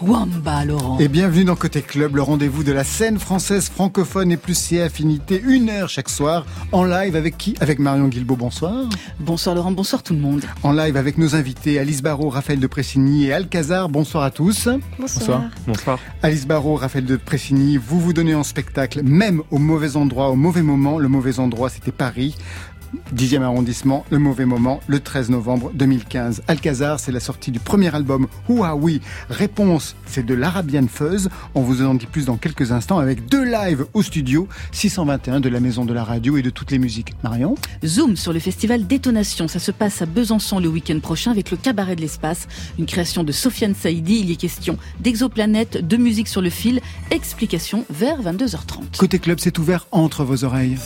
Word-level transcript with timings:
Wamba, 0.00 0.64
Laurent. 0.64 0.98
Et 0.98 1.08
bienvenue 1.08 1.44
dans 1.44 1.56
Côté 1.56 1.82
Club, 1.82 2.16
le 2.16 2.22
rendez-vous 2.22 2.64
de 2.64 2.72
la 2.72 2.84
scène 2.84 3.18
française 3.18 3.68
francophone 3.68 4.32
et 4.32 4.36
plus 4.36 4.56
si 4.56 4.78
affinité, 4.80 5.42
une 5.44 5.70
heure 5.70 5.88
chaque 5.88 6.08
soir, 6.08 6.44
en 6.72 6.84
live 6.84 7.16
avec 7.16 7.38
qui? 7.38 7.54
Avec 7.60 7.78
Marion 7.78 8.08
Guilbault, 8.08 8.36
bonsoir. 8.36 8.88
Bonsoir 9.20 9.54
Laurent, 9.54 9.72
bonsoir 9.72 10.02
tout 10.02 10.12
le 10.12 10.20
monde. 10.20 10.44
En 10.62 10.72
live 10.72 10.96
avec 10.96 11.18
nos 11.18 11.34
invités 11.34 11.78
Alice 11.78 12.02
Barrault, 12.02 12.28
Raphaël 12.28 12.60
de 12.60 12.66
Pressigny 12.66 13.26
et 13.26 13.32
Alcazar, 13.32 13.88
bonsoir 13.88 14.24
à 14.24 14.30
tous. 14.30 14.68
Bonsoir. 14.98 15.42
Bonsoir. 15.66 15.98
Alice 16.22 16.46
Barrault, 16.46 16.76
Raphaël 16.76 17.04
de 17.04 17.16
Pressigny, 17.16 17.76
vous 17.76 18.00
vous 18.00 18.12
donnez 18.12 18.34
en 18.34 18.42
spectacle, 18.42 19.02
même 19.02 19.42
au 19.50 19.58
mauvais 19.58 19.96
endroit, 19.96 20.30
au 20.30 20.36
mauvais 20.36 20.62
moment. 20.62 20.98
Le 20.98 21.08
mauvais 21.08 21.38
endroit, 21.38 21.70
c'était 21.70 21.92
Paris. 21.92 22.34
10e 23.14 23.42
arrondissement, 23.42 24.04
Le 24.10 24.18
Mauvais 24.18 24.44
Moment, 24.44 24.80
le 24.86 25.00
13 25.00 25.30
novembre 25.30 25.70
2015. 25.74 26.42
Alcazar, 26.48 27.00
c'est 27.00 27.12
la 27.12 27.20
sortie 27.20 27.50
du 27.50 27.58
premier 27.60 27.94
album 27.94 28.26
oui. 28.48 29.00
Réponse, 29.30 29.96
c'est 30.06 30.24
de 30.24 30.34
l'Arabian 30.34 30.86
Fuzz. 30.88 31.28
On 31.54 31.62
vous 31.62 31.82
en 31.82 31.94
dit 31.94 32.06
plus 32.06 32.26
dans 32.26 32.36
quelques 32.36 32.72
instants 32.72 32.98
avec 32.98 33.26
deux 33.26 33.44
lives 33.44 33.86
au 33.94 34.02
studio, 34.02 34.48
621 34.72 35.40
de 35.40 35.48
la 35.48 35.60
Maison 35.60 35.84
de 35.84 35.92
la 35.92 36.04
Radio 36.04 36.36
et 36.36 36.42
de 36.42 36.50
toutes 36.50 36.70
les 36.70 36.78
musiques. 36.78 37.14
Marion 37.22 37.54
Zoom 37.84 38.16
sur 38.16 38.32
le 38.32 38.38
festival 38.38 38.86
Détonation. 38.86 39.48
Ça 39.48 39.58
se 39.58 39.70
passe 39.70 40.02
à 40.02 40.06
Besançon 40.06 40.60
le 40.60 40.68
week-end 40.68 40.98
prochain 41.00 41.30
avec 41.30 41.50
le 41.50 41.56
Cabaret 41.56 41.96
de 41.96 42.00
l'Espace, 42.00 42.46
une 42.78 42.86
création 42.86 43.24
de 43.24 43.32
Sofiane 43.32 43.74
Saïdi. 43.74 44.20
Il 44.20 44.30
y 44.30 44.32
est 44.32 44.36
question 44.36 44.78
d'exoplanètes, 45.00 45.86
de 45.86 45.96
musique 45.96 46.28
sur 46.28 46.40
le 46.40 46.50
fil. 46.50 46.80
Explication 47.10 47.84
vers 47.90 48.22
22h30. 48.22 48.96
Côté 48.98 49.18
club, 49.18 49.38
c'est 49.40 49.58
ouvert 49.58 49.86
entre 49.90 50.24
vos 50.24 50.44
oreilles. 50.44 50.78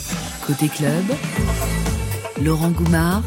Côté 0.45 0.67
club. 0.67 1.03
Laurent 2.43 2.69
Goumard 2.71 3.23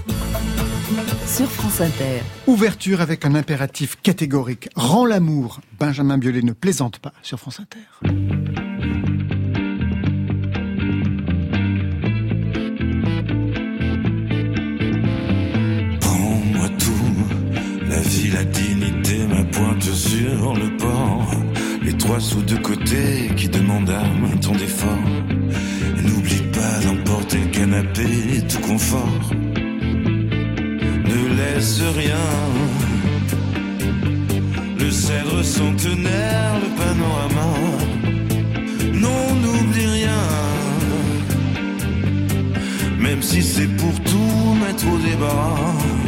sur 1.27 1.51
France 1.51 1.83
Inter. 1.83 2.23
Ouverture 2.47 3.03
avec 3.03 3.27
un 3.27 3.35
impératif 3.35 3.97
catégorique. 4.03 4.71
Rends 4.75 5.05
l'amour. 5.05 5.61
Benjamin 5.79 6.17
Biolay 6.17 6.43
ne 6.43 6.53
plaisante 6.53 6.99
pas 6.99 7.13
sur 7.23 7.39
France 7.39 7.61
Inter. 7.61 7.81
Prends-moi 16.01 16.69
tout, 16.79 17.89
la 17.89 18.01
vie, 18.01 18.31
la 18.31 18.45
dignité, 18.45 19.27
ma 19.27 19.45
pointe 19.45 19.83
sur 19.83 20.55
le 20.55 20.77
port. 20.79 21.31
Les 21.83 21.97
trois 21.99 22.21
sous 22.21 22.43
de 22.43 22.57
côté 22.57 23.31
qui 23.37 23.49
demandent 23.49 23.91
à 23.91 24.03
ton 24.41 24.53
d'effort. 24.53 24.99
Pas 26.63 26.79
d'emporter 26.87 27.39
le 27.39 27.47
canapé, 27.47 28.09
tout 28.49 28.61
confort. 28.61 29.19
Ne 31.11 31.21
laisse 31.39 31.83
rien. 32.01 32.29
Le 34.79 34.89
cèdre 34.89 35.43
centenaire, 35.43 36.53
le 36.65 36.71
panorama. 36.81 37.51
Non, 38.95 39.35
n'oublie 39.43 39.89
rien. 39.99 40.25
Même 43.01 43.23
si 43.23 43.43
c'est 43.43 43.71
pour 43.81 43.95
tout 44.11 44.55
mettre 44.63 44.87
au 44.87 44.99
débat. 44.99 46.02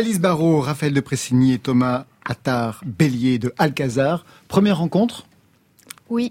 Alice 0.00 0.18
Barrault, 0.18 0.60
Raphaël 0.60 0.94
de 0.94 1.00
Pressigny 1.00 1.52
et 1.52 1.58
Thomas 1.58 2.06
Attard 2.24 2.80
Bélier 2.86 3.38
de 3.38 3.52
Alcazar. 3.58 4.24
Première 4.48 4.78
rencontre? 4.78 5.26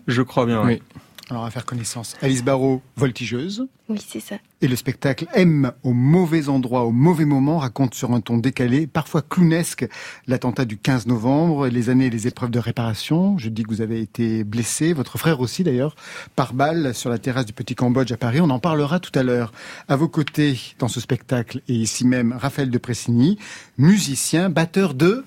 Je 0.07 0.23
crois 0.23 0.47
bien. 0.47 0.65
Oui. 0.65 0.81
Alors, 1.29 1.43
on 1.43 1.45
va 1.45 1.51
faire 1.51 1.65
connaissance. 1.65 2.15
Alice 2.23 2.43
Barrault, 2.43 2.81
voltigeuse. 2.95 3.67
Oui, 3.87 4.03
c'est 4.05 4.19
ça. 4.19 4.37
Et 4.61 4.67
le 4.67 4.75
spectacle 4.75 5.27
aime 5.35 5.71
au 5.83 5.93
mauvais 5.93 6.49
endroit, 6.49 6.85
au 6.85 6.91
mauvais 6.91 7.25
moment, 7.25 7.59
raconte 7.59 7.93
sur 7.93 8.11
un 8.13 8.21
ton 8.21 8.37
décalé, 8.37 8.87
parfois 8.87 9.21
clownesque, 9.21 9.87
l'attentat 10.25 10.65
du 10.65 10.77
15 10.77 11.05
novembre, 11.05 11.67
les 11.67 11.89
années 11.89 12.07
et 12.07 12.09
les 12.09 12.27
épreuves 12.27 12.49
de 12.49 12.57
réparation. 12.57 13.37
Je 13.37 13.49
dis 13.49 13.61
que 13.61 13.69
vous 13.69 13.81
avez 13.81 14.01
été 14.01 14.43
blessé, 14.43 14.93
votre 14.93 15.19
frère 15.19 15.39
aussi 15.39 15.63
d'ailleurs, 15.63 15.95
par 16.35 16.53
balle 16.53 16.95
sur 16.95 17.11
la 17.11 17.19
terrasse 17.19 17.45
du 17.45 17.53
Petit 17.53 17.75
Cambodge 17.75 18.11
à 18.11 18.17
Paris. 18.17 18.41
On 18.41 18.49
en 18.49 18.59
parlera 18.59 18.99
tout 18.99 19.17
à 19.17 19.21
l'heure. 19.21 19.51
À 19.87 19.95
vos 19.95 20.07
côtés, 20.07 20.59
dans 20.79 20.87
ce 20.87 20.99
spectacle, 20.99 21.61
et 21.67 21.73
ici 21.73 22.07
même, 22.07 22.33
Raphaël 22.33 22.71
de 22.71 22.77
Pressigny, 22.79 23.37
musicien, 23.77 24.49
batteur 24.49 24.95
de... 24.95 25.23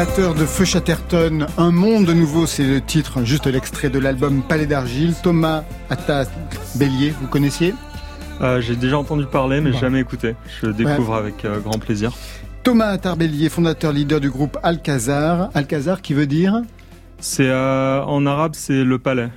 Batteur 0.00 0.32
de 0.34 0.46
Feu 0.46 0.64
Chatterton, 0.64 1.46
Un 1.58 1.70
monde 1.70 2.08
nouveau, 2.08 2.46
c'est 2.46 2.66
le 2.66 2.80
titre, 2.80 3.22
juste 3.22 3.46
l'extrait 3.46 3.90
de 3.90 3.98
l'album 3.98 4.40
Palais 4.42 4.64
d'Argile. 4.64 5.12
Thomas 5.22 5.62
Attas 5.90 6.30
Bélier, 6.76 7.12
vous 7.20 7.26
connaissiez? 7.26 7.74
Euh, 8.40 8.62
J'ai 8.62 8.76
déjà 8.76 8.96
entendu 8.96 9.26
parler, 9.26 9.60
mais 9.60 9.74
jamais 9.74 10.00
écouté. 10.00 10.36
Je 10.62 10.68
découvre 10.68 11.16
avec 11.16 11.44
euh, 11.44 11.60
grand 11.60 11.78
plaisir. 11.78 12.12
Thomas 12.62 12.86
Attarbellier, 12.86 13.50
fondateur 13.50 13.92
leader 13.92 14.20
du 14.20 14.30
groupe 14.30 14.56
Alcazar. 14.62 15.50
Alcazar 15.52 16.00
qui 16.00 16.14
veut 16.14 16.26
dire? 16.26 16.62
C'est 17.18 17.50
euh, 17.50 18.02
en 18.02 18.24
arabe, 18.24 18.52
c'est 18.54 18.84
le 18.84 18.98
palais, 18.98 19.28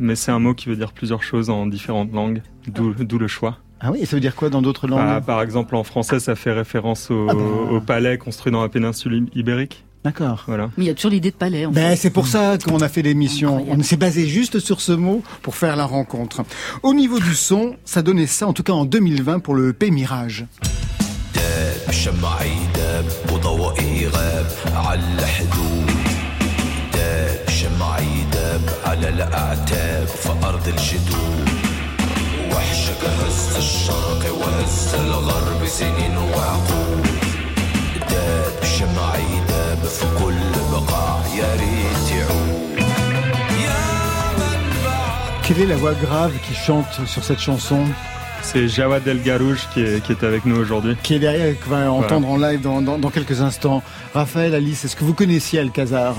mais 0.00 0.16
c'est 0.16 0.32
un 0.32 0.40
mot 0.40 0.52
qui 0.52 0.68
veut 0.68 0.74
dire 0.74 0.90
plusieurs 0.90 1.22
choses 1.22 1.48
en 1.48 1.64
différentes 1.68 2.12
langues, 2.12 2.42
d'où 2.66 3.18
le 3.18 3.28
choix. 3.28 3.58
Ah 3.78 3.92
oui, 3.92 4.00
et 4.00 4.04
ça 4.04 4.16
veut 4.16 4.20
dire 4.20 4.34
quoi 4.34 4.50
dans 4.50 4.62
d'autres 4.62 4.88
langues? 4.88 4.98
bah, 4.98 5.22
Par 5.24 5.42
exemple, 5.42 5.76
en 5.76 5.84
français, 5.84 6.18
ça 6.18 6.34
fait 6.34 6.50
référence 6.50 7.08
au, 7.12 7.28
ah 7.30 7.34
bah. 7.34 7.40
au 7.70 7.80
palais 7.80 8.18
construit 8.18 8.50
dans 8.50 8.62
la 8.62 8.68
péninsule 8.68 9.28
ibérique. 9.36 9.84
D'accord. 10.08 10.44
Voilà. 10.46 10.70
Mais 10.78 10.84
il 10.84 10.86
y 10.86 10.90
a 10.90 10.94
toujours 10.94 11.10
l'idée 11.10 11.30
de 11.30 11.36
palais. 11.36 11.66
En 11.66 11.70
ben, 11.70 11.94
C'est 11.94 12.08
pour 12.08 12.26
ça 12.26 12.56
qu'on 12.56 12.80
a 12.80 12.88
fait 12.88 13.02
l'émission. 13.02 13.66
On 13.68 13.82
s'est 13.82 13.98
basé 13.98 14.26
juste 14.26 14.58
sur 14.58 14.80
ce 14.80 14.92
mot 14.92 15.22
pour 15.42 15.54
faire 15.54 15.76
la 15.76 15.84
rencontre. 15.84 16.44
Au 16.82 16.94
niveau 16.94 17.20
du 17.20 17.34
son, 17.34 17.76
ça 17.84 18.00
donnait 18.00 18.26
ça, 18.26 18.46
en 18.46 18.54
tout 18.54 18.62
cas 18.62 18.72
en 18.72 18.86
2020 18.86 19.40
pour 19.40 19.54
le 19.54 19.74
P 19.74 19.90
Mirage. 19.90 20.46
Quelle 45.42 45.60
est 45.60 45.66
la 45.66 45.76
voix 45.76 45.94
grave 45.94 46.32
qui 46.46 46.54
chante 46.54 47.06
sur 47.06 47.24
cette 47.24 47.40
chanson 47.40 47.84
c'est 48.40 48.68
Jawad 48.68 49.06
El 49.06 49.20
Garouj 49.20 49.66
qui 49.74 49.80
est, 49.80 50.02
qui 50.02 50.12
est 50.12 50.22
avec 50.22 50.46
nous 50.46 50.56
aujourd'hui. 50.56 50.96
Qui 51.02 51.14
est 51.14 51.18
derrière, 51.18 51.58
qu'on 51.60 51.70
va 51.70 51.90
entendre 51.90 52.28
en 52.28 52.36
live 52.36 52.60
dans, 52.60 52.80
dans, 52.80 53.10
quelques 53.10 53.40
instants. 53.40 53.82
Raphaël, 54.14 54.54
Alice, 54.54 54.84
est-ce 54.84 54.94
que 54.94 55.04
vous 55.04 55.12
connaissiez 55.12 55.58
Alcazar? 55.58 56.14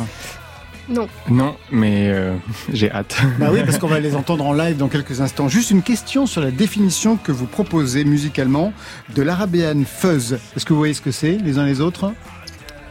Non. 0.90 1.08
Non, 1.30 1.56
mais 1.72 2.10
euh, 2.10 2.36
j'ai 2.74 2.92
hâte. 2.92 3.16
Bah 3.40 3.48
oui, 3.52 3.62
parce 3.64 3.78
qu'on 3.80 3.88
va 3.88 4.00
les 4.00 4.16
entendre 4.16 4.46
en 4.46 4.54
live 4.54 4.78
dans 4.78 4.90
quelques 4.90 5.22
instants. 5.22 5.48
Juste 5.48 5.72
une 5.72 5.82
question 5.82 6.26
sur 6.26 6.42
la 6.42 6.52
définition 6.52 7.16
que 7.16 7.32
vous 7.32 7.46
proposez 7.46 8.04
musicalement 8.04 8.74
de 9.16 9.22
l'arabian 9.22 9.84
fuzz. 9.86 10.40
Est-ce 10.56 10.66
que 10.66 10.74
vous 10.74 10.80
voyez 10.80 10.94
ce 10.94 11.02
que 11.02 11.12
c'est 11.12 11.38
les 11.38 11.58
uns 11.58 11.66
les 11.66 11.80
autres? 11.82 12.12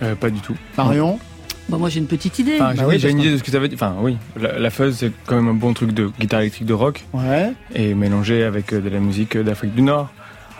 Euh, 0.03 0.15
Pas 0.15 0.31
du 0.31 0.41
tout. 0.41 0.57
Marion? 0.77 1.19
Bah 1.69 1.76
moi 1.76 1.88
j'ai 1.88 1.99
une 1.99 2.06
petite 2.06 2.38
idée. 2.38 2.56
Enfin, 2.61 2.73
j'ai 2.75 2.99
bah 2.99 3.11
une 3.11 3.20
idée 3.20 3.32
de 3.32 3.37
ce 3.37 3.43
que 3.43 3.50
ça 3.50 3.59
veut 3.59 3.69
dire. 3.69 3.76
Enfin 3.76 3.97
oui, 4.00 4.17
la, 4.37 4.70
fuzz 4.70 4.97
c'est 4.97 5.12
quand 5.26 5.37
même 5.37 5.49
un 5.49 5.55
bon 5.55 5.75
truc 5.75 5.93
de 5.93 6.11
guitare 6.19 6.41
électrique 6.41 6.67
de 6.67 6.75
rock. 6.75 7.05
Ouais. 7.12 7.53
Et 7.75 7.94
mélangé 7.94 8.44
avec 8.44 8.73
euh, 8.73 8.81
de 8.81 8.88
la 8.88 9.00
musique 9.00 9.37
euh, 9.37 9.43
d'Afrique 9.43 9.75
du 9.75 9.82
Nord. 9.82 10.09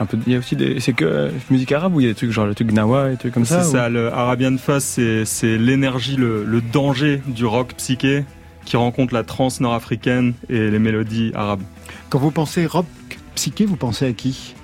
Un 0.01 0.07
peu, 0.07 0.17
il 0.27 0.33
y 0.33 0.37
a 0.37 0.39
aussi 0.39 0.55
des, 0.55 0.79
c'est 0.81 0.93
que 0.93 1.05
euh, 1.05 1.31
musique 1.51 1.73
arabe 1.73 1.95
ou 1.97 2.01
il 2.01 2.05
y 2.05 2.07
a 2.07 2.13
des 2.13 2.15
trucs 2.15 2.31
genre 2.31 2.47
le 2.47 2.55
truc 2.55 2.69
gnawa 2.69 3.11
et 3.11 3.17
trucs 3.17 3.35
comme 3.35 3.47
ça. 3.47 3.63
C'est 3.63 3.73
ça, 3.73 3.89
le 3.89 4.13
Arabian 4.13 4.57
Fuzz 4.59 4.83
c'est, 4.83 5.25
c'est 5.25 5.57
l'énergie, 5.57 6.17
le, 6.17 6.45
le 6.45 6.61
danger 6.61 7.23
du 7.27 7.47
rock 7.47 7.75
psyché 7.75 8.25
qui 8.65 8.77
rencontre 8.77 9.15
la 9.15 9.25
trance 9.25 9.61
nord-africaine 9.61 10.35
et 10.51 10.71
les 10.71 10.79
mélodies 10.79 11.33
arabes. 11.35 11.63
Quand 12.11 12.19
vous 12.19 12.31
pensez 12.31 12.67
rock 12.67 12.87
psyché, 13.35 13.65
vous 13.65 13.77
pensez 13.77 14.07
à 14.07 14.13
qui? 14.13 14.55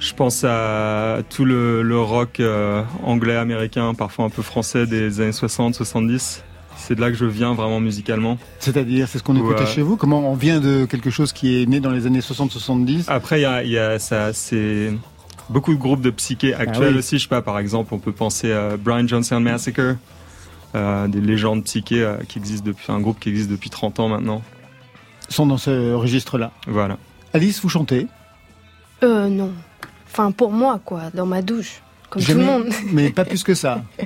Je 0.00 0.14
pense 0.14 0.44
à 0.44 1.18
tout 1.28 1.44
le, 1.44 2.00
rock 2.00 2.40
euh, 2.40 2.82
anglais, 3.04 3.36
américain, 3.36 3.94
parfois 3.94 4.26
un 4.26 4.30
peu 4.30 4.42
français 4.42 4.86
des 4.86 5.20
années 5.20 5.32
60, 5.32 5.74
70. 5.74 6.44
C'est 6.76 6.94
de 6.94 7.00
là 7.00 7.10
que 7.10 7.16
je 7.16 7.24
viens 7.24 7.54
vraiment 7.54 7.80
musicalement. 7.80 8.38
C'est-à-dire, 8.60 9.08
c'est 9.08 9.18
ce 9.18 9.24
qu'on 9.24 9.36
écoutait 9.36 9.66
chez 9.66 9.82
vous? 9.82 9.96
Comment 9.96 10.30
on 10.30 10.34
vient 10.34 10.60
de 10.60 10.84
quelque 10.84 11.10
chose 11.10 11.32
qui 11.32 11.60
est 11.60 11.66
né 11.66 11.80
dans 11.80 11.90
les 11.90 12.06
années 12.06 12.20
60-70 12.20 13.04
Après, 13.08 13.40
il 13.40 13.70
y 13.70 13.78
a, 13.78 13.98
ça, 13.98 14.32
c'est 14.32 14.92
beaucoup 15.50 15.74
de 15.74 15.78
groupes 15.78 16.00
de 16.00 16.10
psyché 16.10 16.54
ah 16.54 16.60
actuels 16.60 16.96
aussi. 16.96 17.18
Je 17.18 17.24
sais 17.24 17.28
pas, 17.28 17.42
par 17.42 17.58
exemple, 17.58 17.92
on 17.94 17.98
peut 17.98 18.12
penser 18.12 18.52
à 18.52 18.76
Brian 18.76 19.06
Johnson 19.06 19.40
Massacre, 19.40 19.96
euh, 20.74 21.08
des 21.08 21.20
légendes 21.20 21.64
psyché 21.64 22.02
euh, 22.02 22.16
qui 22.28 22.38
existent 22.38 22.66
depuis, 22.66 22.92
un 22.92 23.00
groupe 23.00 23.18
qui 23.18 23.28
existe 23.28 23.50
depuis 23.50 23.70
30 23.70 24.00
ans 24.00 24.08
maintenant. 24.08 24.42
Sont 25.28 25.46
dans 25.46 25.58
ce 25.58 25.92
registre-là. 25.92 26.52
Voilà. 26.66 26.96
Alice, 27.34 27.60
vous 27.60 27.68
chantez? 27.68 28.06
Euh, 29.02 29.28
non. 29.28 29.52
Enfin, 30.18 30.32
pour 30.32 30.50
moi, 30.50 30.80
quoi, 30.84 31.10
dans 31.14 31.26
ma 31.26 31.42
douche, 31.42 31.80
comme 32.10 32.20
tout 32.20 32.32
le 32.32 32.44
monde. 32.44 32.66
Mais 32.92 33.10
pas 33.10 33.24
plus 33.24 33.44
que 33.44 33.54
ça. 33.54 33.82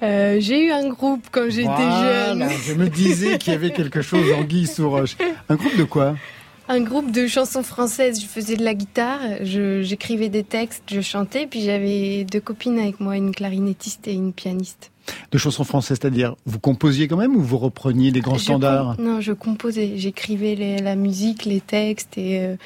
Euh, 0.00 0.36
j'ai 0.38 0.66
eu 0.66 0.70
un 0.70 0.88
groupe 0.88 1.26
quand 1.32 1.50
j'étais 1.50 1.66
jeune. 1.66 2.48
Je 2.64 2.72
me 2.74 2.88
disais 2.88 3.36
qu'il 3.36 3.52
y 3.52 3.56
avait 3.56 3.72
quelque 3.72 4.00
chose 4.00 4.32
en 4.32 4.44
guise 4.44 4.76
sous 4.76 4.88
roche. 4.88 5.16
Un 5.48 5.56
groupe 5.56 5.76
de 5.76 5.82
quoi? 5.82 6.14
Un 6.68 6.82
groupe 6.82 7.10
de 7.10 7.26
chansons 7.26 7.64
françaises. 7.64 8.20
Je 8.20 8.26
faisais 8.28 8.54
de 8.54 8.62
la 8.62 8.74
guitare, 8.74 9.18
j'écrivais 9.40 10.28
des 10.28 10.44
textes, 10.44 10.84
je 10.92 11.00
chantais, 11.00 11.48
puis 11.48 11.62
j'avais 11.62 12.22
deux 12.22 12.38
copines 12.38 12.78
avec 12.78 13.00
moi, 13.00 13.16
une 13.16 13.34
clarinettiste 13.34 14.06
et 14.06 14.12
une 14.12 14.32
pianiste. 14.32 14.92
De 15.32 15.38
chansons 15.38 15.64
françaises, 15.64 15.98
c'est-à-dire 16.00 16.36
vous 16.46 16.60
composiez 16.60 17.08
quand 17.08 17.16
même 17.16 17.34
ou 17.34 17.42
vous 17.42 17.58
repreniez 17.58 18.12
des 18.12 18.20
grands 18.20 18.38
standards? 18.38 19.00
Non, 19.00 19.20
je 19.20 19.32
composais. 19.32 19.94
J'écrivais 19.96 20.78
la 20.80 20.94
musique, 20.94 21.44
les 21.44 21.60
textes 21.60 22.16
et. 22.16 22.38
Euh, 22.38 22.56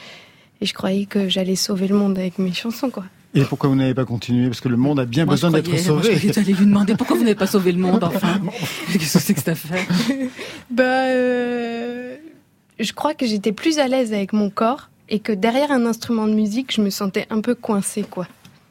et 0.62 0.64
je 0.64 0.74
croyais 0.74 1.06
que 1.06 1.28
j'allais 1.28 1.56
sauver 1.56 1.88
le 1.88 1.96
monde 1.96 2.16
avec 2.16 2.38
mes 2.38 2.52
chansons, 2.52 2.88
quoi. 2.88 3.04
Et 3.34 3.42
pourquoi 3.42 3.68
vous 3.68 3.74
n'avez 3.74 3.94
pas 3.94 4.04
continué? 4.04 4.46
Parce 4.46 4.60
que 4.60 4.68
le 4.68 4.76
monde 4.76 5.00
a 5.00 5.06
bien 5.06 5.26
besoin 5.26 5.50
d'être 5.50 5.76
sauvé. 5.76 6.10
Moi, 6.10 6.18
je 6.32 6.38
allez 6.38 6.52
lui 6.52 6.66
demander 6.66 6.94
pourquoi 6.94 7.16
vous 7.16 7.24
n'avez 7.24 7.34
pas 7.34 7.48
sauvé 7.48 7.72
le 7.72 7.78
monde, 7.78 8.04
enfin? 8.04 8.40
Qu'est-ce 8.92 9.14
que 9.14 9.18
c'est 9.18 9.34
que 9.34 9.40
cette 9.40 9.48
affaire? 9.48 9.84
Bah, 10.70 10.84
euh, 10.84 12.16
je 12.78 12.92
crois 12.92 13.12
que 13.12 13.26
j'étais 13.26 13.52
plus 13.52 13.78
à 13.78 13.88
l'aise 13.88 14.14
avec 14.14 14.32
mon 14.32 14.48
corps 14.48 14.88
et 15.08 15.18
que 15.18 15.32
derrière 15.32 15.70
un 15.72 15.84
instrument 15.84 16.26
de 16.26 16.32
musique, 16.32 16.72
je 16.72 16.80
me 16.80 16.88
sentais 16.88 17.26
un 17.28 17.40
peu 17.40 17.54
coincée, 17.54 18.04
quoi. 18.08 18.26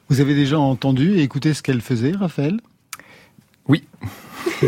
Vous 0.10 0.22
avez 0.22 0.34
déjà 0.34 0.58
entendu 0.58 1.18
et 1.18 1.22
écouté 1.22 1.54
ce 1.54 1.62
qu'elle 1.62 1.82
faisait, 1.82 2.14
Raphaël? 2.14 2.60
Oui. 3.68 3.84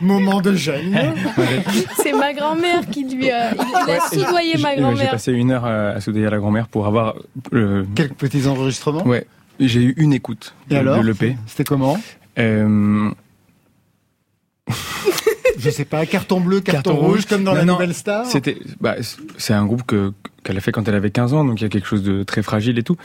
Moment 0.00 0.40
de 0.40 0.54
gêne. 0.54 1.14
C'est 1.96 2.12
ma 2.12 2.32
grand-mère 2.32 2.86
qui 2.86 3.04
lui 3.04 3.30
a, 3.30 3.52
il 3.54 3.90
a 3.90 4.00
soudoyé 4.08 4.56
ma 4.58 4.76
grand-mère. 4.76 5.04
J'ai 5.04 5.10
passé 5.10 5.32
une 5.32 5.50
heure 5.50 5.64
à 5.64 6.00
soudoyer 6.00 6.30
la 6.30 6.38
grand-mère 6.38 6.68
pour 6.68 6.86
avoir. 6.86 7.14
Quelques 7.94 8.14
petits 8.14 8.46
enregistrements 8.46 9.06
Ouais. 9.06 9.26
J'ai 9.60 9.82
eu 9.82 9.94
une 9.96 10.12
écoute 10.12 10.54
Et 10.70 10.74
de, 10.74 10.78
alors 10.78 11.02
l'EP. 11.02 11.36
C'était 11.46 11.64
comment 11.64 12.00
euh... 12.38 13.10
Je 15.58 15.70
sais 15.70 15.84
pas, 15.84 16.06
carton 16.06 16.40
bleu, 16.40 16.60
carton, 16.60 16.94
rouge, 16.94 17.26
comme 17.26 17.42
dans 17.42 17.54
la 17.54 17.64
Nouvelle 17.64 17.92
Star 17.92 18.24
C'était, 18.26 18.58
bah, 18.80 18.94
c'est 19.38 19.54
un 19.54 19.66
groupe 19.66 19.82
que, 19.84 20.12
qu'elle 20.44 20.56
a 20.56 20.60
fait 20.60 20.70
quand 20.70 20.86
elle 20.86 20.94
avait 20.94 21.10
15 21.10 21.34
ans, 21.34 21.44
donc 21.44 21.60
il 21.60 21.64
y 21.64 21.66
a 21.66 21.68
quelque 21.68 21.88
chose 21.88 22.04
de 22.04 22.22
très 22.22 22.42
fragile 22.42 22.78
et 22.78 22.84
tout. 22.84 22.96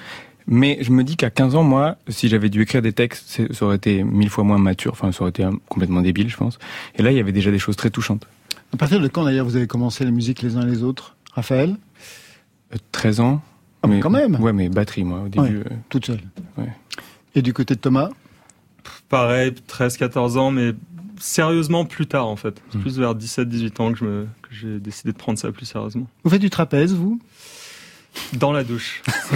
Mais 0.47 0.77
je 0.81 0.91
me 0.91 1.03
dis 1.03 1.15
qu'à 1.15 1.29
15 1.29 1.55
ans, 1.55 1.63
moi, 1.63 1.97
si 2.09 2.27
j'avais 2.27 2.49
dû 2.49 2.61
écrire 2.61 2.81
des 2.81 2.93
textes, 2.93 3.41
ça 3.51 3.65
aurait 3.65 3.77
été 3.77 4.03
mille 4.03 4.29
fois 4.29 4.43
moins 4.43 4.57
mature, 4.57 4.91
enfin, 4.91 5.11
ça 5.11 5.21
aurait 5.21 5.29
été 5.29 5.45
complètement 5.69 6.01
débile, 6.01 6.29
je 6.29 6.37
pense. 6.37 6.59
Et 6.95 7.01
là, 7.01 7.11
il 7.11 7.17
y 7.17 7.19
avait 7.19 7.31
déjà 7.31 7.51
des 7.51 7.59
choses 7.59 7.75
très 7.75 7.89
touchantes. 7.89 8.27
À 8.73 8.77
partir 8.77 8.99
de 8.99 9.07
quand, 9.07 9.23
d'ailleurs, 9.23 9.45
vous 9.45 9.55
avez 9.55 9.67
commencé 9.67 10.03
la 10.03 10.11
musique 10.11 10.41
les 10.41 10.57
uns 10.57 10.65
les 10.65 10.83
autres 10.83 11.15
Raphaël? 11.33 11.77
13 12.91 13.19
euh, 13.19 13.23
ans. 13.23 13.41
Ah, 13.81 13.87
mais 13.87 13.99
quand 13.99 14.09
même 14.09 14.39
Ouais, 14.39 14.53
mais 14.53 14.69
batterie, 14.69 15.03
moi, 15.03 15.23
au 15.25 15.29
début. 15.29 15.57
Euh, 15.59 15.63
toute 15.89 16.05
seule. 16.05 16.21
Et 17.35 17.41
du 17.41 17.53
côté 17.53 17.75
de 17.75 17.79
Thomas? 17.79 18.09
Pareil, 19.09 19.53
13-14 19.67 20.37
ans, 20.37 20.51
mais 20.51 20.73
sérieusement 21.19 21.85
plus 21.85 22.07
tard, 22.07 22.27
en 22.27 22.35
fait. 22.35 22.61
C'est 22.69 22.77
hmm. 22.77 22.81
plus 22.81 22.99
vers 22.99 23.15
17-18 23.15 23.81
ans 23.81 23.93
que 23.93 24.27
j'ai 24.51 24.79
décidé 24.79 25.11
de 25.11 25.17
prendre 25.17 25.37
ça 25.37 25.51
plus 25.51 25.65
sérieusement. 25.65 26.07
Vous 26.23 26.29
faites 26.29 26.41
du 26.41 26.49
trapèze, 26.49 26.93
vous? 26.93 27.19
Dans 28.33 28.51
la 28.51 28.63
douche. 28.63 29.01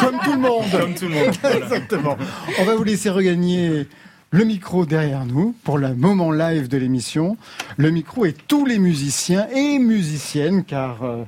Comme 0.00 0.18
tout 0.24 0.32
le 0.32 0.38
monde. 0.38 0.70
Comme 0.70 0.94
tout 0.94 1.08
le 1.08 1.14
monde. 1.14 1.34
Exactement. 1.62 2.16
On 2.58 2.64
va 2.64 2.74
vous 2.74 2.84
laisser 2.84 3.10
regagner 3.10 3.86
le 4.30 4.44
micro 4.44 4.86
derrière 4.86 5.26
nous 5.26 5.54
pour 5.64 5.78
le 5.78 5.94
moment 5.94 6.30
live 6.30 6.68
de 6.68 6.78
l'émission. 6.78 7.36
Le 7.76 7.90
micro 7.90 8.24
et 8.24 8.32
tous 8.32 8.64
les 8.64 8.78
musiciens 8.78 9.48
et 9.48 9.78
musiciennes, 9.78 10.64
car 10.64 11.02
euh, 11.02 11.24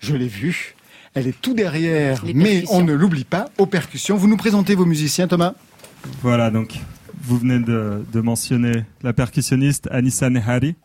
je 0.00 0.14
l'ai 0.14 0.28
vu, 0.28 0.74
Elle 1.14 1.26
est 1.26 1.40
tout 1.40 1.54
derrière, 1.54 2.22
mais 2.34 2.64
on 2.70 2.82
ne 2.82 2.92
l'oublie 2.92 3.24
pas, 3.24 3.46
aux 3.58 3.66
percussions. 3.66 4.16
Vous 4.16 4.28
nous 4.28 4.36
présentez 4.36 4.74
vos 4.74 4.84
musiciens, 4.84 5.28
Thomas? 5.28 5.54
Voilà, 6.22 6.50
donc 6.50 6.78
vous 7.22 7.38
venez 7.38 7.58
de, 7.58 8.20
mentionner 8.20 8.84
la 9.02 9.12
percussionniste 9.12 9.88
Anissa 9.90 10.30
Nehari. 10.30 10.76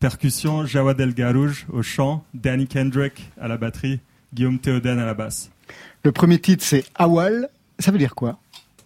Percussion, 0.00 0.66
Jawad 0.66 1.00
El 1.00 1.14
Garouj 1.14 1.66
au 1.72 1.82
chant, 1.82 2.24
Danny 2.34 2.66
Kendrick 2.66 3.30
à 3.40 3.46
la 3.46 3.56
batterie, 3.56 4.00
Guillaume 4.34 4.58
Théoden 4.58 4.98
à 4.98 5.06
la 5.06 5.14
basse. 5.14 5.50
Le 6.04 6.12
premier 6.12 6.38
titre, 6.38 6.64
c'est 6.64 6.84
Awal. 6.94 7.48
Ça 7.78 7.90
veut 7.90 7.98
dire 7.98 8.14
quoi? 8.14 8.38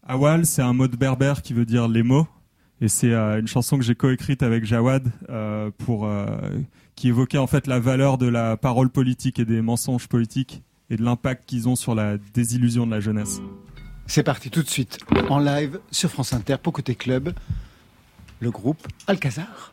Awal, 0.06 0.46
c'est 0.46 0.62
un 0.62 0.72
mot 0.72 0.88
de 0.88 0.96
berbère 0.96 1.42
qui 1.42 1.52
veut 1.52 1.66
dire 1.66 1.88
les 1.88 2.02
mots. 2.02 2.26
Et 2.80 2.88
c'est 2.88 3.12
euh, 3.12 3.40
une 3.40 3.48
chanson 3.48 3.78
que 3.78 3.84
j'ai 3.84 3.94
coécrite 3.94 4.42
avec 4.42 4.64
Jawad 4.64 5.10
euh, 5.30 5.70
pour 5.78 6.06
euh, 6.06 6.26
qui 6.94 7.08
évoquait 7.08 7.38
en 7.38 7.46
fait 7.46 7.66
la 7.66 7.80
valeur 7.80 8.18
de 8.18 8.26
la 8.26 8.56
parole 8.56 8.90
politique 8.90 9.38
et 9.38 9.44
des 9.44 9.62
mensonges 9.62 10.08
politiques 10.08 10.62
et 10.90 10.96
de 10.96 11.02
l'impact 11.02 11.44
qu'ils 11.46 11.68
ont 11.68 11.76
sur 11.76 11.94
la 11.94 12.18
désillusion 12.34 12.86
de 12.86 12.90
la 12.90 13.00
jeunesse. 13.00 13.40
C'est 14.06 14.22
parti 14.22 14.50
tout 14.50 14.62
de 14.62 14.68
suite 14.68 14.98
en 15.30 15.38
live 15.38 15.80
sur 15.90 16.10
France 16.10 16.32
Inter 16.32 16.56
pour 16.62 16.72
Côté 16.72 16.94
Club, 16.94 17.32
le 18.40 18.50
groupe 18.50 18.86
Alcazar. 19.06 19.72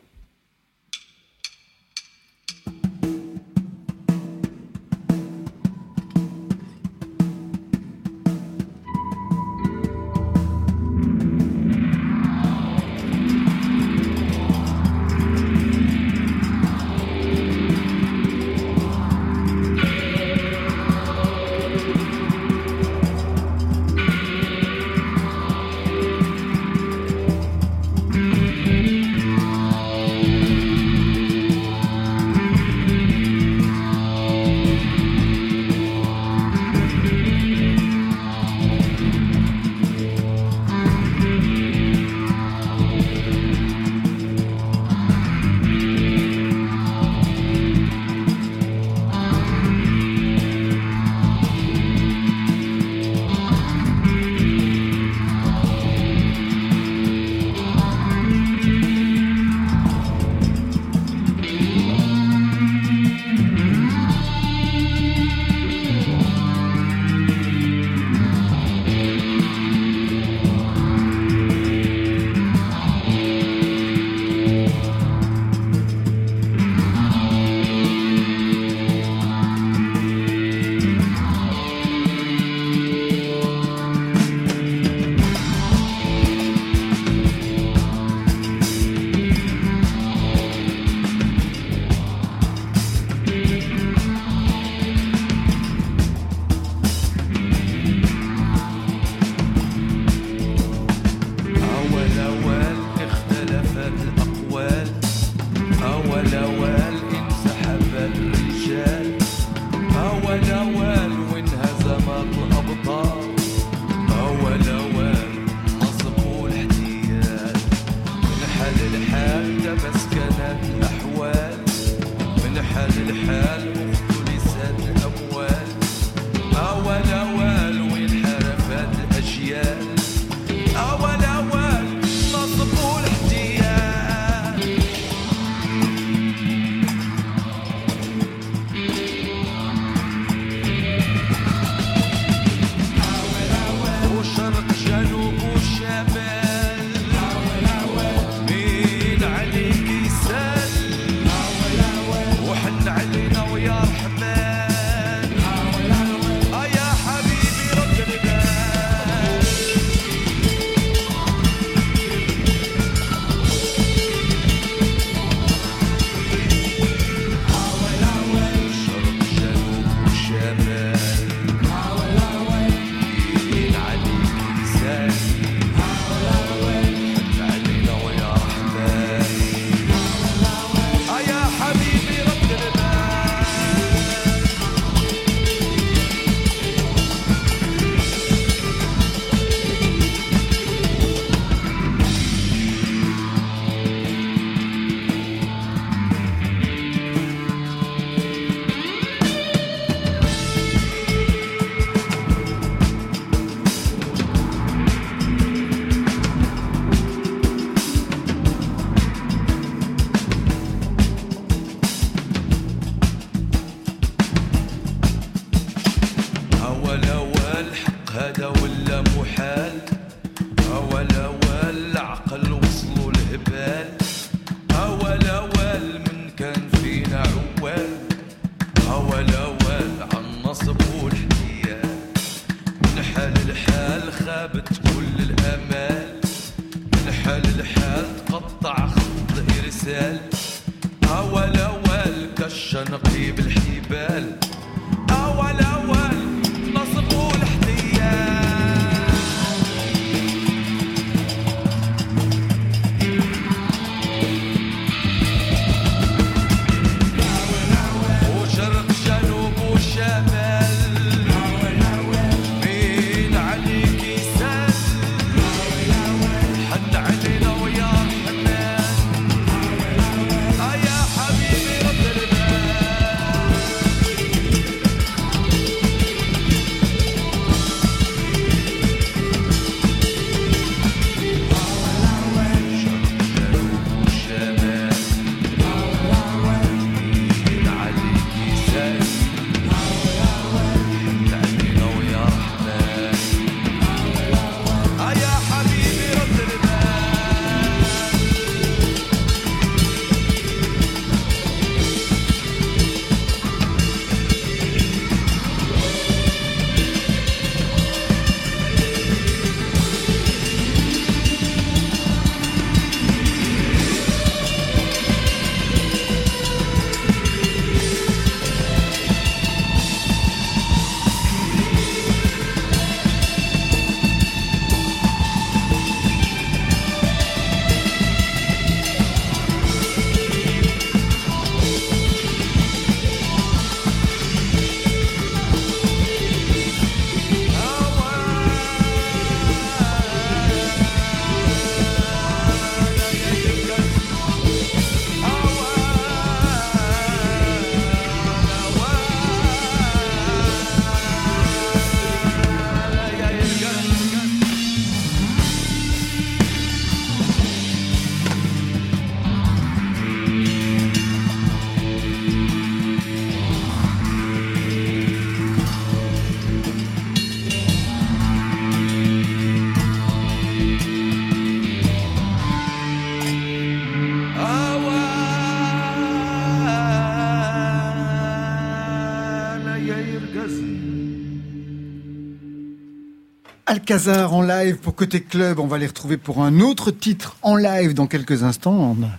Alcazar 383.84 384.32
en 384.32 384.40
live 384.40 384.78
pour 384.78 384.94
Côté 384.94 385.20
Club. 385.20 385.58
On 385.58 385.66
va 385.66 385.76
les 385.76 385.86
retrouver 385.86 386.16
pour 386.16 386.42
un 386.42 386.60
autre 386.60 386.90
titre 386.90 387.36
en 387.42 387.54
live 387.54 387.92
dans 387.92 388.06
quelques 388.06 388.42
instants. 388.42 388.96
On 388.98 389.04
a 389.04 389.10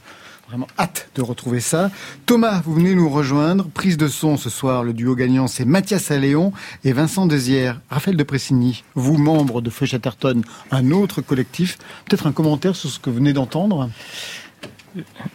vraiment 0.48 0.66
hâte 0.80 1.08
de 1.14 1.22
retrouver 1.22 1.60
ça. 1.60 1.92
Thomas, 2.26 2.64
vous 2.66 2.74
venez 2.74 2.96
nous 2.96 3.08
rejoindre. 3.08 3.68
Prise 3.68 3.96
de 3.96 4.08
son 4.08 4.38
ce 4.38 4.50
soir. 4.50 4.84
Le 4.84 4.94
duo 4.94 5.14
gagnant, 5.14 5.46
c'est 5.46 5.66
Mathias 5.66 6.10
Alléon 6.10 6.52
et 6.84 6.94
Vincent 6.94 7.28
Dezière. 7.28 7.80
Raphaël 7.92 8.18
de 8.18 8.24
Pressigny, 8.24 8.84
vous, 8.96 9.20
membre 9.20 9.62
de 9.62 9.70
Feu 9.70 9.86
Chatterton, 9.86 10.42
un 10.72 10.90
autre 10.90 11.22
collectif. 11.22 11.78
Peut-être 12.06 12.26
un 12.26 12.32
commentaire 12.32 12.76
sur 12.76 12.90
ce 12.90 12.98
que 12.98 13.12
vous 13.12 13.18
venez 13.18 13.34
d'entendre 13.34 13.92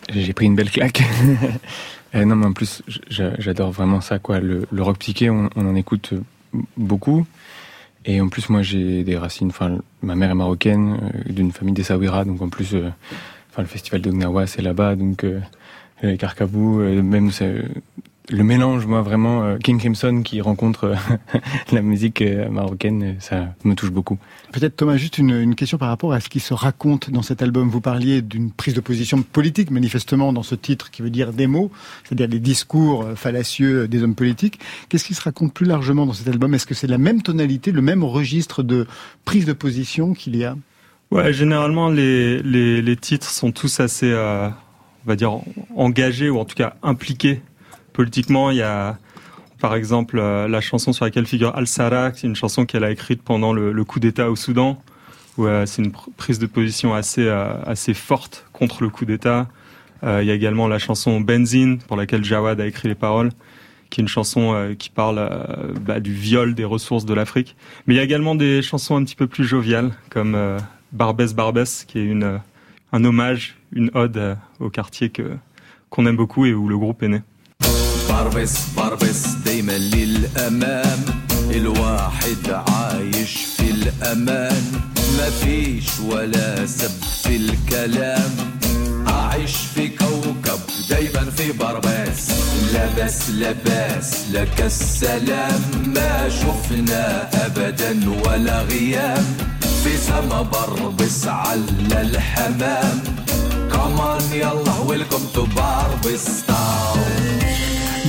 J'ai 0.08 0.32
pris 0.32 0.46
une 0.46 0.56
belle 0.56 0.72
claque. 0.72 1.04
Euh, 2.16 2.24
non, 2.24 2.34
mais 2.34 2.46
en 2.46 2.52
plus, 2.52 2.82
j'adore 3.08 3.70
vraiment 3.70 4.00
ça, 4.00 4.18
quoi. 4.18 4.40
Le, 4.40 4.66
rock 4.78 4.98
psyché, 4.98 5.30
on, 5.30 5.48
en 5.54 5.76
écoute 5.76 6.12
beaucoup. 6.76 7.24
Et 8.04 8.20
en 8.20 8.28
plus, 8.28 8.48
moi, 8.48 8.62
j'ai 8.62 9.04
des 9.04 9.16
racines. 9.16 9.48
Enfin, 9.48 9.78
ma 10.02 10.14
mère 10.14 10.30
est 10.30 10.34
marocaine, 10.34 10.98
euh, 11.02 11.32
d'une 11.32 11.52
famille 11.52 11.74
des 11.74 11.82
Sawira, 11.82 12.24
donc 12.24 12.40
en 12.40 12.48
plus, 12.48 12.74
euh, 12.74 12.88
enfin, 13.50 13.62
le 13.62 13.68
festival 13.68 14.00
de 14.00 14.10
Gnawa, 14.10 14.46
c'est 14.46 14.62
là-bas, 14.62 14.96
donc 14.96 15.24
euh, 15.24 15.40
les 16.02 16.16
Carcabou, 16.16 16.78
même 16.78 17.30
le 18.30 18.44
mélange, 18.44 18.86
moi 18.86 19.02
vraiment, 19.02 19.42
euh, 19.42 19.58
King 19.58 19.78
Crimson 19.78 20.22
qui 20.22 20.40
rencontre 20.40 20.84
euh, 20.84 20.94
la 21.72 21.82
musique 21.82 22.22
euh, 22.22 22.48
marocaine, 22.48 23.16
ça 23.18 23.54
me 23.64 23.74
touche 23.74 23.90
beaucoup. 23.90 24.18
Peut-être 24.52 24.76
Thomas, 24.76 24.96
juste 24.96 25.18
une, 25.18 25.54
question 25.54 25.78
par 25.78 25.88
rapport 25.88 26.12
à 26.12 26.20
ce 26.20 26.28
qui 26.28 26.40
se 26.40 26.54
raconte 26.54 27.10
dans 27.10 27.22
cet 27.22 27.42
album. 27.42 27.68
Vous 27.68 27.80
parliez 27.80 28.22
d'une 28.22 28.52
prise 28.52 28.74
de 28.74 28.80
position 28.80 29.22
politique, 29.22 29.70
manifestement, 29.70 30.32
dans 30.32 30.42
ce 30.42 30.54
titre 30.54 30.90
qui 30.90 31.02
veut 31.02 31.10
dire 31.10 31.32
des 31.32 31.46
mots, 31.46 31.70
c'est-à-dire 32.04 32.28
des 32.28 32.38
discours 32.38 33.06
fallacieux 33.16 33.88
des 33.88 34.02
hommes 34.02 34.14
politiques. 34.14 34.60
Qu'est-ce 34.88 35.04
qui 35.04 35.14
se 35.14 35.22
raconte 35.22 35.52
plus 35.52 35.66
largement 35.66 36.06
dans 36.06 36.12
cet 36.12 36.28
album? 36.28 36.54
Est-ce 36.54 36.66
que 36.66 36.74
c'est 36.74 36.86
la 36.86 36.98
même 36.98 37.22
tonalité, 37.22 37.72
le 37.72 37.82
même 37.82 38.04
registre 38.04 38.62
de 38.62 38.86
prise 39.24 39.44
de 39.44 39.52
position 39.52 40.14
qu'il 40.14 40.36
y 40.36 40.44
a? 40.44 40.56
Ouais, 41.10 41.32
généralement 41.32 41.88
les, 41.88 42.40
les, 42.42 42.80
les, 42.80 42.96
titres 42.96 43.28
sont 43.28 43.50
tous 43.50 43.80
assez, 43.80 44.14
on 44.14 44.52
va 45.04 45.16
dire, 45.16 45.40
engagés 45.74 46.30
ou 46.30 46.38
en 46.38 46.44
tout 46.44 46.54
cas 46.54 46.74
impliqués 46.82 47.42
politiquement, 48.00 48.50
il 48.50 48.56
y 48.56 48.62
a 48.62 48.96
par 49.60 49.74
exemple 49.74 50.18
euh, 50.18 50.48
la 50.48 50.62
chanson 50.62 50.94
sur 50.94 51.04
laquelle 51.04 51.26
figure 51.26 51.54
Al-Sara, 51.54 52.12
c'est 52.14 52.26
une 52.26 52.34
chanson 52.34 52.64
qu'elle 52.64 52.82
a 52.82 52.90
écrite 52.90 53.20
pendant 53.22 53.52
le, 53.52 53.84
coup 53.84 54.00
d'État 54.00 54.30
au 54.30 54.36
Soudan, 54.36 54.82
où 55.36 55.44
euh, 55.44 55.66
c'est 55.66 55.82
une 55.82 55.92
prise 56.16 56.38
de 56.38 56.46
position 56.46 56.94
assez, 56.94 57.26
euh, 57.26 57.52
assez 57.66 57.92
forte 57.92 58.46
contre 58.54 58.82
le 58.82 58.88
coup 58.88 59.04
d'État. 59.04 59.48
il 60.02 60.24
y 60.24 60.30
a 60.30 60.34
également 60.34 60.66
la 60.66 60.78
chanson 60.78 61.20
Benzine, 61.20 61.76
pour 61.76 61.98
laquelle 61.98 62.24
Jawad 62.24 62.58
a 62.58 62.66
écrit 62.66 62.88
les 62.88 62.94
paroles, 62.94 63.32
qui 63.90 64.00
est 64.00 64.02
une 64.02 64.08
chanson 64.08 64.74
qui 64.78 64.88
parle 64.88 65.20
bah, 65.82 66.00
du 66.00 66.14
viol 66.14 66.54
des 66.54 66.64
ressources 66.64 67.04
de 67.04 67.12
l'Afrique. 67.12 67.54
Mais 67.86 67.92
il 67.92 67.96
y 67.98 68.00
a 68.00 68.04
également 68.04 68.34
des 68.34 68.62
chansons 68.62 68.96
un 68.96 69.04
petit 69.04 69.16
peu 69.16 69.26
plus 69.26 69.44
joviales, 69.44 69.90
comme 70.08 70.38
Barbès 70.92 71.34
Barbès, 71.34 71.84
qui 71.84 71.98
est 71.98 72.06
une, 72.06 72.40
un 72.92 73.04
hommage, 73.04 73.58
une 73.72 73.90
ode 73.92 74.38
au 74.58 74.70
quartier 74.70 75.12
qu'on 75.90 76.06
aime 76.06 76.16
beaucoup 76.16 76.46
et 76.46 76.54
où 76.54 76.66
le 76.66 76.78
groupe 76.78 77.02
est 77.02 77.08
né. 77.08 77.20
بربس 78.10 78.52
بربس 78.76 79.26
دايما 79.44 79.72
للأمام. 79.72 81.04
الواحد 81.50 82.50
عايش 82.68 83.30
في 83.56 83.70
الأمان. 83.70 84.62
ما 85.18 85.30
فيش 85.30 85.84
ولا 86.00 86.66
سب 86.66 86.90
في 87.22 87.36
الكلام. 87.36 88.30
أعيش 89.08 89.56
في 89.74 89.88
كوكب 89.88 90.60
دايما 90.90 91.30
في 91.36 91.52
بربس 91.52 92.30
لبس 92.74 93.30
لباس 93.30 94.14
لك 94.32 94.60
السلام 94.60 95.60
ما 95.86 96.28
شفنا 96.28 97.28
أبدا 97.46 98.10
ولا 98.24 98.62
غيام. 98.62 99.24
في 99.84 99.96
سما 99.96 100.42
بربس 100.42 101.26
على 101.26 102.00
الحمام. 102.00 103.02
كمان 103.72 104.22
يلا 104.32 104.78
ويلكم 104.86 105.22
تو 105.34 105.46
بربس 105.46 106.46
تاون 106.46 107.39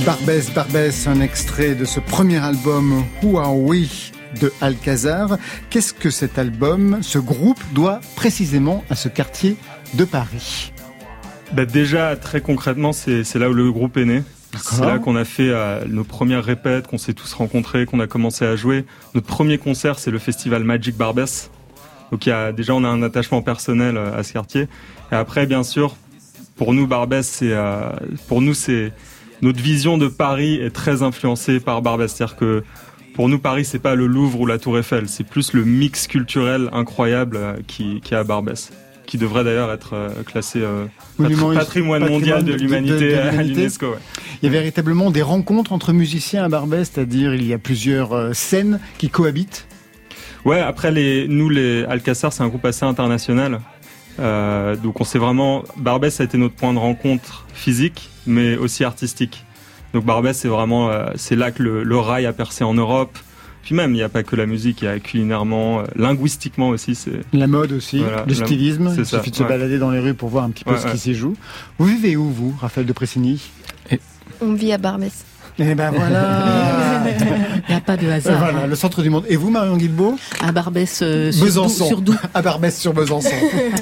Barbès, 0.04 0.52
Barbès, 0.52 1.06
un 1.06 1.20
extrait 1.20 1.76
de 1.76 1.84
ce 1.84 2.00
premier 2.00 2.38
album 2.38 3.04
Who 3.22 3.38
Are 3.38 3.56
We 3.56 4.10
de 4.40 4.52
Alcazar. 4.60 5.38
Qu'est-ce 5.70 5.94
que 5.94 6.10
cet 6.10 6.38
album, 6.38 6.98
ce 7.02 7.20
groupe 7.20 7.60
doit 7.72 8.00
précisément 8.16 8.82
à 8.90 8.96
ce 8.96 9.08
quartier 9.08 9.56
de 9.94 10.04
Paris? 10.04 10.72
Bah 11.52 11.66
Déjà, 11.66 12.16
très 12.16 12.40
concrètement, 12.40 12.92
c'est 12.92 13.34
là 13.36 13.48
où 13.48 13.52
le 13.52 13.70
groupe 13.70 13.96
est 13.96 14.04
né. 14.04 14.24
C'est 14.58 14.84
là 14.84 14.98
qu'on 14.98 15.14
a 15.14 15.24
fait 15.24 15.50
euh, 15.50 15.84
nos 15.86 16.04
premières 16.04 16.44
répètes, 16.44 16.88
qu'on 16.88 16.98
s'est 16.98 17.14
tous 17.14 17.32
rencontrés, 17.34 17.86
qu'on 17.86 18.00
a 18.00 18.08
commencé 18.08 18.44
à 18.44 18.56
jouer. 18.56 18.84
Notre 19.14 19.28
premier 19.28 19.58
concert, 19.58 20.00
c'est 20.00 20.10
le 20.10 20.18
festival 20.18 20.64
Magic 20.64 20.96
Barbès. 20.96 21.48
Donc 22.10 22.26
il 22.26 22.30
y 22.30 22.32
a, 22.32 22.50
déjà, 22.50 22.74
on 22.74 22.82
a 22.82 22.88
un 22.88 23.04
attachement 23.04 23.40
personnel 23.40 23.96
euh, 23.96 24.18
à 24.18 24.24
ce 24.24 24.32
quartier. 24.32 24.68
Et 25.12 25.14
après, 25.14 25.46
bien 25.46 25.62
sûr, 25.62 25.96
pour 26.56 26.74
nous, 26.74 26.88
Barbès, 26.88 27.26
c'est 27.26 27.52
euh, 27.52 27.90
pour 28.26 28.42
nous, 28.42 28.52
c'est 28.52 28.92
notre 29.42 29.60
vision 29.60 29.98
de 29.98 30.06
Paris 30.06 30.54
est 30.54 30.70
très 30.70 31.02
influencée 31.02 31.58
par 31.58 31.82
Barbès. 31.82 32.12
C'est-à-dire 32.12 32.36
que 32.36 32.62
pour 33.14 33.28
nous, 33.28 33.38
Paris, 33.38 33.64
c'est 33.64 33.80
pas 33.80 33.94
le 33.94 34.06
Louvre 34.06 34.40
ou 34.40 34.46
la 34.46 34.58
Tour 34.58 34.78
Eiffel, 34.78 35.08
c'est 35.08 35.24
plus 35.24 35.52
le 35.52 35.64
mix 35.64 36.06
culturel 36.06 36.70
incroyable 36.72 37.36
euh, 37.36 37.56
qui, 37.66 38.00
qui 38.00 38.14
est 38.14 38.16
à 38.16 38.24
Barbès 38.24 38.72
qui 39.04 39.18
devrait 39.18 39.44
d'ailleurs 39.44 39.70
être 39.70 39.94
euh, 39.94 40.22
classé 40.24 40.60
euh, 40.62 40.86
patrimoine, 41.54 42.08
mondial 42.08 42.44
de 42.44 42.54
l'humanité 42.54 43.14
à 43.14 43.42
l'UNESCO. 43.42 43.96
Il 44.40 44.46
y 44.46 44.48
a 44.48 44.52
véritablement 44.52 45.10
des 45.10 45.20
rencontres 45.20 45.72
entre 45.72 45.92
musiciens 45.92 46.44
à 46.44 46.48
Barbès, 46.48 46.88
c'est-à-dire 46.90 47.34
il 47.34 47.44
y 47.44 47.52
a 47.52 47.58
plusieurs 47.58 48.34
scènes 48.34 48.80
qui 48.96 49.10
cohabitent. 49.10 49.66
Ouais, 50.46 50.60
après 50.60 50.92
les, 50.92 51.28
nous 51.28 51.50
les 51.50 51.84
Alcaçar, 51.84 52.32
c'est 52.32 52.42
un 52.42 52.48
groupe 52.48 52.64
assez 52.64 52.86
international. 52.86 53.60
donc 54.18 55.00
on 55.00 55.04
sait 55.04 55.18
vraiment, 55.18 55.64
Barbès 55.76 56.20
a 56.20 56.24
été 56.24 56.38
notre 56.38 56.54
point 56.54 56.72
de 56.72 56.78
rencontre 56.78 57.44
physique, 57.52 58.08
mais 58.26 58.56
aussi 58.56 58.84
artistique. 58.84 59.44
Donc 59.94 60.04
Barbès, 60.04 60.36
c'est 60.36 60.48
vraiment, 60.48 60.90
euh, 60.90 61.06
c'est 61.16 61.36
là 61.36 61.50
que 61.50 61.62
le, 61.62 61.98
rail 61.98 62.26
a 62.26 62.32
percé 62.32 62.64
en 62.64 62.74
Europe. 62.74 63.18
Puis 63.62 63.74
même, 63.76 63.92
il 63.92 63.98
n'y 63.98 64.02
a 64.02 64.08
pas 64.08 64.24
que 64.24 64.34
la 64.34 64.46
musique, 64.46 64.82
il 64.82 64.86
y 64.86 64.88
a 64.88 64.98
culinairement, 64.98 65.80
euh, 65.80 65.84
linguistiquement 65.94 66.70
aussi. 66.70 66.94
C'est 66.94 67.20
la 67.32 67.46
mode 67.46 67.72
aussi, 67.72 68.02
le 68.26 68.34
stylisme. 68.34 68.92
Il 68.96 69.06
suffit 69.06 69.30
de 69.30 69.36
se 69.36 69.44
balader 69.44 69.78
dans 69.78 69.90
les 69.90 70.00
rues 70.00 70.14
pour 70.14 70.30
voir 70.30 70.44
un 70.44 70.50
petit 70.50 70.64
peu 70.64 70.76
ce 70.76 70.86
qui 70.88 70.98
s'y 70.98 71.14
joue. 71.14 71.36
Vous 71.78 71.86
vivez 71.86 72.16
où, 72.16 72.28
vous, 72.30 72.54
Raphaël 72.60 72.86
de 72.86 72.92
Pressigny 72.92 73.40
On 74.40 74.54
vit 74.54 74.72
à 74.72 74.78
Barbès. 74.78 75.24
Eh 75.58 75.74
ben 75.74 75.90
voilà 75.90 77.04
Il 77.68 77.70
n'y 77.70 77.74
a 77.74 77.80
pas 77.80 77.96
de 77.96 78.08
hasard. 78.08 78.38
Voilà, 78.38 78.66
le 78.66 78.74
centre 78.74 79.02
du 79.02 79.10
monde. 79.10 79.24
Et 79.28 79.36
vous, 79.36 79.50
Marion 79.50 79.76
Guilbeault 79.76 80.18
À 80.40 80.52
Barbès 80.52 81.00
euh, 81.02 81.30
sur, 81.30 81.70
sur 81.70 82.00
Doubs. 82.00 82.16
À 82.32 82.42
Barbès 82.42 82.76
sur 82.76 82.92
Besançon. 82.92 83.28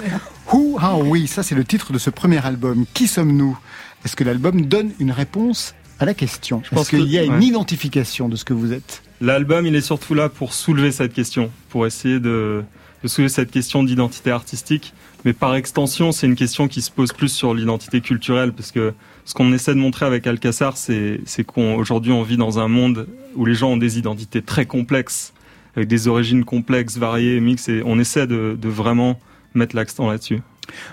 Who 0.53 0.77
Ah 0.81 0.97
oui, 0.97 1.27
ça 1.27 1.43
c'est 1.43 1.55
le 1.55 1.65
titre 1.65 1.93
de 1.93 1.99
ce 1.99 2.11
premier 2.11 2.45
album. 2.45 2.85
Qui 2.93 3.07
sommes-nous? 3.07 3.57
Est-ce 4.05 4.17
que 4.17 4.25
l'album 4.25 4.63
donne 4.63 4.93
une 4.99 5.11
réponse 5.11 5.75
à 5.99 6.05
la 6.05 6.15
question 6.15 6.63
Je 6.65 6.75
pense 6.75 6.89
qu'il 6.89 7.09
y 7.09 7.19
a 7.19 7.23
une 7.23 7.43
identification 7.43 8.29
de 8.29 8.37
ce 8.37 8.45
que 8.45 8.55
vous 8.55 8.73
êtes. 8.73 9.03
L'album, 9.21 9.67
il 9.67 9.77
est 9.77 9.83
surtout 9.83 10.15
là 10.15 10.29
pour 10.29 10.55
soulever 10.55 10.93
cette 10.93 11.13
question, 11.13 11.51
pour 11.69 11.87
essayer 11.87 12.21
de, 12.21 12.63
soulever 13.05 13.29
cette 13.29 13.51
question 13.51 13.83
d'identité 13.85 14.31
artistique. 14.31 14.95
Mais 15.27 15.35
par 15.35 15.55
extension, 15.55 16.13
c'est 16.13 16.27
une 16.27 16.37
question 16.37 16.67
qui 16.69 16.81
se 16.81 16.91
pose 16.91 17.13
plus 17.13 17.29
sur 17.29 17.53
l'identité 17.53 18.01
culturelle, 18.01 18.53
parce 18.55 18.73
que 18.73 18.95
ce 19.27 19.35
qu'on 19.35 19.53
essaie 19.53 19.75
de 19.75 19.81
montrer 19.81 20.07
avec 20.07 20.27
Alcassar, 20.27 20.79
c'est 20.79 21.45
qu'aujourd'hui 21.47 22.13
on, 22.13 22.23
vit 22.23 22.39
dans 22.39 22.59
un 22.59 22.69
monde 22.69 23.07
où 23.35 23.45
les 23.45 23.55
gens 23.55 23.73
ont 23.73 23.77
des 23.77 23.99
identités 23.99 24.41
très 24.41 24.65
complexes, 24.65 25.35
avec 25.77 25.89
des 25.89 26.09
origines 26.09 26.45
complexes, 26.47 26.97
variées, 26.97 27.39
mixtes, 27.41 27.69
et 27.69 27.83
on 27.85 27.99
essaie 27.99 28.27
de 28.27 28.69
vraiment 28.69 29.21
mettre 29.55 29.77
l'accent 29.77 30.09
là-dessus. 30.09 30.41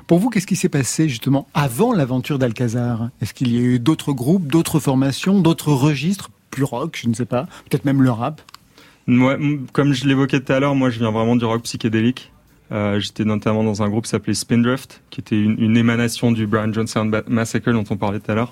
Pour 0.08 0.20
vous, 0.20 0.30
qu'est-ce 0.30 0.48
qui 0.48 0.56
s'est 0.56 0.70
passé 0.70 1.10
justement 1.10 1.48
avant 1.54 1.94
l'aventure 1.94 2.40
d'Alcazar? 2.40 3.10
Est-ce 3.22 3.34
qu'il 3.34 3.54
y 3.54 3.58
a 3.58 3.62
eu 3.62 3.80
d'autres 3.80 4.14
groupes, 4.14 4.48
d'autres 4.48 4.80
formations, 4.80 5.42
d'autres 5.42 5.72
registres, 5.72 6.30
plus 6.52 6.64
rock, 6.64 6.98
je 7.02 7.08
ne 7.10 7.14
sais 7.14 7.26
pas, 7.26 7.48
peut-être 7.70 7.86
même 7.86 8.02
le 8.02 8.12
rap? 8.12 8.42
Moi, 9.08 9.38
Comme 9.72 9.94
je 9.94 10.06
l'évoquais 10.06 10.42
tout 10.42 10.52
à 10.52 10.60
l'heure, 10.60 10.76
moi 10.76 10.90
je 10.90 11.00
viens 11.00 11.12
vraiment 11.12 11.36
du 11.36 11.46
rock 11.46 11.64
psychédélique. 11.64 12.32
Euh, 12.72 13.00
j'étais 13.00 13.24
notamment 13.24 13.64
dans 13.64 13.82
un 13.82 13.90
groupe 13.90 14.04
qui 14.04 14.10
s'appelait 14.10 14.34
Spindrift, 14.34 15.02
qui 15.10 15.22
était 15.22 15.40
une, 15.40 15.78
émanation 15.78 16.34
du 16.34 16.48
Brian 16.48 16.74
Johnson 16.74 17.10
Massacre 17.28 17.72
dont 17.72 17.86
on 17.90 17.96
parlait 17.96 18.20
tout 18.20 18.32
à 18.32 18.36
l'heure. 18.36 18.52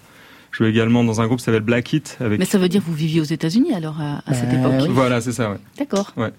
Je 0.51 0.59
jouais 0.59 0.69
également 0.69 1.03
dans 1.03 1.19
un 1.19 1.25
groupe 1.25 1.39
qui 1.39 1.43
s'appelle 1.43 1.63
Black. 1.63 1.93
Avec... 2.21 2.39
Mais 2.39 2.45
ça 2.45 2.57
veut 2.57 2.69
dire 2.69 2.81
que 2.81 2.85
vous 2.85 2.93
viviez 2.93 3.19
aux 3.19 3.25
États-Unis 3.25 3.73
alors 3.73 3.99
à, 3.99 4.21
cette 4.33 4.53
euh, 4.53 4.77
époque 4.77 4.89
Voilà, 4.89 5.19
c'est 5.19 5.33
ça, 5.33 5.51
ouais. 5.51 5.57
D'accord. 5.77 6.13
Ouais. 6.15 6.31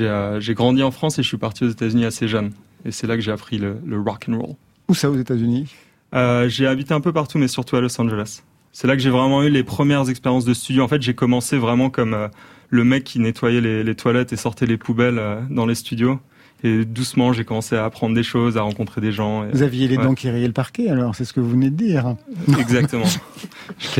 Euh, 0.00 0.40
j'ai 0.40 0.54
grandi 0.54 0.82
en 0.82 0.90
France 0.90 1.18
et 1.18 1.22
je 1.22 1.28
suis 1.28 1.36
parti 1.36 1.64
aux 1.64 1.68
États-Unis 1.68 2.04
assez 2.04 2.28
jeune. 2.28 2.52
Et 2.84 2.90
c'est 2.90 3.06
là 3.06 3.16
que 3.16 3.22
j'ai 3.22 3.32
appris 3.32 3.58
le, 3.58 4.00
rock 4.00 4.26
and 4.28 4.38
roll. 4.38 4.54
Où 4.88 4.94
ça 4.94 5.10
aux 5.10 5.16
États-Unis? 5.16 5.74
Euh, 6.14 6.48
J'ai 6.48 6.66
habité 6.66 6.94
un 6.94 7.00
peu 7.00 7.12
partout, 7.12 7.38
mais 7.38 7.48
surtout 7.48 7.76
à 7.76 7.80
Los 7.80 8.00
Angeles. 8.00 8.42
C'est 8.72 8.86
là 8.86 8.96
que 8.96 9.02
j'ai 9.02 9.10
vraiment 9.10 9.42
eu 9.42 9.50
les 9.50 9.62
premières 9.62 10.08
expériences 10.10 10.44
de 10.44 10.52
studio. 10.52 10.82
En 10.82 10.88
fait, 10.88 11.00
j'ai 11.00 11.14
commencé 11.14 11.56
vraiment 11.56 11.90
comme 11.90 12.12
euh, 12.12 12.28
le 12.70 12.84
mec 12.84 13.04
qui 13.04 13.20
nettoyait 13.20 13.60
les, 13.60 13.94
toilettes 13.94 14.32
et 14.32 14.36
sortait 14.36 14.66
les 14.66 14.76
poubelles 14.76 15.18
euh, 15.18 15.40
dans 15.48 15.64
les 15.64 15.74
studios. 15.74 16.18
Et 16.62 16.84
doucement, 16.84 17.32
j'ai 17.32 17.44
commencé 17.44 17.76
à 17.76 17.84
apprendre 17.84 18.14
des 18.14 18.22
choses, 18.22 18.56
à 18.56 18.62
rencontrer 18.62 19.00
des 19.00 19.12
gens. 19.12 19.46
Vous 19.52 19.62
aviez 19.62 19.86
les 19.86 19.96
dents 19.96 20.14
qui 20.14 20.30
rayaient 20.30 20.46
le 20.46 20.54
parquet, 20.54 20.88
alors 20.88 21.14
c'est 21.14 21.26
ce 21.26 21.34
que 21.34 21.40
vous 21.40 21.50
venez 21.50 21.68
de 21.68 21.76
dire. 21.76 22.16
Exactement. 22.58 23.04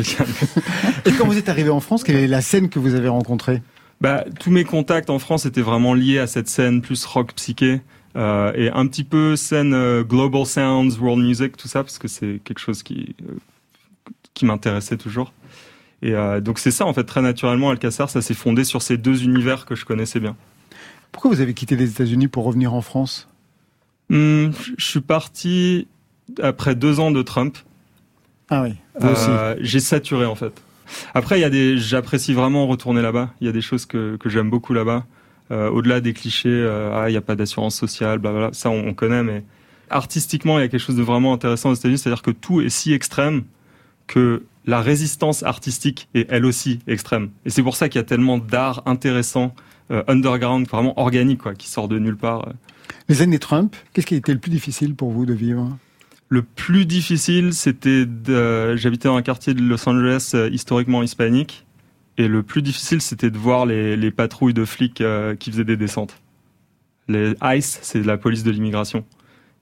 et 1.04 1.12
quand 1.18 1.26
vous 1.26 1.36
êtes 1.36 1.50
arrivé 1.50 1.68
en 1.68 1.80
France, 1.80 2.04
quelle 2.04 2.16
est 2.16 2.26
la 2.26 2.40
scène 2.40 2.70
que 2.70 2.78
vous 2.78 2.94
avez 2.94 3.08
rencontrée? 3.08 3.60
Bah, 4.00 4.24
tous 4.40 4.50
mes 4.50 4.64
contacts 4.64 5.10
en 5.10 5.18
France 5.18 5.44
étaient 5.44 5.62
vraiment 5.62 5.92
liés 5.92 6.18
à 6.18 6.26
cette 6.26 6.48
scène 6.48 6.80
plus 6.80 7.04
rock 7.04 7.34
psyché 7.34 7.82
euh, 8.16 8.52
et 8.54 8.70
un 8.70 8.86
petit 8.86 9.04
peu 9.04 9.36
scène 9.36 9.74
euh, 9.74 10.04
global 10.04 10.46
sounds, 10.46 10.98
world 11.00 11.22
music, 11.22 11.56
tout 11.56 11.68
ça, 11.68 11.82
parce 11.82 11.98
que 11.98 12.08
c'est 12.08 12.40
quelque 12.44 12.60
chose 12.60 12.82
qui 12.82 13.14
euh, 13.22 13.34
qui 14.34 14.46
m'intéressait 14.46 14.96
toujours. 14.96 15.32
Et 16.02 16.12
donc 16.42 16.58
c'est 16.58 16.72
ça 16.72 16.84
en 16.84 16.92
fait 16.92 17.04
très 17.04 17.22
naturellement 17.22 17.70
Alcacer, 17.70 18.08
ça 18.08 18.20
s'est 18.20 18.34
fondé 18.34 18.64
sur 18.64 18.82
ces 18.82 18.98
deux 18.98 19.24
univers 19.24 19.64
que 19.64 19.74
je 19.74 19.86
connaissais 19.86 20.20
bien. 20.20 20.36
Pourquoi 21.12 21.30
vous 21.30 21.40
avez 21.40 21.54
quitté 21.54 21.76
les 21.76 21.88
États-Unis 21.88 22.28
pour 22.28 22.44
revenir 22.44 22.74
en 22.74 22.82
France? 22.82 23.26
Hum, 24.10 24.52
je 24.76 24.84
suis 24.84 25.00
parti 25.00 25.86
après 26.42 26.74
deux 26.74 27.00
ans 27.00 27.10
de 27.10 27.22
Trump. 27.22 27.56
Ah 28.50 28.64
oui, 28.64 28.74
j'ai 29.60 29.80
saturé 29.80 30.26
en 30.26 30.34
fait. 30.34 30.60
Après, 31.14 31.38
il 31.38 31.40
y 31.40 31.44
a 31.44 31.50
des, 31.50 31.78
j'apprécie 31.78 32.34
vraiment 32.34 32.66
retourner 32.66 33.00
là-bas. 33.00 33.30
Il 33.40 33.46
y 33.46 33.50
a 33.50 33.52
des 33.52 33.62
choses 33.62 33.86
que, 33.86 34.16
que 34.16 34.28
j'aime 34.28 34.50
beaucoup 34.50 34.74
là-bas. 34.74 35.06
Euh, 35.50 35.68
au-delà 35.68 36.00
des 36.00 36.14
clichés, 36.14 36.48
euh, 36.48 36.90
ah, 36.94 37.08
il 37.08 37.12
n'y 37.12 37.18
a 37.18 37.22
pas 37.22 37.36
d'assurance 37.36 37.76
sociale, 37.76 38.18
bla 38.18 38.50
Ça, 38.52 38.70
on, 38.70 38.88
on, 38.88 38.94
connaît, 38.94 39.22
mais 39.22 39.44
artistiquement, 39.90 40.58
il 40.58 40.62
y 40.62 40.64
a 40.64 40.68
quelque 40.68 40.80
chose 40.80 40.96
de 40.96 41.02
vraiment 41.02 41.34
intéressant 41.34 41.70
aux 41.70 41.74
États-Unis. 41.74 41.98
C'est-à-dire 41.98 42.22
que 42.22 42.30
tout 42.30 42.60
est 42.60 42.70
si 42.70 42.92
extrême 42.92 43.42
que 44.06 44.44
la 44.66 44.80
résistance 44.80 45.42
artistique 45.42 46.08
est 46.14 46.26
elle 46.30 46.46
aussi 46.46 46.78
extrême. 46.86 47.30
Et 47.44 47.50
c'est 47.50 47.62
pour 47.62 47.76
ça 47.76 47.88
qu'il 47.88 47.98
y 47.98 48.04
a 48.04 48.06
tellement 48.06 48.38
d'art 48.38 48.82
intéressant, 48.86 49.54
euh, 49.90 50.02
underground, 50.08 50.66
vraiment 50.66 50.98
organique, 50.98 51.42
quoi, 51.42 51.54
qui 51.54 51.68
sort 51.68 51.88
de 51.88 51.98
nulle 51.98 52.16
part. 52.16 52.48
Les 53.10 53.20
années 53.20 53.38
Trump, 53.38 53.76
qu'est-ce 53.92 54.06
qui 54.06 54.14
a 54.14 54.16
été 54.16 54.32
le 54.32 54.38
plus 54.38 54.50
difficile 54.50 54.94
pour 54.94 55.10
vous 55.10 55.26
de 55.26 55.34
vivre? 55.34 55.76
Le 56.30 56.42
plus 56.42 56.86
difficile, 56.86 57.52
c'était 57.52 58.06
j'habitais 58.76 59.08
dans 59.08 59.16
un 59.16 59.22
quartier 59.22 59.52
de 59.52 59.60
Los 59.60 59.86
Angeles 59.86 60.34
historiquement 60.50 61.02
hispanique, 61.02 61.63
et 62.16 62.28
le 62.28 62.42
plus 62.42 62.62
difficile, 62.62 63.00
c'était 63.00 63.30
de 63.30 63.38
voir 63.38 63.66
les, 63.66 63.96
les 63.96 64.10
patrouilles 64.10 64.54
de 64.54 64.64
flics 64.64 65.00
euh, 65.00 65.34
qui 65.34 65.50
faisaient 65.50 65.64
des 65.64 65.76
descentes. 65.76 66.16
Les 67.08 67.34
ICE, 67.42 67.80
c'est 67.82 68.04
la 68.04 68.16
police 68.16 68.44
de 68.44 68.50
l'immigration. 68.50 69.04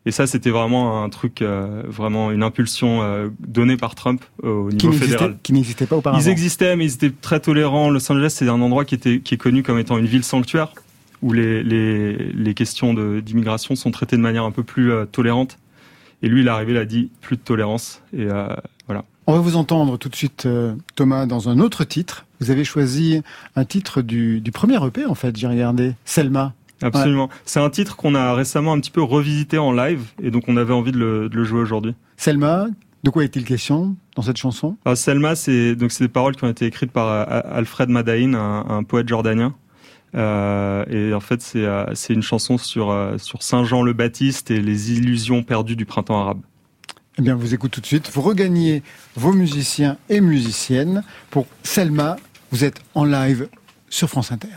Et 0.04 0.10
ça, 0.10 0.26
c'était 0.26 0.50
vraiment 0.50 1.02
un 1.02 1.08
truc, 1.08 1.42
euh, 1.42 1.82
vraiment 1.86 2.30
une 2.30 2.42
impulsion 2.42 3.02
euh, 3.02 3.28
donnée 3.40 3.76
par 3.76 3.94
Trump 3.94 4.24
au 4.42 4.70
niveau 4.70 4.90
qui 4.90 4.98
fédéral. 4.98 5.38
Qui 5.42 5.52
n'existait 5.52 5.86
pas 5.86 5.96
auparavant. 5.96 6.22
Ils 6.22 6.28
existaient, 6.28 6.76
mais 6.76 6.84
ils 6.84 6.94
étaient 6.94 7.10
très 7.12 7.40
tolérants. 7.40 7.88
Los 7.88 8.10
Angeles, 8.10 8.34
c'est 8.36 8.48
un 8.48 8.60
endroit 8.60 8.84
qui, 8.84 8.96
était, 8.96 9.20
qui 9.20 9.34
est 9.34 9.38
connu 9.38 9.62
comme 9.62 9.78
étant 9.78 9.96
une 9.98 10.06
ville 10.06 10.24
sanctuaire, 10.24 10.72
où 11.22 11.32
les, 11.32 11.62
les, 11.62 12.16
les 12.16 12.54
questions 12.54 12.94
d'immigration 12.94 13.76
sont 13.76 13.92
traitées 13.92 14.16
de 14.16 14.22
manière 14.22 14.44
un 14.44 14.50
peu 14.50 14.64
plus 14.64 14.92
tolérante. 15.10 15.58
Et 16.22 16.28
lui, 16.28 16.42
il 16.42 16.48
est 16.48 16.50
arrivé, 16.50 16.72
il 16.72 16.78
a 16.78 16.84
dit 16.84 17.10
plus 17.20 17.36
de 17.36 17.42
tolérance. 17.42 18.02
Et 18.16 18.26
voilà. 18.86 19.04
On 19.28 19.34
va 19.34 19.38
vous 19.38 19.54
entendre 19.54 19.98
tout 19.98 20.08
de 20.08 20.16
suite, 20.16 20.48
Thomas, 20.96 21.26
dans 21.26 21.48
un 21.48 21.60
autre 21.60 21.84
titre. 21.84 22.26
Vous 22.42 22.50
avez 22.50 22.64
choisi 22.64 23.22
un 23.54 23.64
titre 23.64 24.02
du, 24.02 24.40
du 24.40 24.50
premier 24.50 24.84
EP, 24.84 25.06
en 25.06 25.14
fait, 25.14 25.36
j'ai 25.36 25.46
regardé, 25.46 25.94
Selma. 26.04 26.54
Absolument. 26.82 27.26
Ouais. 27.26 27.34
C'est 27.44 27.60
un 27.60 27.70
titre 27.70 27.94
qu'on 27.94 28.16
a 28.16 28.34
récemment 28.34 28.72
un 28.72 28.80
petit 28.80 28.90
peu 28.90 29.00
revisité 29.00 29.58
en 29.58 29.70
live, 29.70 30.06
et 30.20 30.32
donc 30.32 30.48
on 30.48 30.56
avait 30.56 30.72
envie 30.72 30.90
de 30.90 30.98
le, 30.98 31.28
de 31.28 31.36
le 31.36 31.44
jouer 31.44 31.60
aujourd'hui. 31.60 31.94
Selma, 32.16 32.66
de 33.04 33.10
quoi 33.10 33.22
est-il 33.22 33.44
question 33.44 33.94
dans 34.16 34.22
cette 34.22 34.38
chanson? 34.38 34.76
Alors, 34.84 34.96
Selma, 34.96 35.36
c'est 35.36 35.76
donc 35.76 35.92
c'est 35.92 36.02
des 36.02 36.08
paroles 36.08 36.34
qui 36.34 36.42
ont 36.42 36.48
été 36.48 36.66
écrites 36.66 36.90
par 36.90 37.06
euh, 37.06 37.40
Alfred 37.52 37.88
Madain, 37.88 38.34
un, 38.34 38.68
un 38.68 38.82
poète 38.82 39.08
jordanien. 39.08 39.54
Euh, 40.16 40.84
et 40.90 41.14
en 41.14 41.20
fait, 41.20 41.40
c'est 41.42 41.64
euh, 41.64 41.94
c'est 41.94 42.12
une 42.12 42.22
chanson 42.22 42.58
sur 42.58 42.92
sur 43.18 43.40
Saint 43.44 43.62
Jean 43.62 43.82
le 43.82 43.92
Baptiste 43.92 44.50
et 44.50 44.60
les 44.60 44.90
illusions 44.90 45.44
perdues 45.44 45.76
du 45.76 45.86
printemps 45.86 46.20
arabe. 46.20 46.40
Eh 47.18 47.22
bien, 47.22 47.36
vous 47.36 47.54
écoutez 47.54 47.74
tout 47.74 47.80
de 47.82 47.86
suite. 47.86 48.10
Vous 48.12 48.22
regagnez 48.22 48.82
vos 49.14 49.32
musiciens 49.32 49.96
et 50.08 50.20
musiciennes 50.20 51.04
pour 51.30 51.46
Selma. 51.62 52.16
Vous 52.52 52.64
êtes 52.64 52.82
en 52.94 53.06
live 53.06 53.48
sur 53.88 54.10
France 54.10 54.30
Inter. 54.30 54.48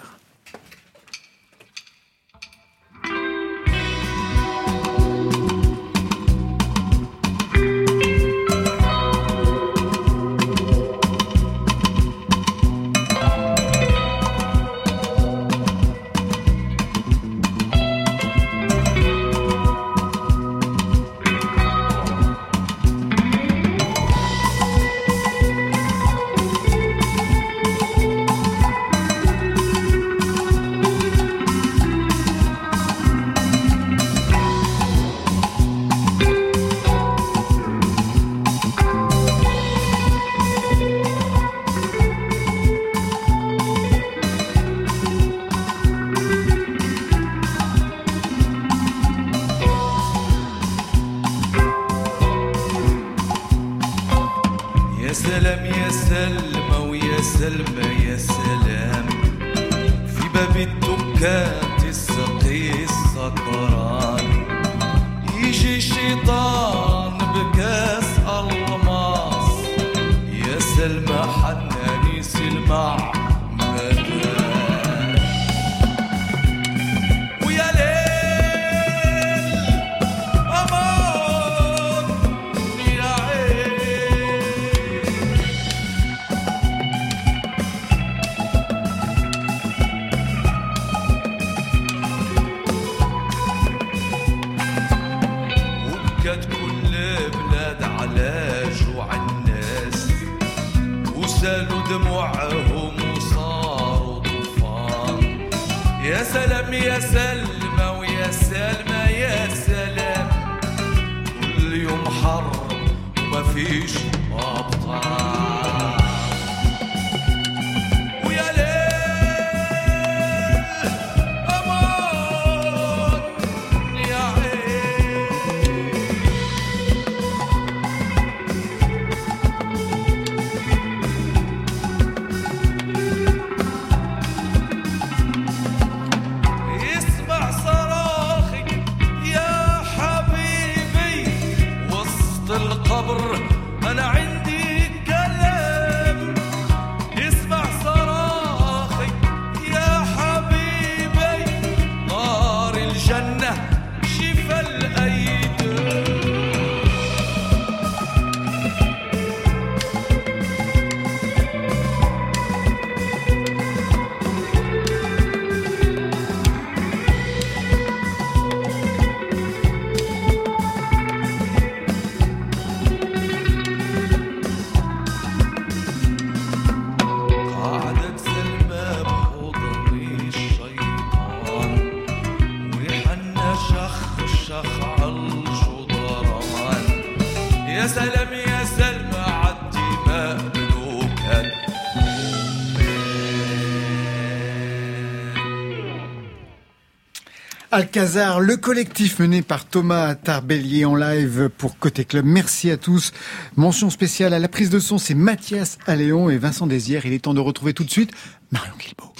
Alcazar, 197.76 198.40
le 198.40 198.56
collectif 198.56 199.20
mené 199.20 199.42
par 199.42 199.66
Thomas 199.66 200.16
Tarbellier 200.16 200.86
en 200.86 200.96
live 200.96 201.50
pour 201.58 201.78
Côté 201.78 202.06
Club. 202.06 202.24
Merci 202.24 202.72
à 202.72 202.78
tous. 202.78 203.12
Mention 203.58 203.90
spéciale 203.90 204.34
à 204.34 204.40
la 204.40 204.48
prise 204.48 204.70
de 204.70 204.80
son, 204.80 204.98
c'est 204.98 205.14
Mathias 205.14 205.78
Alléon 205.86 206.30
et 206.30 206.38
Vincent 206.38 206.68
Désière. 206.68 207.06
Il 207.06 207.12
est 207.12 207.20
temps 207.20 207.34
de 207.34 207.42
retrouver 207.42 207.74
tout 207.74 207.84
de 207.84 207.92
suite 207.92 208.12
Marion 208.50 208.76
Guilbault. 208.80 209.12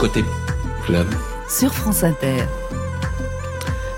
Côté 0.00 0.24
club. 0.84 1.06
Sur 1.48 1.72
France 1.72 2.02
Inter. 2.02 2.42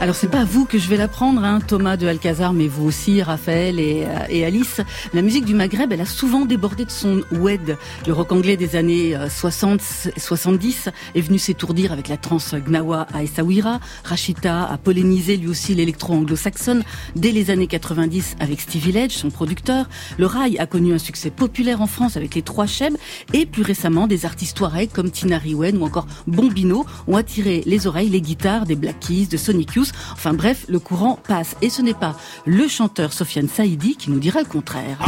Alors 0.03 0.17
c'est 0.17 0.27
pas 0.27 0.41
à 0.41 0.45
vous 0.45 0.65
que 0.65 0.79
je 0.79 0.89
vais 0.89 0.97
l'apprendre, 0.97 1.45
hein, 1.45 1.61
Thomas 1.65 1.97
de 1.97 2.09
Alcazar, 2.09 2.53
mais 2.53 2.67
vous 2.67 2.85
aussi, 2.85 3.23
Raphaël 3.23 3.79
et, 3.79 4.03
euh, 4.05 4.27
et, 4.29 4.45
Alice. 4.45 4.81
La 5.15 5.23
musique 5.23 5.45
du 5.45 5.55
Maghreb, 5.55 5.93
elle 5.93 6.01
a 6.01 6.07
souvent 6.07 6.45
débordé 6.45 6.85
de 6.85 6.91
son 6.91 7.23
oued. 7.31 7.79
Le 8.09 8.13
rock 8.13 8.33
anglais 8.33 8.57
des 8.57 8.75
années 8.75 9.17
60, 9.31 9.81
euh, 10.07 10.11
70 10.17 10.89
est 11.15 11.21
venu 11.21 11.39
s'étourdir 11.39 11.93
avec 11.93 12.09
la 12.09 12.17
trance 12.17 12.53
Gnawa 12.53 13.07
à 13.15 13.23
Essaouira. 13.23 13.79
Rachita 14.03 14.65
a 14.65 14.77
pollénisé 14.77 15.37
lui 15.37 15.47
aussi 15.47 15.73
l'électro 15.73 16.15
anglo-saxonne 16.15 16.83
dès 17.15 17.31
les 17.31 17.51
années 17.51 17.69
90 17.69 18.39
avec 18.41 18.61
Stevie 18.61 18.91
Ledge, 18.91 19.13
son 19.13 19.31
producteur. 19.31 19.89
Le 20.19 20.27
rail 20.27 20.59
a 20.59 20.67
connu 20.67 20.93
un 20.93 20.99
succès 20.99 21.31
populaire 21.31 21.81
en 21.81 21.87
France 21.87 22.17
avec 22.17 22.35
les 22.35 22.43
Trois 22.43 22.67
Chebs 22.67 22.97
et 23.35 23.47
plus 23.47 23.63
récemment 23.63 24.09
des 24.09 24.27
artistes 24.27 24.57
touaregs 24.57 24.91
comme 24.91 25.13
Tina 25.13 25.39
Riwen 25.39 25.77
ou 25.77 25.85
encore 25.85 26.09
Bombino 26.27 26.87
ont 27.07 27.17
attiré 27.17 27.63
les 27.67 27.87
oreilles, 27.87 28.11
les 28.11 28.21
guitares 28.21 28.67
des 28.67 28.75
Black 28.75 28.99
Keys, 28.99 29.27
de 29.27 29.37
Sonic 29.37 29.75
Youth 29.77 29.92
Enfin 30.13 30.35
bref, 30.35 30.67
le 30.69 30.79
courant 30.79 31.19
passe. 31.27 31.57
Et 31.63 31.71
ce 31.71 31.83
n'est 31.83 31.95
pas 31.95 32.17
le 32.47 32.69
chanteur 32.69 33.13
Sofiane 33.13 33.49
Saïdi 33.49 33.97
qui 33.97 34.11
nous 34.11 34.19
dira 34.19 34.41
le 34.41 34.47
contraire. 34.47 34.99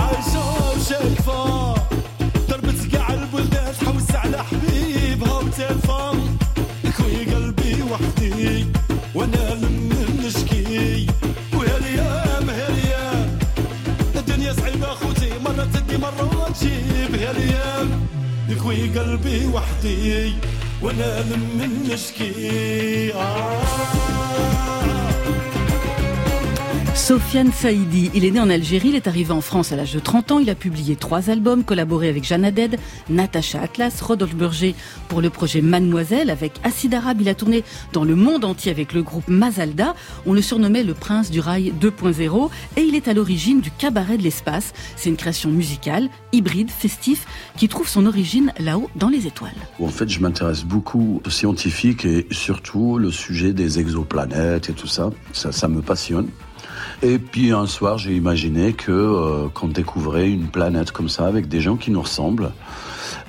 ونام 20.85 21.27
من 21.59 21.89
نشكي 21.91 23.15
آه. 23.15 23.65
Sofiane 26.95 27.53
Saïdi, 27.53 28.09
il 28.15 28.25
est 28.25 28.31
né 28.31 28.39
en 28.39 28.49
Algérie, 28.49 28.91
il 28.91 28.95
est 28.95 29.09
arrivé 29.09 29.33
en 29.33 29.41
France 29.41 29.73
à 29.73 29.77
l'âge 29.77 29.93
de 29.93 29.99
30 29.99 30.31
ans, 30.31 30.39
il 30.39 30.49
a 30.49 30.55
publié 30.55 30.95
trois 30.95 31.29
albums, 31.29 31.65
collaboré 31.65 32.09
avec 32.09 32.25
Jeanne 32.25 32.45
Haddad, 32.45 32.79
Natacha 33.11 33.61
Atlas, 33.61 34.01
Rodolphe 34.01 34.37
Burger 34.37 34.77
pour 35.09 35.21
le 35.21 35.29
projet 35.29 35.61
Mademoiselle. 35.61 36.31
Avec 36.31 36.53
Acid 36.63 36.95
Arabe, 36.95 37.21
il 37.21 37.29
a 37.29 37.35
tourné 37.35 37.65
dans 37.93 38.05
le 38.05 38.15
monde 38.15 38.45
entier 38.45 38.71
avec 38.71 38.93
le 38.93 39.03
groupe 39.03 39.27
Mazalda. 39.27 39.95
On 40.25 40.33
le 40.33 40.41
surnommait 40.41 40.85
le 40.85 40.95
prince 40.95 41.33
du 41.33 41.41
rail 41.41 41.75
2.0 41.81 42.51
et 42.77 42.83
il 42.83 42.95
est 42.95 43.09
à 43.09 43.13
l'origine 43.13 43.61
du 43.61 43.73
cabaret 43.73 44.17
de 44.17 44.23
l'espace. 44.23 44.73
C'est 44.95 45.11
une 45.11 45.17
création 45.17 45.51
musicale, 45.51 46.09
hybride, 46.33 46.71
festif, 46.71 47.27
qui 47.57 47.67
trouve 47.67 47.89
son 47.89 48.07
origine 48.07 48.53
là-haut 48.61 48.89
dans 48.95 49.09
les 49.09 49.27
étoiles. 49.27 49.53
En 49.81 49.89
fait, 49.89 50.09
je 50.09 50.21
m'intéresse 50.21 50.65
beaucoup 50.65 51.21
aux 51.27 51.31
scientifiques 51.31 52.05
et 52.05 52.29
surtout 52.31 52.99
le 52.99 53.11
sujet 53.11 53.53
des 53.53 53.81
exoplanètes 53.81 54.71
et 54.71 54.73
tout. 54.73 54.87
Ça, 54.87 55.11
ça 55.33 55.69
me 55.69 55.83
passionne. 55.83 56.29
Et 57.07 57.19
puis 57.19 57.53
un 57.53 57.67
soir, 57.67 57.99
j'ai 57.99 58.17
imaginé 58.17 58.73
que 58.73 58.91
euh, 58.91 59.49
qu'on 59.51 59.69
découvrait 59.69 60.31
une 60.31 60.47
planète 60.47 60.91
comme 60.91 61.11
ça 61.11 61.27
avec 61.27 61.49
des 61.49 61.61
gens 61.61 61.77
qui 61.77 61.91
nous 61.91 62.01
ressemblent, 62.01 62.53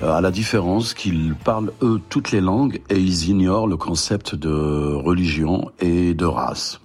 euh, 0.01 0.13
à 0.13 0.21
la 0.21 0.31
différence 0.31 0.93
qu'ils 0.93 1.35
parlent 1.35 1.73
eux 1.81 1.99
toutes 2.07 2.31
les 2.31 2.39
langues 2.39 2.79
et 2.89 2.97
ils 2.97 3.27
ignorent 3.27 3.67
le 3.67 3.75
concept 3.75 4.33
de 4.33 4.93
religion 4.93 5.71
et 5.81 6.13
de 6.13 6.23
race. 6.23 6.79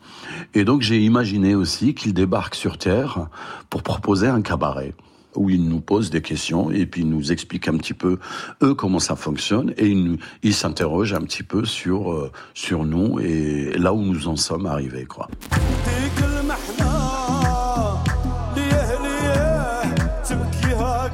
Et 0.52 0.64
donc 0.64 0.82
j'ai 0.82 0.98
imaginé 0.98 1.54
aussi 1.54 1.94
qu'ils 1.94 2.12
débarquent 2.12 2.56
sur 2.56 2.76
Terre 2.76 3.28
pour 3.70 3.84
proposer 3.84 4.26
un 4.26 4.42
cabaret 4.42 4.92
où 5.36 5.48
ils 5.48 5.68
nous 5.68 5.80
posent 5.80 6.10
des 6.10 6.22
questions 6.22 6.72
et 6.72 6.86
puis 6.86 7.02
ils 7.02 7.08
nous 7.08 7.30
expliquent 7.30 7.68
un 7.68 7.76
petit 7.76 7.94
peu 7.94 8.18
eux 8.64 8.74
comment 8.74 8.98
ça 8.98 9.14
fonctionne 9.14 9.72
et 9.76 9.96
ils, 10.42 10.54
s'interrogent 10.54 11.14
un 11.14 11.20
petit 11.20 11.44
peu 11.44 11.64
sur 11.64 12.12
euh, 12.12 12.32
sur 12.52 12.84
nous 12.84 13.20
et 13.20 13.78
là 13.78 13.92
où 13.92 14.02
nous 14.02 14.26
en 14.26 14.34
sommes 14.34 14.66
arrivés 14.66 15.04
quoi. 15.04 15.28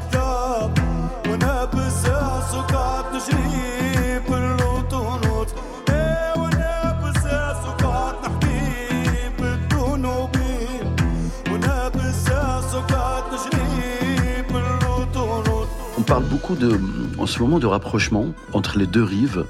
تبكي 0.05 0.17
هكذا 0.17 0.73
وانا 1.29 1.65
بزاز 1.65 2.55
وقعد 2.55 3.05
نجري 3.15 4.19
بالوطنوط 4.29 5.47
ايه 5.89 6.33
وانا 6.39 7.01
بزاز 7.03 7.67
وقعد 7.67 8.15
نحكي 8.23 9.29
بالذنوبين 9.39 10.95
وانا 11.51 11.89
بزاز 11.89 12.75
وقعد 12.75 13.23
نجري 13.33 14.41
بالوطنوط 14.41 15.67
On 15.97 16.03
parle 16.03 16.23
beaucoup 16.23 16.55
de, 16.55 16.79
en 17.19 17.25
ce 17.25 17.39
moment 17.39 17.59
de 17.59 17.67
rapprochement 17.67 18.25
entre 18.53 18.77
les 18.79 18.87
deux 18.87 19.03
rives 19.03 19.45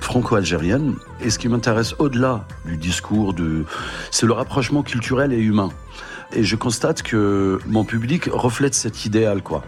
franco-algériennes. 0.00 0.94
Et 1.20 1.30
ce 1.30 1.38
qui 1.38 1.48
m'intéresse 1.48 1.94
au-delà 1.98 2.44
du 2.66 2.76
discours, 2.76 3.32
de, 3.32 3.64
c'est 4.10 4.26
le 4.26 4.32
rapprochement 4.32 4.82
culturel 4.82 5.32
et 5.32 5.38
humain. 5.38 5.70
Et 6.33 6.43
je 6.43 6.55
constate 6.55 7.01
que 7.01 7.59
mon 7.65 7.83
public 7.83 8.29
reflète 8.31 8.75
cet 8.75 9.05
idéal, 9.05 9.41
quoi. 9.41 9.63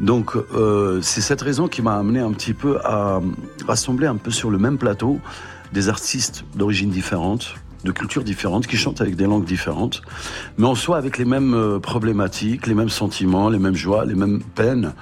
Donc, 0.00 0.34
euh, 0.36 1.00
c'est 1.00 1.20
cette 1.20 1.42
raison 1.42 1.68
qui 1.68 1.80
m'a 1.80 1.96
amené 1.96 2.18
un 2.18 2.32
petit 2.32 2.54
peu 2.54 2.78
à 2.84 3.20
rassembler 3.66 4.08
un 4.08 4.16
peu 4.16 4.32
sur 4.32 4.50
le 4.50 4.58
même 4.58 4.78
plateau 4.78 5.20
des 5.72 5.88
artistes 5.88 6.44
d'origine 6.56 6.90
différente, 6.90 7.54
de 7.84 7.92
cultures 7.92 8.24
différentes, 8.24 8.66
qui 8.66 8.76
chantent 8.76 9.00
avec 9.00 9.14
des 9.14 9.26
langues 9.26 9.44
différentes, 9.44 10.02
mais 10.58 10.66
en 10.66 10.74
soi 10.74 10.98
avec 10.98 11.18
les 11.18 11.24
mêmes 11.24 11.54
euh, 11.54 11.78
problématiques, 11.78 12.66
les 12.66 12.74
mêmes 12.74 12.88
sentiments, 12.88 13.48
les 13.48 13.60
mêmes 13.60 13.76
joies, 13.76 14.04
les 14.04 14.14
mêmes 14.14 14.42
peines. 14.54 14.94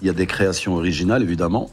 Il 0.00 0.06
y 0.06 0.10
a 0.10 0.14
des 0.14 0.26
créations 0.26 0.76
originales, 0.76 1.22
évidemment, 1.22 1.70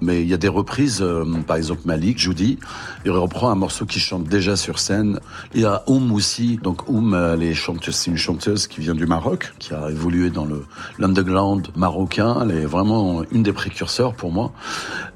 mais 0.00 0.22
il 0.22 0.28
y 0.28 0.34
a 0.34 0.36
des 0.36 0.48
reprises, 0.48 1.00
euh, 1.00 1.24
par 1.46 1.56
exemple 1.56 1.82
Malik, 1.84 2.18
Judy, 2.18 2.58
il 3.04 3.10
reprend 3.10 3.50
un 3.50 3.54
morceau 3.54 3.86
qui 3.86 3.98
chante 3.98 4.24
déjà 4.24 4.56
sur 4.56 4.78
scène. 4.78 5.20
Il 5.54 5.62
y 5.62 5.64
a 5.64 5.82
Oum 5.86 6.12
aussi, 6.12 6.58
donc 6.62 6.88
Oum, 6.88 7.14
chanteuse, 7.54 7.94
c'est 7.94 8.10
une 8.10 8.16
chanteuse 8.16 8.66
qui 8.66 8.80
vient 8.80 8.94
du 8.94 9.06
Maroc, 9.06 9.54
qui 9.58 9.72
a 9.72 9.90
évolué 9.90 10.30
dans 10.30 10.44
le 10.44 10.64
l'underground 10.98 11.68
marocain. 11.76 12.38
Elle 12.42 12.56
est 12.56 12.66
vraiment 12.66 13.22
une 13.30 13.42
des 13.42 13.52
précurseurs 13.52 14.14
pour 14.14 14.32
moi. 14.32 14.52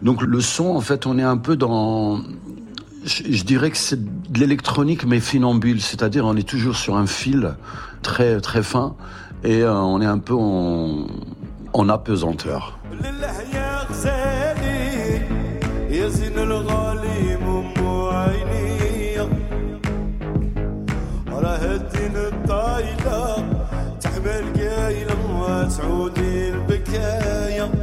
Donc 0.03 0.23
le 0.23 0.41
son, 0.41 0.69
en 0.77 0.81
fait, 0.81 1.07
on 1.07 1.19
est 1.19 1.23
un 1.23 1.37
peu 1.37 1.57
dans 1.57 2.23
je, 3.05 3.23
je 3.31 3.45
dirais 3.45 3.71
que 3.71 3.77
c'est 3.77 4.03
de 4.03 4.39
l'électronique 4.39 5.05
mais 5.07 5.21
finambule, 5.21 5.81
c'est-à-dire 5.81 6.27
on 6.27 6.37
est 6.37 6.49
toujours 6.49 6.77
sur 6.77 6.97
un 6.97 7.07
fil 7.07 7.55
très 8.03 8.41
très 8.41 8.63
fin 8.63 8.95
et 9.45 9.63
euh, 9.63 9.75
on 9.75 10.01
est 10.01 10.07
un 10.07 10.19
peu 10.19 10.35
en, 10.35 11.07
en 11.73 11.89
apesanteur. 11.89 12.79
زين 16.11 16.39
الغالي 16.39 17.37
مو 17.37 18.11
عيني. 18.11 19.19
راه 21.33 21.65
الدين 21.65 22.17
الطايلة 22.17 23.45
تحمل 24.01 24.45
قايلة 24.57 25.17
وتعودي 25.41 26.49
البكاية. 26.49 27.80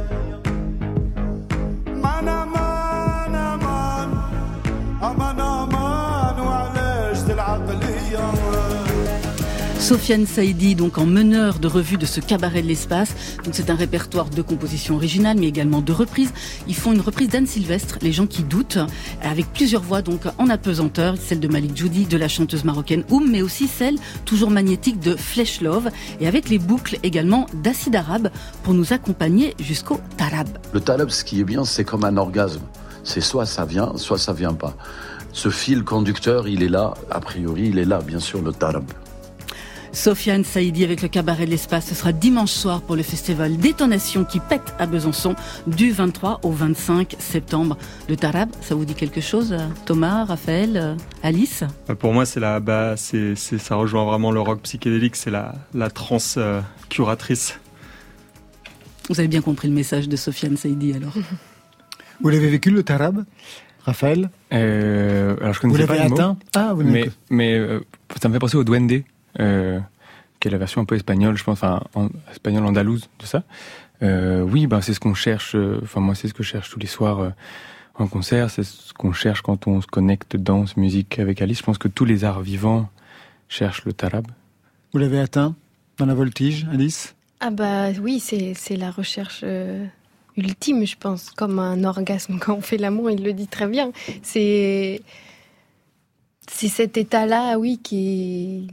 Sofiane 9.80 10.26
Saïdi, 10.26 10.74
donc 10.74 10.98
en 10.98 11.06
meneur 11.06 11.60
de 11.60 11.68
revue 11.68 11.96
de 11.96 12.04
ce 12.04 12.20
cabaret 12.20 12.62
de 12.62 12.66
l'espace. 12.66 13.14
C'est 13.52 13.70
un 13.70 13.74
répertoire 13.74 14.28
de 14.28 14.42
compositions 14.42 14.96
originales, 14.96 15.38
mais 15.38 15.46
également 15.46 15.80
de 15.80 15.92
reprises. 15.92 16.32
Ils 16.66 16.74
font 16.74 16.92
une 16.92 17.00
reprise 17.00 17.28
d'Anne 17.28 17.46
Sylvestre, 17.46 17.98
Les 18.02 18.12
gens 18.12 18.26
qui 18.26 18.42
doutent, 18.42 18.78
avec 19.22 19.46
plusieurs 19.52 19.82
voix 19.82 20.02
donc 20.02 20.22
en 20.36 20.50
apesanteur, 20.50 21.14
celle 21.16 21.40
de 21.40 21.48
Malik 21.48 21.76
Judy, 21.76 22.04
de 22.04 22.16
la 22.18 22.28
chanteuse 22.28 22.64
marocaine 22.64 23.04
Oum, 23.08 23.30
mais 23.30 23.40
aussi 23.40 23.66
celle 23.66 23.96
toujours 24.24 24.50
magnétique 24.50 25.00
de 25.00 25.16
Flesh 25.16 25.60
Love, 25.60 25.88
et 26.20 26.26
avec 26.26 26.50
les 26.50 26.58
boucles 26.58 26.98
également 27.02 27.46
d'Acide 27.54 27.96
Arabe 27.96 28.30
pour 28.64 28.74
nous 28.74 28.92
accompagner 28.92 29.54
jusqu'au 29.58 30.00
Tarab. 30.16 30.48
Le 30.72 30.80
talab, 30.80 31.08
ce 31.08 31.24
qui 31.24 31.40
est 31.40 31.44
bien, 31.44 31.64
c'est 31.64 31.84
comme 31.84 32.04
un 32.04 32.16
orgasme. 32.16 32.62
C'est 33.04 33.22
soit 33.22 33.46
ça 33.46 33.64
vient, 33.64 33.92
soit 33.96 34.18
ça 34.18 34.32
vient 34.32 34.54
pas. 34.54 34.74
Ce 35.32 35.48
fil 35.48 35.84
conducteur, 35.84 36.48
il 36.48 36.62
est 36.62 36.68
là, 36.68 36.94
a 37.10 37.20
priori, 37.20 37.68
il 37.68 37.78
est 37.78 37.84
là, 37.84 38.00
bien 38.00 38.20
sûr, 38.20 38.42
le 38.42 38.52
talab. 38.52 38.84
Sofiane 39.92 40.44
Saïdi 40.44 40.84
avec 40.84 41.02
le 41.02 41.08
cabaret 41.08 41.46
de 41.46 41.50
l'espace. 41.50 41.86
Ce 41.86 41.94
sera 41.94 42.12
dimanche 42.12 42.50
soir 42.50 42.82
pour 42.82 42.96
le 42.96 43.02
festival 43.02 43.56
Détonation 43.56 44.24
qui 44.24 44.40
pète 44.40 44.74
à 44.78 44.86
Besançon 44.86 45.34
du 45.66 45.90
23 45.90 46.40
au 46.42 46.50
25 46.50 47.16
septembre. 47.18 47.76
Le 48.08 48.16
tarab, 48.16 48.50
ça 48.60 48.74
vous 48.74 48.84
dit 48.84 48.94
quelque 48.94 49.20
chose 49.20 49.56
Thomas, 49.86 50.24
Raphaël, 50.24 50.96
Alice? 51.22 51.64
Euh, 51.90 51.94
Pour 51.94 52.12
moi, 52.12 52.26
c'est 52.26 52.40
la, 52.40 52.60
bah, 52.60 52.94
c'est, 52.96 53.34
ça 53.36 53.76
rejoint 53.76 54.04
vraiment 54.04 54.30
le 54.30 54.40
rock 54.40 54.60
psychédélique, 54.62 55.16
c'est 55.16 55.30
la, 55.30 55.54
la 55.74 55.90
trance 55.90 56.36
euh, 56.38 56.60
curatrice. 56.88 57.58
Vous 59.08 59.18
avez 59.18 59.28
bien 59.28 59.40
compris 59.40 59.68
le 59.68 59.74
message 59.74 60.08
de 60.08 60.16
Sofiane 60.16 60.56
Saïdi 60.56 60.92
alors. 60.92 61.14
Vous 62.20 62.28
l'avez 62.30 62.50
vécu 62.50 62.70
le 62.70 62.82
tarab? 62.82 63.24
Raphaël? 63.84 64.28
Euh, 64.52 65.36
alors 65.40 65.54
je 65.54 65.60
connaissais 65.60 65.82
vous 65.82 65.86
pas 65.86 66.00
atteint? 66.02 66.36
Ah, 66.54 66.72
vous 66.74 66.82
mais, 66.82 67.08
mais 67.30 67.54
euh, 67.54 67.80
ça 68.20 68.28
me 68.28 68.34
fait 68.34 68.38
penser 68.40 68.56
au 68.56 68.64
duende, 68.64 68.92
euh, 69.40 69.80
qui 70.40 70.48
est 70.48 70.50
la 70.50 70.58
version 70.58 70.80
un 70.80 70.84
peu 70.84 70.94
espagnole, 70.94 71.36
je 71.36 71.44
pense, 71.44 71.62
enfin 71.62 71.82
en, 71.94 72.08
espagnol 72.30 72.64
andalouse 72.64 73.08
de 73.18 73.26
ça. 73.26 73.42
Euh, 74.02 74.42
oui, 74.42 74.66
ben 74.66 74.80
c'est 74.80 74.94
ce 74.94 75.00
qu'on 75.00 75.14
cherche. 75.14 75.54
Euh, 75.54 75.80
enfin 75.82 76.00
moi, 76.00 76.14
c'est 76.14 76.28
ce 76.28 76.34
que 76.34 76.42
je 76.42 76.48
cherche 76.48 76.70
tous 76.70 76.78
les 76.78 76.86
soirs 76.86 77.20
euh, 77.20 77.30
en 77.94 78.06
concert. 78.06 78.50
C'est 78.50 78.62
ce 78.62 78.92
qu'on 78.92 79.12
cherche 79.12 79.42
quand 79.42 79.66
on 79.66 79.80
se 79.80 79.86
connecte 79.86 80.36
danse, 80.36 80.76
musique 80.76 81.18
avec 81.18 81.42
Alice. 81.42 81.58
Je 81.58 81.64
pense 81.64 81.78
que 81.78 81.88
tous 81.88 82.04
les 82.04 82.24
arts 82.24 82.40
vivants 82.40 82.88
cherchent 83.48 83.84
le 83.84 83.92
tarab. 83.92 84.26
Vous 84.92 84.98
l'avez 84.98 85.20
atteint 85.20 85.54
dans 85.98 86.06
la 86.06 86.14
voltige, 86.14 86.66
Alice? 86.72 87.14
Ah 87.40 87.50
bah 87.50 87.90
oui, 88.00 88.20
c'est 88.20 88.54
c'est 88.54 88.76
la 88.76 88.90
recherche 88.90 89.44
ultime, 90.36 90.86
je 90.86 90.96
pense, 90.96 91.30
comme 91.30 91.58
un 91.58 91.84
orgasme 91.84 92.38
quand 92.40 92.54
on 92.54 92.60
fait 92.60 92.78
l'amour, 92.78 93.10
il 93.10 93.24
le 93.24 93.32
dit 93.32 93.48
très 93.48 93.66
bien. 93.66 93.90
C'est 94.22 95.02
c'est 96.48 96.68
cet 96.68 96.96
état-là, 96.96 97.58
oui, 97.58 97.78
qui 97.82 98.68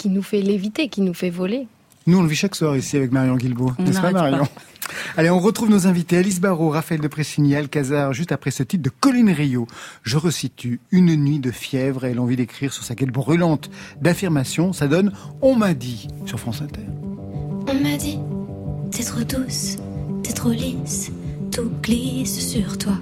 qui 0.00 0.08
nous 0.08 0.22
fait 0.22 0.40
léviter, 0.40 0.88
qui 0.88 1.02
nous 1.02 1.12
fait 1.12 1.28
voler. 1.28 1.66
Nous, 2.06 2.16
on 2.16 2.22
le 2.22 2.28
vit 2.28 2.34
chaque 2.34 2.54
soir 2.54 2.74
ici 2.74 2.96
avec 2.96 3.12
Marion 3.12 3.36
Guilbault, 3.36 3.72
n'est-ce 3.78 4.00
pas 4.00 4.12
Marion 4.12 4.48
Allez, 5.18 5.28
on 5.28 5.38
retrouve 5.38 5.68
nos 5.68 5.86
invités 5.86 6.16
Alice 6.16 6.40
Barrault, 6.40 6.70
Raphaël 6.70 7.02
de 7.02 7.06
Pressigny, 7.06 7.54
Alcazar, 7.54 8.14
juste 8.14 8.32
après 8.32 8.50
ce 8.50 8.62
titre 8.62 8.82
de 8.82 8.88
Colline 8.88 9.28
Rio. 9.28 9.66
Je 10.02 10.16
resitue 10.16 10.80
une 10.90 11.14
nuit 11.16 11.38
de 11.38 11.50
fièvre 11.50 12.06
et 12.06 12.14
l'envie 12.14 12.36
d'écrire 12.36 12.72
sur 12.72 12.82
sa 12.82 12.94
gueule 12.94 13.10
brûlante 13.10 13.68
d'affirmation. 14.00 14.72
Ça 14.72 14.88
donne 14.88 15.12
On 15.42 15.54
m'a 15.54 15.74
dit 15.74 16.08
sur 16.24 16.40
France 16.40 16.62
Inter. 16.62 16.86
On 17.68 17.74
m'a 17.74 17.98
dit, 17.98 18.18
t'es 18.90 19.04
trop 19.04 19.22
douce, 19.22 19.76
t'es 20.22 20.32
trop 20.32 20.50
lisse, 20.50 21.12
tout 21.52 21.70
glisse 21.82 22.48
sur 22.48 22.78
toi. 22.78 22.94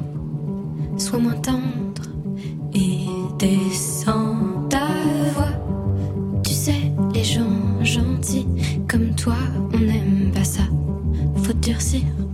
Sois 0.96 1.20
moins 1.20 1.40
tendre 1.40 2.02
et 2.74 3.06
descends 3.38 4.37
Faut 11.80 12.27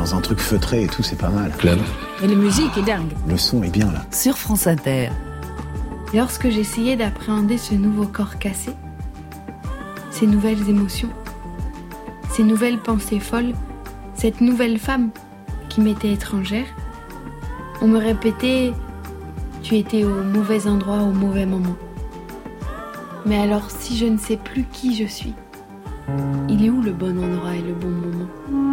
dans 0.00 0.14
un 0.14 0.22
truc 0.22 0.38
feutré 0.38 0.84
et 0.84 0.86
tout, 0.86 1.02
c'est 1.02 1.18
pas 1.18 1.28
mal. 1.28 1.52
club. 1.58 1.78
Et 2.22 2.26
la 2.26 2.34
musique 2.34 2.74
est 2.78 2.82
dingue. 2.82 3.12
Le 3.28 3.36
son 3.36 3.62
est 3.62 3.68
bien 3.68 3.92
là. 3.92 4.06
Sur 4.10 4.38
France 4.38 4.66
Inter. 4.66 5.10
Lorsque 6.14 6.48
j'essayais 6.48 6.96
d'appréhender 6.96 7.58
ce 7.58 7.74
nouveau 7.74 8.06
corps 8.06 8.38
cassé, 8.38 8.72
ces 10.10 10.26
nouvelles 10.26 10.70
émotions, 10.70 11.10
ces 12.30 12.44
nouvelles 12.44 12.78
pensées 12.78 13.20
folles, 13.20 13.52
cette 14.14 14.40
nouvelle 14.40 14.78
femme 14.78 15.10
qui 15.68 15.82
m'était 15.82 16.12
étrangère, 16.12 16.66
on 17.82 17.86
me 17.86 17.98
répétait 17.98 18.72
Tu 19.62 19.76
étais 19.76 20.04
au 20.04 20.22
mauvais 20.22 20.66
endroit 20.66 21.02
au 21.02 21.12
mauvais 21.12 21.44
moment. 21.44 21.76
Mais 23.26 23.38
alors, 23.38 23.70
si 23.70 23.98
je 23.98 24.06
ne 24.06 24.16
sais 24.16 24.38
plus 24.38 24.64
qui 24.72 24.96
je 24.96 25.04
suis, 25.04 25.34
il 26.48 26.64
est 26.64 26.70
où 26.70 26.80
le 26.80 26.92
bon 26.92 27.22
endroit 27.22 27.54
et 27.54 27.60
le 27.60 27.74
bon 27.74 27.90
moment? 27.90 28.69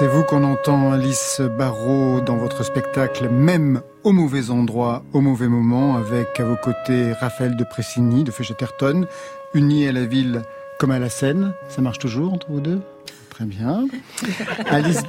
C'est 0.00 0.06
vous 0.06 0.22
qu'on 0.24 0.44
entend, 0.44 0.92
Alice 0.92 1.42
Barrault, 1.58 2.22
dans 2.22 2.36
votre 2.38 2.64
spectacle, 2.64 3.28
même 3.28 3.82
au 4.02 4.12
mauvais 4.12 4.48
endroit, 4.48 5.02
au 5.12 5.20
mauvais 5.20 5.46
moment, 5.46 5.94
avec 5.98 6.40
à 6.40 6.44
vos 6.44 6.56
côtés 6.56 7.12
Raphaël 7.12 7.54
de 7.54 7.64
Pressigny, 7.64 8.24
de 8.24 8.30
Feuchetterton, 8.30 9.06
unis 9.52 9.86
à 9.86 9.92
la 9.92 10.06
ville 10.06 10.40
comme 10.78 10.90
à 10.90 10.98
la 10.98 11.10
Seine. 11.10 11.52
Ça 11.68 11.82
marche 11.82 11.98
toujours 11.98 12.32
entre 12.32 12.46
vous 12.48 12.60
deux? 12.60 12.80
Très 13.28 13.44
bien. 13.44 13.88
Alice, 14.70 15.02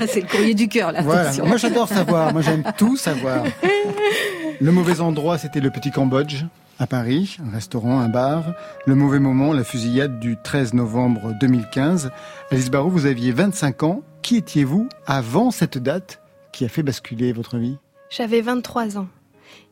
Ah, 0.00 0.06
C'est 0.06 0.20
le 0.20 0.28
courrier 0.28 0.54
du 0.54 0.68
cœur, 0.68 0.92
là. 0.92 1.02
voilà. 1.02 1.32
Moi 1.44 1.56
j'adore 1.56 1.88
savoir, 1.88 2.32
moi 2.32 2.42
j'aime 2.42 2.62
tout 2.78 2.96
savoir. 2.96 3.42
Le 4.60 4.70
mauvais 4.70 5.00
endroit, 5.00 5.36
c'était 5.36 5.58
le 5.58 5.70
Petit 5.70 5.90
Cambodge 5.90 6.44
à 6.78 6.86
Paris, 6.86 7.38
un 7.46 7.50
restaurant, 7.50 8.00
un 8.00 8.08
bar. 8.08 8.54
Le 8.86 8.94
mauvais 8.94 9.18
moment, 9.18 9.52
la 9.52 9.64
fusillade 9.64 10.18
du 10.18 10.36
13 10.42 10.74
novembre 10.74 11.32
2015. 11.40 12.10
Alice 12.50 12.70
Barrault, 12.70 12.90
vous 12.90 13.06
aviez 13.06 13.32
25 13.32 13.82
ans. 13.82 14.02
Qui 14.22 14.36
étiez-vous 14.36 14.88
avant 15.06 15.50
cette 15.50 15.78
date 15.78 16.20
qui 16.52 16.64
a 16.64 16.68
fait 16.68 16.82
basculer 16.82 17.32
votre 17.32 17.58
vie? 17.58 17.76
J'avais 18.10 18.40
23 18.40 18.98
ans. 18.98 19.08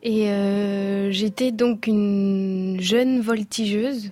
Et 0.01 0.29
euh, 0.29 1.11
j'étais 1.11 1.51
donc 1.51 1.87
une 1.87 2.77
jeune 2.79 3.21
voltigeuse 3.21 4.11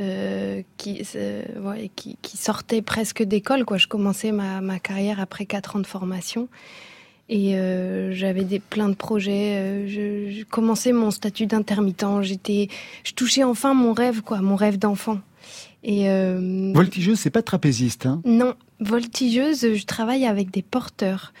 euh, 0.00 0.62
qui, 0.76 1.06
euh, 1.14 1.42
qui, 1.94 2.36
sortait 2.36 2.82
presque 2.82 3.22
d'école. 3.22 3.64
Je 3.76 3.86
commençais 3.86 4.32
ma, 4.32 4.60
ma 4.60 4.78
carrière 4.78 5.20
après 5.20 5.46
quatre 5.46 5.76
ans 5.76 5.80
de 5.80 5.86
formation. 5.86 6.48
Et 7.28 7.56
euh, 7.56 8.12
j'avais 8.12 8.44
des 8.44 8.60
plein 8.60 8.88
de 8.88 8.94
projets. 8.94 9.56
Euh, 9.56 9.88
je, 9.88 10.30
je 10.30 10.44
commençais 10.44 10.92
mon 10.92 11.10
statut 11.10 11.46
d'intermittent. 11.46 12.22
J'étais, 12.22 12.68
je 13.04 13.12
touchais 13.12 13.42
enfin 13.42 13.74
mon 13.74 13.92
rêve, 13.92 14.22
quoi, 14.22 14.40
mon 14.40 14.54
rêve 14.56 14.78
d'enfant. 14.78 15.18
Et 15.82 16.08
euh, 16.08 16.72
Voltigeuse, 16.74 17.18
c'est 17.18 17.30
pas 17.30 17.42
trapéziste. 17.42 18.06
Hein? 18.06 18.20
Non, 18.24 18.54
voltigeuse, 18.80 19.74
je 19.74 19.86
travaille 19.86 20.26
avec 20.26 20.50
des 20.50 20.62
porteurs. 20.62 21.32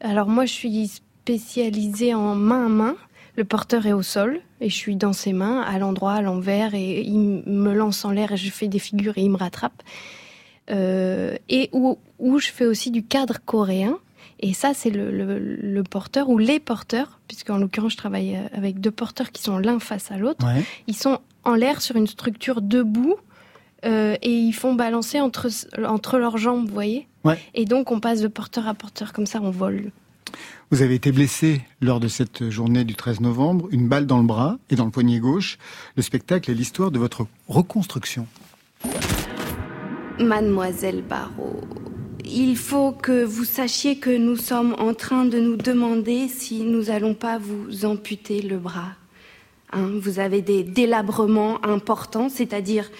Alors 0.00 0.28
moi, 0.28 0.44
je 0.44 0.52
suis 0.52 0.88
spécialisée 0.88 2.14
en 2.14 2.34
main 2.34 2.66
à 2.66 2.68
main. 2.68 2.96
Le 3.36 3.44
porteur 3.44 3.86
est 3.86 3.92
au 3.92 4.02
sol 4.02 4.40
et 4.60 4.68
je 4.68 4.74
suis 4.74 4.96
dans 4.96 5.12
ses 5.12 5.32
mains, 5.32 5.60
à 5.62 5.78
l'endroit, 5.78 6.12
à 6.12 6.22
l'envers, 6.22 6.74
et 6.74 7.00
il 7.00 7.18
me 7.18 7.72
lance 7.72 8.04
en 8.04 8.10
l'air 8.12 8.32
et 8.32 8.36
je 8.36 8.50
fais 8.50 8.68
des 8.68 8.78
figures 8.78 9.18
et 9.18 9.22
il 9.22 9.30
me 9.30 9.36
rattrape. 9.36 9.82
Euh, 10.70 11.36
et 11.48 11.68
où, 11.72 11.98
où 12.18 12.38
je 12.38 12.48
fais 12.48 12.64
aussi 12.64 12.90
du 12.90 13.02
cadre 13.04 13.38
coréen. 13.44 13.98
Et 14.46 14.52
ça, 14.52 14.74
c'est 14.74 14.90
le, 14.90 15.10
le, 15.10 15.38
le 15.38 15.82
porteur 15.82 16.28
ou 16.28 16.36
les 16.36 16.60
porteurs, 16.60 17.18
puisqu'en 17.28 17.56
l'occurrence, 17.56 17.92
je 17.92 17.96
travaille 17.96 18.36
euh, 18.36 18.46
avec 18.52 18.78
deux 18.78 18.90
porteurs 18.90 19.32
qui 19.32 19.42
sont 19.42 19.56
l'un 19.56 19.78
face 19.78 20.10
à 20.10 20.18
l'autre. 20.18 20.44
Ouais. 20.44 20.62
Ils 20.86 20.94
sont 20.94 21.20
en 21.44 21.54
l'air 21.54 21.80
sur 21.80 21.96
une 21.96 22.06
structure 22.06 22.60
debout 22.60 23.16
euh, 23.86 24.18
et 24.20 24.30
ils 24.30 24.52
font 24.52 24.74
balancer 24.74 25.18
entre, 25.18 25.48
entre 25.82 26.18
leurs 26.18 26.36
jambes, 26.36 26.66
vous 26.66 26.74
voyez 26.74 27.08
Ouais. 27.24 27.38
Et 27.54 27.64
donc, 27.64 27.90
on 27.90 28.00
passe 28.00 28.20
de 28.20 28.28
porteur 28.28 28.68
à 28.68 28.74
porteur, 28.74 29.14
comme 29.14 29.24
ça, 29.24 29.40
on 29.42 29.50
vole. 29.50 29.92
Vous 30.70 30.82
avez 30.82 30.96
été 30.96 31.10
blessé 31.10 31.62
lors 31.80 31.98
de 31.98 32.08
cette 32.08 32.50
journée 32.50 32.84
du 32.84 32.96
13 32.96 33.20
novembre, 33.20 33.68
une 33.70 33.88
balle 33.88 34.04
dans 34.04 34.18
le 34.18 34.26
bras 34.26 34.58
et 34.68 34.76
dans 34.76 34.84
le 34.84 34.90
poignet 34.90 35.20
gauche. 35.20 35.56
Le 35.96 36.02
spectacle 36.02 36.50
est 36.50 36.54
l'histoire 36.54 36.90
de 36.90 36.98
votre 36.98 37.26
reconstruction. 37.48 38.26
Mademoiselle 40.20 41.02
Barrault, 41.02 41.62
il 42.24 42.56
faut 42.56 42.92
que 42.92 43.24
vous 43.24 43.44
sachiez 43.44 43.98
que 43.98 44.10
nous 44.10 44.36
sommes 44.36 44.74
en 44.78 44.94
train 44.94 45.24
de 45.24 45.38
nous 45.38 45.56
demander 45.56 46.28
si 46.28 46.62
nous 46.62 46.90
allons 46.90 47.14
pas 47.14 47.38
vous 47.38 47.84
amputer 47.84 48.42
le 48.42 48.58
bras. 48.58 48.92
Hein, 49.72 49.90
vous 50.00 50.18
avez 50.18 50.40
des 50.40 50.62
délabrements 50.62 51.64
importants, 51.64 52.28
c'est-à-dire 52.28 52.90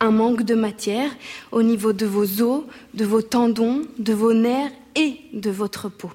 un 0.00 0.10
manque 0.10 0.42
de 0.42 0.54
matière 0.54 1.10
au 1.52 1.62
niveau 1.62 1.92
de 1.92 2.06
vos 2.06 2.42
os, 2.42 2.64
de 2.94 3.04
vos 3.04 3.22
tendons, 3.22 3.82
de 3.98 4.12
vos 4.12 4.34
nerfs 4.34 4.72
et 4.94 5.20
de 5.32 5.50
votre 5.50 5.88
peau. 5.88 6.10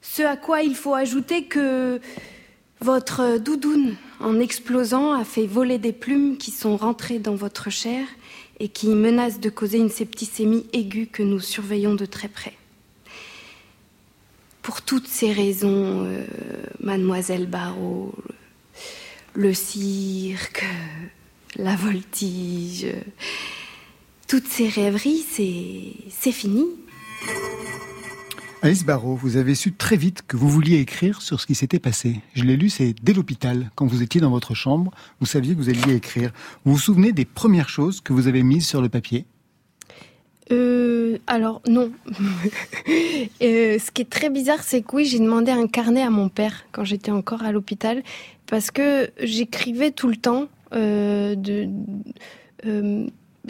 Ce 0.00 0.22
à 0.22 0.36
quoi 0.36 0.62
il 0.62 0.74
faut 0.74 0.94
ajouter 0.94 1.44
que 1.44 2.00
votre 2.80 3.38
doudoune, 3.38 3.96
en 4.20 4.40
explosant, 4.40 5.12
a 5.12 5.24
fait 5.24 5.46
voler 5.46 5.78
des 5.78 5.92
plumes 5.92 6.36
qui 6.36 6.50
sont 6.50 6.76
rentrées 6.76 7.18
dans 7.18 7.34
votre 7.34 7.70
chair 7.70 8.06
et 8.60 8.68
qui 8.68 8.88
menacent 8.88 9.40
de 9.40 9.50
causer 9.50 9.78
une 9.78 9.90
septicémie 9.90 10.66
aiguë 10.72 11.06
que 11.06 11.22
nous 11.22 11.40
surveillons 11.40 11.94
de 11.94 12.06
très 12.06 12.28
près. 12.28 12.54
Pour 14.62 14.82
toutes 14.82 15.06
ces 15.06 15.32
raisons, 15.32 16.04
euh, 16.06 16.24
mademoiselle 16.80 17.46
Barrault, 17.46 18.14
le 19.34 19.52
cirque, 19.54 20.64
la 21.56 21.76
voltige, 21.76 22.86
toutes 24.26 24.48
ces 24.48 24.68
rêveries, 24.68 25.24
c'est 25.30 25.92
c'est 26.10 26.32
fini. 26.32 26.64
Alice 28.62 28.84
Barrault, 28.84 29.16
vous 29.16 29.36
avez 29.36 29.54
su 29.54 29.72
très 29.72 29.96
vite 29.96 30.22
que 30.26 30.36
vous 30.36 30.48
vouliez 30.48 30.78
écrire 30.78 31.20
sur 31.20 31.40
ce 31.40 31.46
qui 31.46 31.54
s'était 31.54 31.78
passé. 31.78 32.20
Je 32.34 32.42
l'ai 32.42 32.56
lu, 32.56 32.70
c'est 32.70 32.94
dès 33.02 33.12
l'hôpital, 33.12 33.70
quand 33.74 33.86
vous 33.86 34.02
étiez 34.02 34.20
dans 34.20 34.30
votre 34.30 34.54
chambre, 34.54 34.92
vous 35.20 35.26
saviez 35.26 35.54
que 35.54 35.58
vous 35.60 35.68
alliez 35.68 35.94
écrire. 35.94 36.32
Vous 36.64 36.72
vous 36.72 36.78
souvenez 36.78 37.12
des 37.12 37.26
premières 37.26 37.68
choses 37.68 38.00
que 38.00 38.12
vous 38.12 38.28
avez 38.28 38.42
mises 38.42 38.66
sur 38.66 38.80
le 38.80 38.88
papier? 38.88 39.26
Euh, 40.52 41.18
alors 41.26 41.60
non. 41.68 41.92
Euh, 43.42 43.78
ce 43.78 43.90
qui 43.90 44.02
est 44.02 44.10
très 44.10 44.30
bizarre, 44.30 44.62
c'est 44.62 44.82
que 44.82 44.96
oui, 44.96 45.04
j'ai 45.04 45.18
demandé 45.18 45.50
un 45.50 45.66
carnet 45.66 46.02
à 46.02 46.10
mon 46.10 46.28
père 46.28 46.64
quand 46.72 46.84
j'étais 46.84 47.10
encore 47.10 47.42
à 47.42 47.52
l'hôpital, 47.52 48.02
parce 48.46 48.70
que 48.70 49.10
j'écrivais 49.20 49.90
tout 49.90 50.08
le 50.08 50.16
temps, 50.16 50.48
euh, 50.72 51.34
de, 51.34 51.68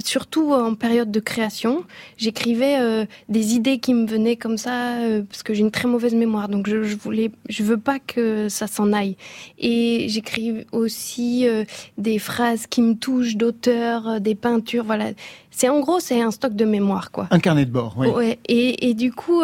surtout 0.05 0.53
en 0.53 0.75
période 0.75 1.11
de 1.11 1.21
création. 1.21 1.85
J'écrivais 2.17 2.79
euh, 2.81 3.07
des 3.29 3.55
idées 3.55 3.79
qui 3.79 3.95
me 3.95 4.07
venaient 4.07 4.37
comme 4.37 4.59
ça, 4.59 4.99
euh, 4.99 5.23
parce 5.23 5.43
que 5.43 5.55
j'ai 5.55 5.61
une 5.61 5.71
très 5.71 5.89
mauvaise 5.89 6.15
mémoire, 6.15 6.49
donc 6.49 6.69
je, 6.69 6.83
je 6.83 6.97
voulais, 6.97 7.31
je 7.49 7.63
veux 7.63 7.79
pas 7.79 7.99
que 7.99 8.49
ça 8.49 8.67
s'en 8.67 8.93
aille. 8.93 9.17
Et 9.59 10.07
j'écris 10.09 10.67
aussi 10.73 11.49
euh, 11.49 11.65
des 11.99 12.19
phrases 12.19 12.67
qui 12.67 12.83
me 12.83 12.95
touchent 12.95 13.37
d'auteurs, 13.37 14.21
des 14.21 14.35
peintures, 14.35 14.85
voilà. 14.85 15.11
C'est 15.51 15.69
en 15.69 15.81
gros, 15.81 16.01
c'est 16.01 16.21
un 16.21 16.31
stock 16.31 16.55
de 16.55 16.65
mémoire, 16.65 17.11
quoi. 17.11 17.29
Un 17.31 17.39
carnet 17.39 17.65
de 17.65 17.71
bord, 17.71 17.95
oui. 17.97 18.09
Ouais, 18.09 18.39
et, 18.47 18.89
et 18.91 18.95
du 18.95 19.13
coup, 19.13 19.43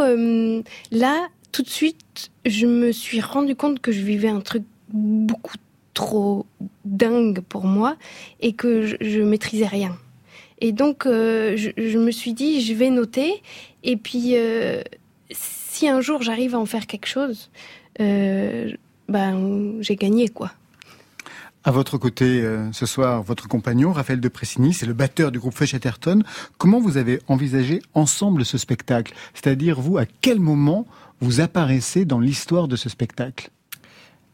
là, 0.90 1.28
tout 1.52 1.62
de 1.62 1.68
suite, 1.68 2.30
je 2.44 2.66
me 2.66 2.92
suis 2.92 3.20
rendu 3.20 3.54
compte 3.54 3.80
que 3.80 3.92
je 3.92 4.02
vivais 4.02 4.28
un 4.28 4.40
truc 4.40 4.64
beaucoup 4.92 5.56
trop 5.94 6.46
dingue 6.84 7.40
pour 7.40 7.64
moi 7.64 7.96
et 8.40 8.52
que 8.52 8.82
je, 8.86 8.96
je 9.00 9.20
maîtrisais 9.20 9.66
rien. 9.66 9.96
Et 10.64 10.70
donc, 10.70 11.06
euh, 11.06 11.56
je, 11.56 11.70
je 11.76 11.98
me 11.98 12.12
suis 12.12 12.34
dit, 12.34 12.60
je 12.60 12.72
vais 12.72 12.88
noter. 12.88 13.42
Et 13.82 13.96
puis, 13.96 14.36
euh, 14.36 14.80
si 15.32 15.88
un 15.88 16.00
jour 16.00 16.22
j'arrive 16.22 16.54
à 16.54 16.58
en 16.60 16.66
faire 16.66 16.86
quelque 16.86 17.06
chose, 17.08 17.50
euh, 18.00 18.70
ben, 19.08 19.72
j'ai 19.80 19.96
gagné, 19.96 20.28
quoi. 20.28 20.52
À 21.64 21.72
votre 21.72 21.98
côté, 21.98 22.42
euh, 22.42 22.70
ce 22.72 22.86
soir, 22.86 23.24
votre 23.24 23.48
compagnon, 23.48 23.92
Raphaël 23.92 24.20
de 24.20 24.28
Pressigny, 24.28 24.72
c'est 24.72 24.86
le 24.86 24.92
batteur 24.92 25.32
du 25.32 25.40
groupe 25.40 25.54
Feu 25.54 25.66
Chatterton. 25.66 26.22
Comment 26.58 26.78
vous 26.78 26.96
avez 26.96 27.18
envisagé 27.26 27.82
ensemble 27.94 28.44
ce 28.44 28.56
spectacle? 28.56 29.14
C'est-à-dire, 29.34 29.80
vous, 29.80 29.98
à 29.98 30.06
quel 30.20 30.38
moment 30.38 30.86
vous 31.20 31.40
apparaissez 31.40 32.04
dans 32.04 32.20
l'histoire 32.20 32.68
de 32.68 32.76
ce 32.76 32.88
spectacle? 32.88 33.50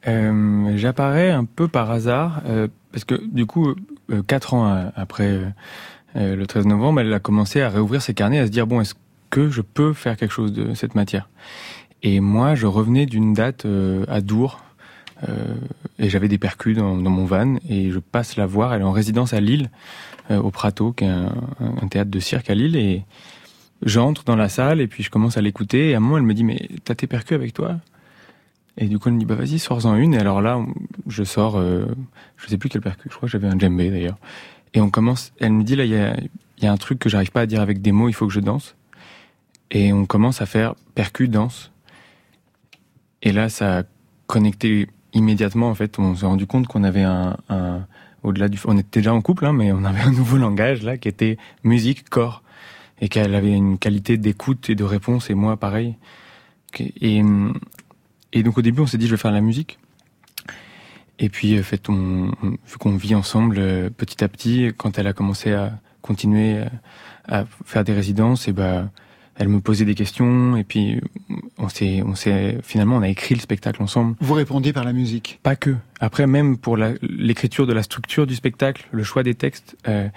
Euh, 0.06 0.76
J'apparais 0.76 1.30
un 1.30 1.46
peu 1.46 1.68
par 1.68 1.90
hasard, 1.90 2.42
euh, 2.46 2.68
parce 2.92 3.04
que 3.04 3.14
du 3.14 3.46
coup, 3.46 3.74
euh, 4.10 4.22
quatre 4.22 4.52
ans 4.52 4.68
euh, 4.68 4.88
après 4.94 5.40
euh, 6.16 6.36
le 6.36 6.46
13 6.46 6.66
novembre, 6.66 7.00
elle 7.00 7.12
a 7.12 7.20
commencé 7.20 7.60
à 7.60 7.68
réouvrir 7.68 8.02
ses 8.02 8.14
carnets, 8.14 8.38
à 8.38 8.46
se 8.46 8.50
dire, 8.50 8.66
bon, 8.66 8.80
est-ce 8.80 8.94
que 9.30 9.50
je 9.50 9.60
peux 9.62 9.92
faire 9.92 10.16
quelque 10.16 10.32
chose 10.32 10.52
de 10.52 10.74
cette 10.74 10.94
matière? 10.94 11.28
Et 12.02 12.20
moi, 12.20 12.54
je 12.54 12.66
revenais 12.66 13.06
d'une 13.06 13.34
date 13.34 13.64
euh, 13.66 14.04
à 14.08 14.20
Dour, 14.20 14.62
euh, 15.28 15.54
et 15.98 16.08
j'avais 16.08 16.28
des 16.28 16.38
percus 16.38 16.76
dans, 16.76 16.96
dans 16.96 17.10
mon 17.10 17.24
van, 17.24 17.56
et 17.68 17.90
je 17.90 17.98
passe 17.98 18.36
la 18.36 18.46
voir, 18.46 18.72
elle 18.74 18.82
est 18.82 18.84
en 18.84 18.92
résidence 18.92 19.32
à 19.34 19.40
Lille, 19.40 19.70
euh, 20.30 20.38
au 20.38 20.50
Prato, 20.50 20.92
qui 20.92 21.04
est 21.04 21.08
un- 21.08 21.32
un 21.60 21.88
théâtre 21.88 22.10
de 22.10 22.20
cirque 22.20 22.50
à 22.50 22.54
Lille, 22.54 22.76
et 22.76 23.02
j'entre 23.84 24.24
dans 24.24 24.36
la 24.36 24.48
salle, 24.48 24.80
et 24.80 24.86
puis 24.86 25.02
je 25.02 25.10
commence 25.10 25.36
à 25.36 25.40
l'écouter, 25.42 25.90
et 25.90 25.94
à 25.94 25.96
un 25.98 26.00
moment, 26.00 26.16
elle 26.18 26.22
me 26.24 26.34
dit, 26.34 26.44
mais 26.44 26.68
t'as 26.84 26.94
tes 26.94 27.06
percus 27.06 27.34
avec 27.34 27.52
toi? 27.52 27.76
Et 28.80 28.86
du 28.86 29.00
coup, 29.00 29.08
elle 29.08 29.16
me 29.16 29.18
dit, 29.18 29.24
bah 29.26 29.34
vas-y, 29.34 29.58
sors-en 29.58 29.96
une. 29.96 30.14
Et 30.14 30.18
alors 30.18 30.40
là, 30.40 30.64
je 31.08 31.24
sors, 31.24 31.56
euh, 31.58 31.86
je 32.36 32.46
sais 32.46 32.58
plus 32.58 32.68
quel 32.68 32.80
percu, 32.80 33.08
je 33.10 33.16
crois 33.16 33.26
que 33.26 33.32
j'avais 33.32 33.48
un 33.48 33.58
djembé 33.58 33.90
d'ailleurs. 33.90 34.18
Et 34.74 34.80
on 34.80 34.90
commence, 34.90 35.32
elle 35.40 35.52
me 35.52 35.62
dit, 35.62 35.76
là, 35.76 35.84
il 35.84 35.90
y 36.62 36.66
a, 36.66 36.72
un 36.72 36.76
truc 36.76 36.98
que 36.98 37.08
j'arrive 37.08 37.30
pas 37.30 37.42
à 37.42 37.46
dire 37.46 37.60
avec 37.60 37.80
des 37.80 37.92
mots, 37.92 38.08
il 38.08 38.12
faut 38.12 38.26
que 38.26 38.32
je 38.32 38.40
danse. 38.40 38.76
Et 39.70 39.92
on 39.92 40.06
commence 40.06 40.40
à 40.40 40.46
faire 40.46 40.74
percu, 40.94 41.28
danse. 41.28 41.72
Et 43.22 43.32
là, 43.32 43.48
ça 43.48 43.78
a 43.78 43.82
connecté 44.26 44.88
immédiatement, 45.12 45.68
en 45.68 45.74
fait. 45.74 45.98
On 45.98 46.14
s'est 46.14 46.26
rendu 46.26 46.46
compte 46.46 46.66
qu'on 46.66 46.84
avait 46.84 47.02
un, 47.02 47.36
au-delà 48.22 48.48
du, 48.48 48.58
on 48.64 48.76
était 48.76 49.00
déjà 49.00 49.12
en 49.12 49.20
couple, 49.20 49.46
hein, 49.46 49.52
mais 49.52 49.72
on 49.72 49.84
avait 49.84 50.00
un 50.00 50.12
nouveau 50.12 50.36
langage, 50.36 50.82
là, 50.82 50.96
qui 50.96 51.08
était 51.08 51.38
musique, 51.64 52.08
corps. 52.08 52.42
Et 53.00 53.08
qu'elle 53.08 53.34
avait 53.34 53.52
une 53.52 53.78
qualité 53.78 54.16
d'écoute 54.16 54.70
et 54.70 54.74
de 54.74 54.84
réponse, 54.84 55.30
et 55.30 55.34
moi, 55.34 55.56
pareil. 55.56 55.96
Et, 56.80 57.22
et 58.32 58.42
donc 58.42 58.58
au 58.58 58.62
début, 58.62 58.80
on 58.80 58.86
s'est 58.86 58.98
dit, 58.98 59.06
je 59.06 59.12
vais 59.12 59.20
faire 59.20 59.32
la 59.32 59.40
musique. 59.40 59.78
Et 61.18 61.28
puis, 61.28 61.58
en 61.58 61.62
fait, 61.62 61.88
on, 61.88 62.30
on- 62.42 62.50
vu 62.50 62.76
qu'on 62.78 62.96
vit 62.96 63.14
ensemble 63.14 63.56
euh, 63.58 63.90
petit 63.90 64.22
à 64.22 64.28
petit, 64.28 64.70
quand 64.76 64.98
elle 64.98 65.06
a 65.06 65.12
commencé 65.12 65.52
à 65.52 65.72
continuer 66.02 66.58
à, 67.28 67.40
à 67.40 67.44
faire 67.64 67.84
des 67.84 67.92
résidences, 67.92 68.46
et 68.48 68.52
ben, 68.52 68.90
elle 69.36 69.48
me 69.48 69.60
posait 69.60 69.84
des 69.84 69.94
questions. 69.94 70.56
Et 70.56 70.64
puis, 70.64 71.00
on 71.58 71.68
s'est, 71.68 72.02
on 72.04 72.14
s'est, 72.14 72.58
finalement, 72.62 72.96
on 72.96 73.02
a 73.02 73.08
écrit 73.08 73.34
le 73.34 73.40
spectacle 73.40 73.82
ensemble. 73.82 74.14
Vous 74.20 74.34
répondiez 74.34 74.72
par 74.72 74.84
la 74.84 74.92
musique 74.92 75.40
Pas 75.42 75.56
que. 75.56 75.74
Après, 76.00 76.26
même 76.26 76.56
pour 76.56 76.76
la- 76.76 76.92
l'écriture 77.02 77.66
de 77.66 77.72
la 77.72 77.82
structure 77.82 78.26
du 78.26 78.34
spectacle, 78.36 78.86
le 78.92 79.02
choix 79.02 79.22
des 79.24 79.34
textes, 79.34 79.76
euh, 79.88 80.08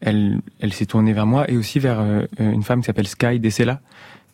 elle, 0.00 0.40
elle 0.60 0.72
s'est 0.72 0.86
tournée 0.86 1.12
vers 1.12 1.26
moi 1.26 1.50
et 1.50 1.56
aussi 1.56 1.78
vers 1.78 2.00
euh, 2.00 2.26
une 2.38 2.62
femme 2.62 2.80
qui 2.80 2.86
s'appelle 2.86 3.06
Sky 3.08 3.40
Dessela, 3.40 3.80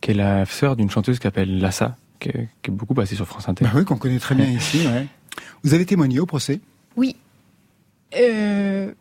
qui 0.01 0.11
est 0.11 0.15
la 0.15 0.45
sœur 0.45 0.75
d'une 0.75 0.89
chanteuse 0.89 1.19
qui 1.19 1.23
s'appelle 1.23 1.59
Lassa, 1.59 1.95
qui 2.19 2.29
est, 2.29 2.49
qui 2.61 2.71
est 2.71 2.73
beaucoup 2.73 2.93
passée 2.93 3.15
sur 3.15 3.25
France 3.27 3.47
Inter. 3.47 3.63
Bah 3.65 3.71
oui, 3.75 3.85
qu'on 3.85 3.95
connaît 3.97 4.19
très 4.19 4.35
bien 4.35 4.45
ici. 4.49 4.85
Ouais. 4.87 5.05
Vous 5.63 5.73
avez 5.73 5.85
témoigné 5.85 6.19
au 6.19 6.25
procès 6.25 6.59
Oui. 6.95 7.15
Euh, 8.19 8.91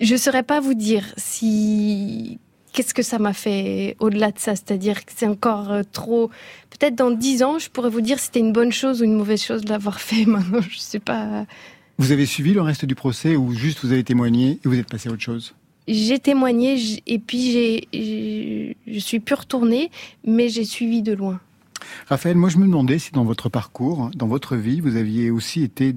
je 0.00 0.16
saurais 0.16 0.42
pas 0.42 0.60
vous 0.60 0.74
dire 0.74 1.04
si 1.16 2.38
qu'est-ce 2.72 2.94
que 2.94 3.02
ça 3.02 3.18
m'a 3.18 3.32
fait 3.32 3.96
au-delà 3.98 4.30
de 4.30 4.38
ça, 4.38 4.54
c'est-à-dire 4.54 5.04
que 5.04 5.12
c'est 5.14 5.26
encore 5.26 5.70
euh, 5.72 5.82
trop. 5.90 6.30
Peut-être 6.70 6.94
dans 6.94 7.10
dix 7.10 7.42
ans, 7.42 7.58
je 7.58 7.68
pourrais 7.70 7.90
vous 7.90 8.00
dire 8.00 8.18
si 8.18 8.26
c'était 8.26 8.40
une 8.40 8.52
bonne 8.52 8.72
chose 8.72 9.00
ou 9.00 9.04
une 9.04 9.14
mauvaise 9.16 9.42
chose 9.42 9.62
de 9.62 9.70
l'avoir 9.70 10.00
fait. 10.08 10.24
Maintenant, 10.24 10.60
je 10.60 10.78
sais 10.78 11.00
pas. 11.00 11.44
Vous 11.98 12.12
avez 12.12 12.26
suivi 12.26 12.52
le 12.54 12.60
reste 12.62 12.84
du 12.84 12.94
procès 12.94 13.34
ou 13.36 13.52
juste 13.52 13.80
vous 13.84 13.92
avez 13.92 14.04
témoigné 14.04 14.52
et 14.64 14.68
vous 14.68 14.78
êtes 14.78 14.88
passé 14.88 15.08
à 15.08 15.12
autre 15.12 15.22
chose? 15.22 15.54
J'ai 15.88 16.18
témoigné 16.18 16.76
et 17.06 17.18
puis 17.18 17.50
j'ai- 17.50 18.76
je 18.86 18.98
suis 18.98 19.20
plus 19.20 19.34
retournée, 19.34 19.90
mais 20.24 20.48
j'ai 20.50 20.64
suivi 20.64 21.00
de 21.02 21.12
loin. 21.14 21.40
Raphaël, 22.08 22.36
moi 22.36 22.48
je 22.48 22.58
me 22.58 22.64
demandais 22.66 22.98
si 22.98 23.12
dans 23.12 23.24
votre 23.24 23.48
parcours, 23.48 24.10
dans 24.14 24.26
votre 24.26 24.56
vie, 24.56 24.80
vous 24.80 24.96
aviez 24.96 25.30
aussi 25.30 25.62
été 25.62 25.94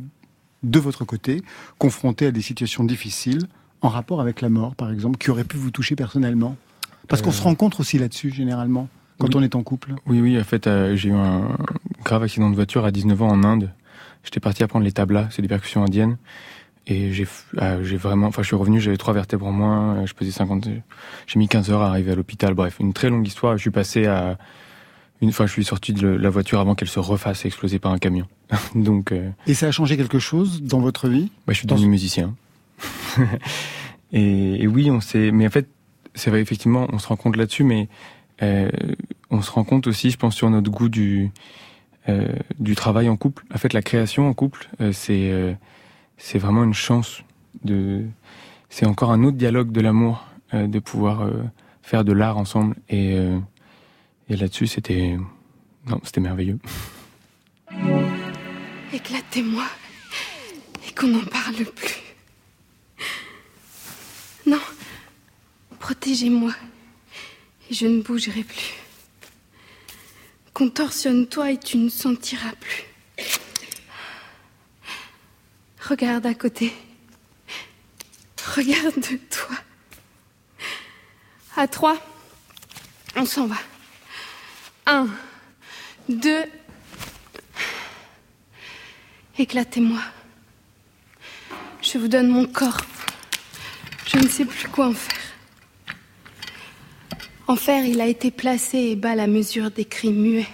de 0.64 0.80
votre 0.80 1.06
côté 1.06 1.42
confronté 1.80 2.28
à 2.28 2.32
des 2.32 2.42
situations 2.42 2.84
difficiles 2.84 3.48
en 3.82 3.90
rapport 3.90 4.22
avec 4.22 4.42
la 4.42 4.50
mort, 4.50 4.76
par 4.76 4.92
exemple, 4.92 5.18
qui 5.18 5.32
auraient 5.32 5.44
pu 5.44 5.58
vous 5.58 5.72
toucher 5.72 5.96
personnellement? 5.96 6.56
Parce 7.08 7.22
qu'on 7.22 7.30
Euh. 7.30 7.34
se 7.34 7.42
rencontre 7.42 7.80
aussi 7.80 7.98
là-dessus, 7.98 8.30
généralement, 8.32 8.88
quand 9.18 9.28
Oui. 9.30 9.36
on 9.38 9.42
est 9.42 9.56
en 9.56 9.64
couple. 9.64 9.96
Oui, 10.06 10.22
oui, 10.22 10.40
en 10.40 10.44
fait, 10.44 10.68
euh, 10.68 10.96
j'ai 10.96 11.10
eu 11.10 11.14
un 11.14 11.58
grave 12.06 12.24
accident 12.24 12.50
de 12.50 12.56
voiture 12.56 12.86
à 12.86 12.92
19 12.92 13.22
ans 13.24 13.30
en 13.30 13.44
Inde. 13.44 13.72
J'étais 14.24 14.40
parti 14.40 14.62
apprendre 14.64 14.86
les 14.86 14.92
tablas, 14.92 15.28
c'est 15.32 15.42
des 15.42 15.48
percussions 15.48 15.84
indiennes. 15.84 16.18
Et 16.88 17.12
j'ai 17.12 17.28
euh, 17.62 17.84
j'ai 17.84 17.98
vraiment, 17.98 18.28
enfin, 18.28 18.42
je 18.44 18.48
suis 18.48 18.56
revenu, 18.56 18.80
j'avais 18.80 18.98
trois 18.98 19.14
vertèbres 19.14 19.46
en 19.48 19.52
moins, 19.52 19.96
euh, 19.98 20.06
je 20.06 20.14
pesais 20.14 20.32
50, 20.32 20.68
j'ai 21.28 21.40
mis 21.40 21.48
15 21.48 21.72
heures 21.72 21.82
à 21.82 21.90
arriver 21.90 22.12
à 22.12 22.16
l'hôpital. 22.16 22.54
Bref, 22.54 22.78
une 22.80 22.94
très 22.94 23.10
longue 23.10 23.26
histoire. 23.28 23.58
Je 23.58 23.62
suis 23.62 23.72
passé 23.72 24.06
à, 24.06 24.38
une 25.22 25.32
fois, 25.32 25.46
je 25.46 25.52
suis 25.52 25.64
sorti 25.64 25.94
de 25.94 26.08
la 26.08 26.30
voiture 26.30 26.60
avant 26.60 26.74
qu'elle 26.74 26.88
se 26.88 27.00
refasse 27.00 27.46
exploser 27.46 27.78
par 27.78 27.92
un 27.92 28.00
camion. 28.00 28.28
Donc, 28.76 29.12
euh, 29.12 29.30
Et 29.46 29.54
ça 29.54 29.68
a 29.68 29.72
changé 29.72 29.96
quelque 29.96 30.20
chose 30.20 30.64
dans 30.64 30.80
votre 30.80 31.08
vie? 31.08 31.32
Bah, 31.46 31.54
je 31.54 31.60
suis 31.60 31.68
devenu 31.68 31.88
musicien. 31.88 32.36
et, 34.12 34.64
et 34.64 34.68
oui, 34.68 34.90
on 34.90 35.00
s'est. 35.00 35.32
Mais 35.32 35.46
en 35.46 35.52
fait, 35.52 35.70
c'est 36.16 36.32
vrai, 36.32 36.42
effectivement, 36.42 36.88
on 36.92 36.98
se 36.98 37.08
rend 37.08 37.18
compte 37.18 37.38
là-dessus, 37.38 37.64
mais 37.64 37.88
euh, 38.42 38.70
on 39.30 39.44
se 39.44 39.52
rend 39.52 39.64
compte 39.64 39.86
aussi, 39.86 40.10
je 40.10 40.18
pense, 40.18 40.36
sur 40.36 40.50
notre 40.50 40.72
goût 40.72 40.90
du 40.90 41.30
euh, 42.10 42.28
du 42.60 42.76
travail 42.76 43.08
en 43.08 43.16
couple. 43.16 43.46
En 43.54 43.60
fait, 43.60 43.74
la 43.74 43.84
création 43.84 44.28
en 44.28 44.34
couple, 44.34 44.70
c'est 44.92 45.56
c'est 46.18 46.40
vraiment 46.40 46.64
une 46.64 46.74
chance 46.74 47.24
de. 47.64 48.04
C'est 48.70 48.88
encore 48.88 49.12
un 49.12 49.24
autre 49.24 49.38
dialogue 49.38 49.72
de 49.72 49.82
l'amour, 49.82 50.26
de 50.54 50.80
pouvoir 50.80 51.30
faire 51.84 52.04
de 52.04 52.14
l'art 52.14 52.38
ensemble. 52.38 52.76
Et 52.90 53.16
et 54.32 54.38
là-dessus, 54.38 54.68
c'était 54.68 55.18
non, 55.88 56.00
c'était 56.06 56.22
merveilleux. 56.22 56.58
Éclatez-moi 58.94 59.66
et 60.88 60.94
qu'on 60.94 61.08
n'en 61.08 61.26
parle 61.26 61.66
plus. 61.66 62.02
Non, 64.46 64.62
protégez-moi 65.80 66.54
et 67.70 67.74
je 67.74 67.88
ne 67.88 68.02
bougerai 68.02 68.44
plus. 68.44 68.74
Contorsionne-toi 70.54 71.52
et 71.52 71.58
tu 71.58 71.78
ne 71.78 71.90
sentiras 71.90 72.54
plus. 72.54 72.86
Regarde 75.90 76.26
à 76.26 76.34
côté. 76.34 76.72
Regarde-toi. 78.56 79.58
À 81.58 81.68
trois, 81.68 81.98
on 83.18 83.26
s'en 83.26 83.48
va. 83.48 83.58
Un, 84.86 85.08
deux, 86.10 86.46
Éclatez-moi. 89.38 90.00
Je 91.82 91.98
vous 91.98 92.08
donne 92.08 92.28
mon 92.28 92.46
corps. 92.46 92.82
Je 94.06 94.20
ne 94.20 94.28
sais 94.28 94.46
plus 94.46 94.68
quoi 94.68 94.90
en 94.90 94.94
faire. 94.94 95.18
En 97.48 97.56
fer, 97.56 97.84
il 97.86 98.02
a 98.02 98.06
été 98.06 98.30
placé 98.30 98.78
et 98.78 98.96
bat 98.96 99.16
la 99.16 99.28
mesure 99.28 99.72
des 99.72 99.86
cris 99.86 100.12
muets. 100.12 100.48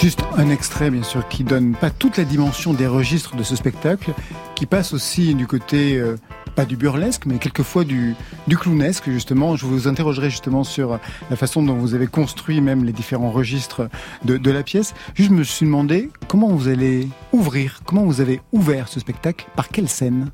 Juste 0.00 0.20
un 0.36 0.48
extrait, 0.48 0.90
bien 0.90 1.02
sûr, 1.02 1.28
qui 1.28 1.44
donne 1.44 1.74
pas 1.74 1.90
toute 1.90 2.16
la 2.16 2.24
dimension 2.24 2.72
des 2.72 2.86
registres 2.86 3.36
de 3.36 3.42
ce 3.42 3.54
spectacle, 3.54 4.14
qui 4.54 4.66
passe 4.66 4.92
aussi 4.94 5.34
du 5.34 5.46
côté, 5.46 5.98
euh, 5.98 6.16
pas 6.56 6.64
du 6.64 6.76
burlesque, 6.76 7.26
mais 7.26 7.36
quelquefois 7.38 7.84
du, 7.84 8.16
du 8.48 8.56
clownesque, 8.56 9.08
justement. 9.10 9.54
Je 9.56 9.66
vous 9.66 9.86
interrogerai 9.86 10.30
justement 10.30 10.64
sur 10.64 10.98
la 11.30 11.36
façon 11.36 11.62
dont 11.62 11.74
vous 11.74 11.94
avez 11.94 12.06
construit 12.06 12.60
même 12.60 12.84
les 12.84 12.92
différents 12.92 13.30
registres 13.30 13.88
de, 14.24 14.38
de 14.38 14.50
la 14.50 14.62
pièce. 14.62 14.94
Juste, 15.14 15.30
je 15.30 15.34
me 15.34 15.44
suis 15.44 15.66
demandé 15.66 16.10
comment 16.28 16.48
vous 16.48 16.68
allez 16.68 17.08
ouvrir, 17.32 17.80
comment 17.84 18.02
vous 18.04 18.20
avez 18.20 18.40
ouvert 18.52 18.88
ce 18.88 18.98
spectacle, 18.98 19.46
par 19.54 19.68
quelle 19.68 19.88
scène, 19.88 20.30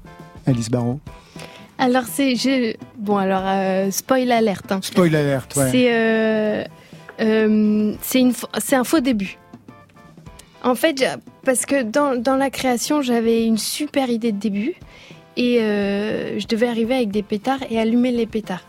Alice 0.46 0.70
Barrault? 0.70 1.00
Alors, 1.78 2.04
c'est. 2.10 2.36
je- 2.36 2.74
Bon, 2.98 3.16
alors, 3.16 3.42
euh, 3.44 3.90
spoil 3.90 4.30
alerte. 4.30 4.70
hein. 4.70 4.78
Spoil 4.82 5.14
alert, 5.16 5.56
ouais. 5.56 5.68
C'est 5.72 5.92
euh, 5.92 6.64
euh, 7.20 7.94
c'est 8.00 8.20
une 8.20 8.32
fau- 8.32 8.46
c'est 8.58 8.76
un 8.76 8.84
faux 8.84 9.00
début. 9.00 9.38
En 10.62 10.76
fait, 10.76 11.04
parce 11.44 11.66
que 11.66 11.82
dans, 11.82 12.14
dans 12.14 12.36
la 12.36 12.48
création, 12.50 13.02
j'avais 13.02 13.44
une 13.44 13.58
super 13.58 14.08
idée 14.10 14.30
de 14.30 14.38
début 14.38 14.74
et 15.36 15.60
euh, 15.60 16.38
je 16.38 16.46
devais 16.46 16.66
arriver 16.66 16.94
avec 16.94 17.10
des 17.10 17.22
pétards 17.22 17.60
et 17.70 17.78
allumer 17.78 18.10
les 18.12 18.26
pétards. 18.26 18.68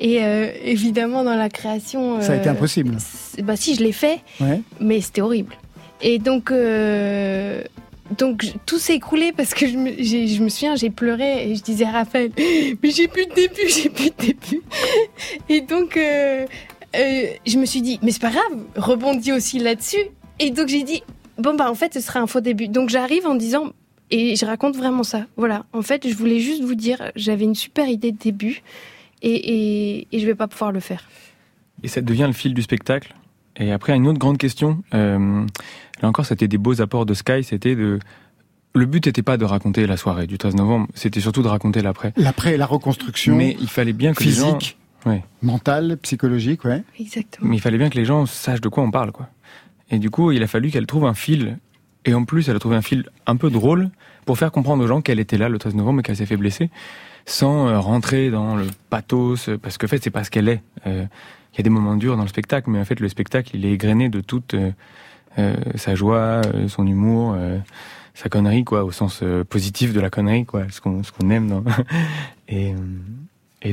Et 0.00 0.22
euh, 0.24 0.50
évidemment, 0.64 1.22
dans 1.24 1.36
la 1.36 1.48
création, 1.48 2.20
Ça 2.20 2.32
a 2.32 2.36
été 2.36 2.48
euh, 2.48 2.52
impossible. 2.52 2.96
Bah 3.42 3.56
si, 3.56 3.74
je 3.76 3.82
l'ai 3.82 3.92
fait, 3.92 4.20
Ouais. 4.40 4.60
mais 4.80 5.00
c'était 5.00 5.20
horrible. 5.20 5.54
Et 6.02 6.18
donc, 6.18 6.52
donc 8.18 8.44
tout 8.66 8.78
s'est 8.78 8.94
écroulé 8.96 9.32
parce 9.32 9.54
que 9.54 9.66
je 9.66 9.76
me, 9.76 9.90
je 10.02 10.42
me 10.42 10.48
souviens, 10.48 10.76
j'ai 10.76 10.90
pleuré 10.90 11.48
et 11.50 11.54
je 11.54 11.62
disais 11.62 11.84
à 11.86 11.90
Raphaël, 11.92 12.30
mais 12.82 12.90
j'ai 12.90 13.08
plus 13.08 13.26
de 13.26 13.34
début, 13.34 13.68
j'ai 13.68 13.88
plus 13.88 14.10
de 14.10 14.16
début. 14.26 14.62
Et 15.48 15.60
donc, 15.62 15.96
euh, 15.96 16.44
euh, 16.96 17.22
je 17.46 17.56
me 17.58 17.64
suis 17.64 17.80
dit, 17.82 17.98
mais 18.02 18.10
c'est 18.10 18.20
pas 18.20 18.30
grave, 18.30 18.58
rebondis 18.76 19.32
aussi 19.32 19.58
là-dessus. 19.58 20.04
Et 20.38 20.50
donc 20.50 20.68
j'ai 20.68 20.82
dit, 20.82 21.02
bon 21.38 21.54
bah 21.54 21.70
en 21.70 21.74
fait, 21.74 21.94
ce 21.94 22.00
sera 22.00 22.20
un 22.20 22.26
faux 22.26 22.40
début. 22.40 22.68
Donc 22.68 22.88
j'arrive 22.90 23.26
en 23.26 23.34
disant, 23.36 23.72
et 24.10 24.36
je 24.36 24.44
raconte 24.46 24.76
vraiment 24.76 25.02
ça. 25.02 25.26
Voilà, 25.36 25.64
en 25.72 25.82
fait, 25.82 26.08
je 26.08 26.14
voulais 26.14 26.40
juste 26.40 26.62
vous 26.62 26.74
dire, 26.74 27.10
j'avais 27.16 27.44
une 27.44 27.54
super 27.54 27.88
idée 27.88 28.12
de 28.12 28.18
début 28.18 28.62
et, 29.22 29.30
et, 29.34 30.08
et 30.12 30.18
je 30.20 30.26
vais 30.26 30.34
pas 30.34 30.48
pouvoir 30.48 30.72
le 30.72 30.80
faire. 30.80 31.04
Et 31.82 31.88
ça 31.88 32.00
devient 32.00 32.24
le 32.26 32.32
fil 32.32 32.54
du 32.54 32.62
spectacle. 32.62 33.14
Et 33.56 33.72
après, 33.72 33.94
une 33.94 34.06
autre 34.08 34.18
grande 34.18 34.38
question, 34.38 34.82
euh, 34.94 35.44
là 36.02 36.08
encore, 36.08 36.26
c'était 36.26 36.48
des 36.48 36.58
beaux 36.58 36.80
apports 36.80 37.06
de 37.06 37.14
Sky, 37.14 37.44
c'était 37.44 37.76
de... 37.76 37.98
Le 38.76 38.86
but 38.86 39.06
n'était 39.06 39.22
pas 39.22 39.36
de 39.36 39.44
raconter 39.44 39.86
la 39.86 39.96
soirée 39.96 40.26
du 40.26 40.36
13 40.36 40.56
novembre, 40.56 40.88
c'était 40.94 41.20
surtout 41.20 41.42
de 41.42 41.48
raconter 41.48 41.80
l'après. 41.80 42.12
L'après, 42.16 42.56
la 42.56 42.66
reconstruction 42.66 43.36
Mais 43.36 43.56
il 43.60 43.68
fallait 43.68 43.92
bien 43.92 44.12
que 44.14 44.24
les 44.24 44.30
gens... 44.32 44.58
physique, 44.58 44.76
Ouais. 45.06 45.22
mentale, 45.42 45.98
psychologique, 45.98 46.64
ouais. 46.64 46.82
Exactement. 46.98 47.48
Mais 47.50 47.56
il 47.56 47.60
fallait 47.60 47.76
bien 47.78 47.90
que 47.90 47.96
les 47.98 48.06
gens 48.06 48.24
sachent 48.26 48.62
de 48.62 48.68
quoi 48.70 48.82
on 48.82 48.90
parle, 48.90 49.12
quoi. 49.12 49.28
Et 49.90 49.98
du 49.98 50.08
coup, 50.10 50.32
il 50.32 50.42
a 50.42 50.46
fallu 50.46 50.70
qu'elle 50.70 50.86
trouve 50.86 51.04
un 51.04 51.12
fil. 51.14 51.58
Et 52.04 52.14
en 52.14 52.24
plus, 52.24 52.48
elle 52.48 52.56
a 52.56 52.58
trouvé 52.58 52.76
un 52.76 52.82
fil 52.82 53.08
un 53.26 53.36
peu 53.36 53.50
drôle 53.50 53.90
pour 54.24 54.38
faire 54.38 54.52
comprendre 54.52 54.82
aux 54.84 54.86
gens 54.86 55.00
qu'elle 55.00 55.20
était 55.20 55.38
là 55.38 55.48
le 55.48 55.58
13 55.58 55.74
novembre 55.74 56.00
et 56.00 56.02
qu'elle 56.02 56.16
s'est 56.16 56.26
fait 56.26 56.36
blesser, 56.36 56.70
sans 57.26 57.68
euh, 57.68 57.78
rentrer 57.78 58.30
dans 58.30 58.56
le 58.56 58.66
pathos, 58.90 59.48
euh, 59.48 59.58
parce 59.58 59.78
qu'en 59.78 59.86
fait, 59.86 60.02
c'est 60.02 60.10
pas 60.10 60.24
ce 60.24 60.30
qu'elle 60.30 60.48
est. 60.48 60.62
Euh, 60.86 61.04
Il 61.54 61.58
y 61.58 61.60
a 61.60 61.62
des 61.62 61.70
moments 61.70 61.96
durs 61.96 62.16
dans 62.16 62.22
le 62.22 62.28
spectacle, 62.28 62.70
mais 62.70 62.80
en 62.80 62.84
fait, 62.84 63.00
le 63.00 63.08
spectacle, 63.08 63.52
il 63.54 63.64
est 63.64 63.72
égrené 63.72 64.08
de 64.08 64.20
toute 64.20 64.56
sa 65.76 65.94
joie, 65.96 66.42
son 66.68 66.86
humour, 66.86 67.36
sa 68.14 68.28
connerie, 68.28 68.64
quoi, 68.64 68.84
au 68.84 68.90
sens 68.90 69.22
positif 69.48 69.92
de 69.92 70.00
la 70.00 70.10
connerie, 70.10 70.44
quoi, 70.46 70.64
ce 70.70 70.80
qu'on 70.80 71.02
qu'on 71.02 71.30
aime. 71.30 71.48
Dans... 71.48 71.64
et, 72.48 72.74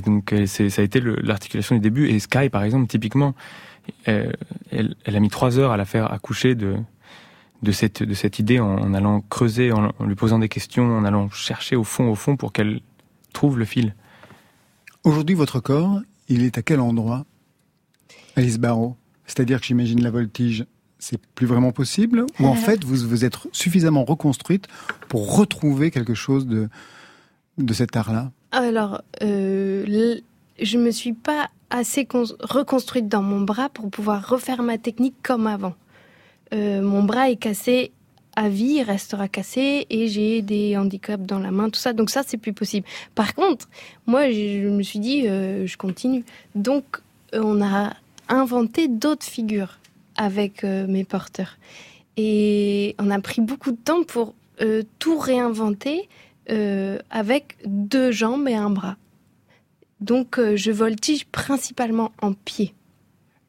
donc, 0.05 0.33
ça 0.45 0.63
a 0.63 0.83
été 0.83 1.01
l'articulation 1.01 1.73
du 1.73 1.81
début. 1.81 2.07
Et 2.07 2.19
Sky, 2.19 2.49
par 2.49 2.63
exemple, 2.63 2.85
typiquement, 2.87 3.33
elle, 4.05 4.35
elle 5.03 5.15
a 5.15 5.19
mis 5.19 5.29
trois 5.29 5.57
heures 5.57 5.71
à 5.71 5.77
la 5.77 5.85
faire 5.85 6.11
accoucher 6.13 6.53
de 6.53 6.75
de 7.61 7.71
cette 7.71 8.03
de 8.03 8.13
cette 8.13 8.39
idée 8.39 8.59
en, 8.59 8.77
en 8.77 8.93
allant 8.93 9.21
creuser, 9.21 9.71
en, 9.71 9.91
en 9.97 10.05
lui 10.05 10.15
posant 10.15 10.39
des 10.39 10.49
questions, 10.49 10.97
en 10.97 11.03
allant 11.05 11.29
chercher 11.29 11.75
au 11.75 11.83
fond, 11.83 12.09
au 12.09 12.15
fond, 12.15 12.35
pour 12.37 12.53
qu'elle 12.53 12.81
trouve 13.33 13.57
le 13.59 13.65
fil. 13.65 13.95
Aujourd'hui, 15.03 15.35
votre 15.35 15.59
corps, 15.59 15.99
il 16.27 16.43
est 16.43 16.57
à 16.57 16.61
quel 16.61 16.79
endroit 16.79 17.25
Alice 18.35 18.59
Barrault? 18.59 18.95
C'est-à-dire 19.25 19.59
que 19.61 19.65
j'imagine 19.65 20.01
la 20.03 20.11
voltige, 20.11 20.65
c'est 20.99 21.19
plus 21.35 21.47
vraiment 21.47 21.71
possible 21.71 22.25
Ou 22.39 22.45
en 22.45 22.55
fait, 22.55 22.83
vous 22.83 23.07
vous 23.07 23.25
êtes 23.25 23.37
suffisamment 23.51 24.03
reconstruite 24.05 24.67
pour 25.07 25.35
retrouver 25.35 25.89
quelque 25.91 26.13
chose 26.13 26.45
de, 26.45 26.69
de 27.57 27.73
cet 27.73 27.95
art-là? 27.95 28.31
Alors, 28.51 29.01
euh, 29.23 30.15
je 30.61 30.77
me 30.77 30.91
suis 30.91 31.13
pas 31.13 31.49
assez 31.69 32.05
cons- 32.05 32.35
reconstruite 32.41 33.07
dans 33.07 33.23
mon 33.23 33.41
bras 33.41 33.69
pour 33.69 33.89
pouvoir 33.89 34.27
refaire 34.27 34.61
ma 34.61 34.77
technique 34.77 35.15
comme 35.23 35.47
avant. 35.47 35.73
Euh, 36.53 36.81
mon 36.81 37.03
bras 37.03 37.29
est 37.29 37.37
cassé 37.37 37.91
à 38.35 38.49
vie, 38.49 38.77
il 38.77 38.83
restera 38.83 39.27
cassé 39.27 39.85
et 39.89 40.07
j'ai 40.07 40.41
des 40.41 40.77
handicaps 40.77 41.25
dans 41.25 41.39
la 41.39 41.51
main, 41.51 41.69
tout 41.69 41.79
ça. 41.79 41.93
Donc 41.93 42.09
ça, 42.09 42.23
c'est 42.25 42.37
plus 42.37 42.53
possible. 42.53 42.87
Par 43.15 43.35
contre, 43.35 43.67
moi, 44.07 44.31
je 44.31 44.69
me 44.69 44.83
suis 44.83 44.99
dit, 44.99 45.27
euh, 45.27 45.67
je 45.67 45.77
continue. 45.77 46.23
Donc, 46.55 46.85
euh, 47.33 47.41
on 47.43 47.61
a 47.61 47.93
inventé 48.29 48.87
d'autres 48.87 49.25
figures 49.25 49.79
avec 50.15 50.63
mes 50.63 51.03
porteurs. 51.03 51.57
Et 52.15 52.95
on 52.99 53.09
a 53.09 53.19
pris 53.19 53.41
beaucoup 53.41 53.71
de 53.71 53.77
temps 53.77 54.03
pour 54.03 54.35
tout 54.99 55.17
réinventer 55.17 56.07
avec 57.09 57.57
deux 57.65 58.11
jambes 58.11 58.47
et 58.47 58.53
un 58.53 58.69
bras. 58.69 58.97
Donc 59.99 60.39
je 60.55 60.71
voltige 60.71 61.25
principalement 61.25 62.11
en 62.21 62.33
pied. 62.33 62.73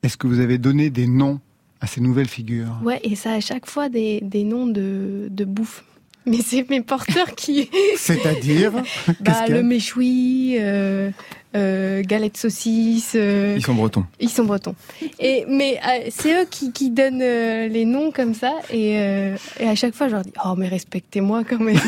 Est-ce 0.03 0.16
que 0.16 0.26
vous 0.26 0.40
avez 0.40 0.59
donné 0.59 0.88
des 0.88 1.07
noms 1.07 1.40
à 1.83 1.87
ces 1.87 2.01
nouvelles 2.01 2.28
figures. 2.28 2.78
Ouais, 2.83 3.01
et 3.03 3.16
ça 3.16 3.33
a 3.33 3.35
à 3.35 3.41
chaque 3.41 3.66
fois 3.66 3.89
des, 3.89 4.20
des 4.22 4.45
noms 4.45 4.66
de, 4.66 5.28
de 5.30 5.45
bouffe. 5.45 5.85
Mais 6.24 6.39
c'est 6.45 6.68
mes 6.70 6.80
porteurs 6.80 7.35
qui. 7.35 7.68
C'est-à-dire 7.97 8.72
bah, 9.20 9.47
Le 9.49 9.64
méchoui, 9.64 10.57
euh, 10.61 11.11
euh, 11.57 12.03
galette 12.05 12.37
saucisse. 12.37 13.14
Euh, 13.16 13.55
ils 13.57 13.64
sont 13.64 13.74
bretons. 13.74 14.07
Ils 14.20 14.28
sont 14.28 14.45
bretons. 14.45 14.76
Et, 15.18 15.45
mais 15.49 15.80
euh, 15.85 16.09
c'est 16.11 16.43
eux 16.43 16.47
qui, 16.49 16.70
qui 16.70 16.91
donnent 16.91 17.20
euh, 17.20 17.66
les 17.66 17.85
noms 17.85 18.12
comme 18.12 18.35
ça. 18.35 18.53
Et, 18.70 19.01
euh, 19.01 19.37
et, 19.59 19.68
à 19.68 19.74
chaque 19.74 19.95
fois, 19.95 20.07
je 20.07 20.12
leur 20.12 20.22
dis 20.22 20.33
Oh, 20.45 20.55
mais 20.57 20.68
respectez-moi 20.68 21.43
quand 21.43 21.59
même. 21.59 21.76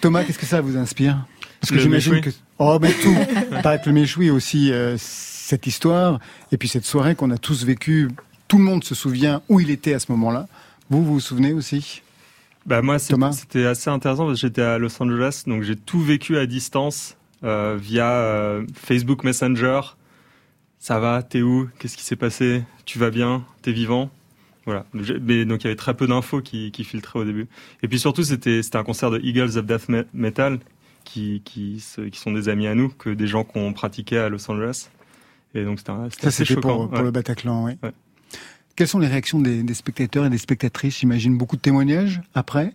Thomas, 0.00 0.24
qu'est-ce 0.24 0.38
que 0.38 0.46
ça 0.46 0.60
vous 0.60 0.76
inspire? 0.76 1.24
Parce 1.60 1.70
que 1.70 1.78
j'imagine 1.78 2.20
que. 2.20 2.30
Oh, 2.58 2.78
mais 2.82 2.90
tout 2.90 3.14
Paraît 3.62 3.80
que 3.80 3.88
le 3.88 3.92
méchoui 3.92 4.30
aussi, 4.30 4.72
cette 5.48 5.66
histoire, 5.66 6.20
et 6.52 6.58
puis 6.58 6.68
cette 6.68 6.84
soirée 6.84 7.14
qu'on 7.14 7.30
a 7.30 7.38
tous 7.38 7.64
vécue. 7.64 8.10
Tout 8.48 8.58
le 8.58 8.64
monde 8.64 8.84
se 8.84 8.94
souvient 8.94 9.40
où 9.48 9.60
il 9.60 9.70
était 9.70 9.94
à 9.94 9.98
ce 9.98 10.12
moment-là. 10.12 10.46
Vous, 10.90 11.02
vous 11.02 11.14
vous 11.14 11.20
souvenez 11.20 11.54
aussi? 11.54 12.02
Bah 12.66 12.82
moi, 12.82 12.98
c'était 12.98 13.64
assez 13.64 13.88
intéressant 13.88 14.26
parce 14.26 14.40
que 14.40 14.46
j'étais 14.46 14.60
à 14.60 14.76
Los 14.76 15.02
Angeles, 15.02 15.44
donc 15.46 15.62
j'ai 15.62 15.74
tout 15.74 16.00
vécu 16.00 16.36
à 16.36 16.44
distance 16.44 17.16
euh, 17.44 17.78
via 17.80 18.10
euh, 18.10 18.66
Facebook 18.74 19.24
Messenger. 19.24 19.80
Ça 20.78 20.98
va? 20.98 21.22
T'es 21.22 21.40
où? 21.40 21.66
Qu'est-ce 21.78 21.96
qui 21.96 22.04
s'est 22.04 22.16
passé? 22.16 22.62
Tu 22.84 22.98
vas 22.98 23.08
bien? 23.08 23.42
T'es 23.62 23.72
vivant? 23.72 24.10
Voilà. 24.66 24.84
Mais 24.92 25.46
donc 25.46 25.62
il 25.62 25.64
y 25.64 25.68
avait 25.68 25.76
très 25.76 25.94
peu 25.94 26.06
d'infos 26.06 26.42
qui, 26.42 26.72
qui, 26.72 26.84
filtraient 26.84 27.20
au 27.20 27.24
début. 27.24 27.46
Et 27.82 27.88
puis 27.88 27.98
surtout, 27.98 28.22
c'était 28.22 28.60
un 28.74 28.84
concert 28.84 29.10
de 29.10 29.18
Eagles 29.20 29.56
of 29.56 29.64
Death 29.64 29.88
Metal 30.12 30.58
qui, 31.04 31.40
qui, 31.42 31.82
qui 32.12 32.18
sont 32.18 32.32
des 32.32 32.50
amis 32.50 32.66
à 32.66 32.74
nous, 32.74 32.90
que 32.90 33.08
des 33.08 33.26
gens 33.26 33.44
qu'on 33.44 33.72
pratiquait 33.72 34.18
à 34.18 34.28
Los 34.28 34.50
Angeles. 34.50 34.90
Et 35.58 35.64
donc 35.64 35.78
c'était 35.78 36.26
assez 36.26 36.44
choquant. 36.44 36.86
Pour, 36.86 36.90
pour 36.90 37.02
le 37.02 37.10
Bataclan, 37.10 37.64
oui. 37.64 37.72
Ouais. 37.82 37.92
Quelles 38.78 38.86
sont 38.86 39.00
les 39.00 39.08
réactions 39.08 39.40
des, 39.40 39.74
spectateurs 39.74 40.24
et 40.26 40.30
des 40.30 40.38
spectatrices? 40.38 41.00
J'imagine 41.00 41.36
beaucoup 41.36 41.56
de 41.56 41.60
témoignages 41.60 42.20
après 42.34 42.72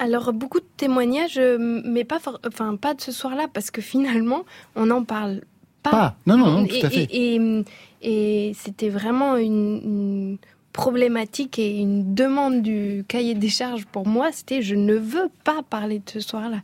alors 0.00 0.32
beaucoup 0.32 0.60
de 0.60 0.66
témoignages, 0.76 1.38
euh, 1.38 1.82
mais 1.84 2.04
pas, 2.04 2.20
enfin 2.46 2.76
pas 2.76 2.94
de 2.94 3.00
ce 3.00 3.10
soir-là, 3.10 3.48
parce 3.52 3.72
que 3.72 3.82
finalement, 3.82 4.44
on 4.76 4.86
n'en 4.86 5.02
parle 5.02 5.40
pas. 5.82 5.90
Pas. 5.90 6.16
Non, 6.24 6.38
non, 6.38 6.52
non, 6.52 6.66
tout 6.68 6.76
à 6.84 6.88
fait. 6.88 7.08
Et, 7.10 8.52
c'était 8.54 8.90
vraiment 8.90 9.36
une, 9.36 10.38
problématique 10.72 11.58
et 11.58 11.78
une 11.78 12.14
demande 12.14 12.62
du 12.62 13.04
cahier 13.08 13.34
des 13.34 13.48
charges 13.48 13.86
pour 13.86 14.06
moi. 14.06 14.30
C'était 14.30 14.62
je 14.62 14.76
ne 14.76 14.94
veux 14.94 15.30
pas 15.42 15.64
parler 15.68 15.98
de 15.98 16.08
ce 16.08 16.20
soir-là. 16.20 16.62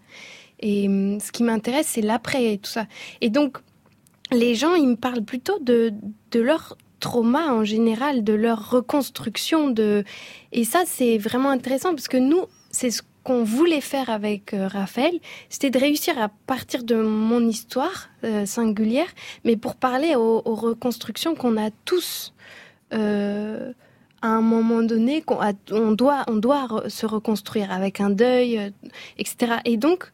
Et 0.61 0.87
hum, 0.87 1.19
ce 1.19 1.33
qui 1.33 1.43
m'intéresse, 1.43 1.89
c'est 1.89 2.03
l'après 2.03 2.53
et 2.53 2.59
tout 2.59 2.71
ça. 2.71 2.87
Et 3.21 3.31
donc, 3.31 3.59
les 4.33 4.55
gens, 4.55 4.75
ils 4.75 4.89
me 4.89 4.97
parlent 4.97 5.25
plutôt 5.25 5.59
de, 5.61 5.93
leur 6.35 6.77
trauma 7.01 7.53
en 7.53 7.65
général, 7.65 8.25
de 8.25 8.33
leur 8.33 8.71
reconstruction. 8.71 9.71
De... 9.71 10.05
Et 10.53 10.65
ça, 10.65 10.85
c'est 10.87 11.19
vraiment 11.19 11.51
intéressant 11.51 11.91
parce 11.91 12.09
que 12.09 12.17
nous, 12.17 12.45
c'est 12.71 12.91
ce 12.91 13.03
qu'on 13.23 13.43
voulait 13.43 13.81
faire 13.81 14.11
avec 14.11 14.53
euh, 14.53 14.69
Raphaël, 14.69 15.19
c'était 15.49 15.71
de 15.71 15.79
réussir 15.79 16.19
à 16.19 16.29
partir 16.47 16.85
de 16.85 16.97
mon 16.97 17.41
histoire 17.49 18.11
euh, 18.23 18.45
singulière, 18.45 19.09
mais 19.45 19.57
pour 19.57 19.77
parler 19.77 20.15
aux, 20.15 20.41
reconstructions 20.41 21.35
qu'on 21.35 21.57
a 21.57 21.71
tous. 21.85 22.35
Euh, 22.93 23.73
à 24.21 24.29
un 24.29 24.41
moment 24.41 24.83
donné, 24.83 25.21
qu'on 25.21 25.39
on, 25.71 25.93
doit, 25.93 26.25
on 26.29 26.37
doit 26.37 26.85
se 26.89 27.05
reconstruire 27.05 27.71
avec 27.71 28.01
un 28.01 28.09
deuil, 28.09 28.73
etc. 29.19 29.57
Et 29.67 29.77
donc, 29.77 30.11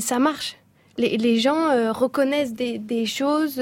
ça 0.00 0.18
marche. 0.18 0.56
Les, 0.98 1.16
les 1.16 1.38
gens 1.38 1.92
reconnaissent 1.92 2.54
des, 2.54 2.78
des 2.78 3.06
choses. 3.06 3.60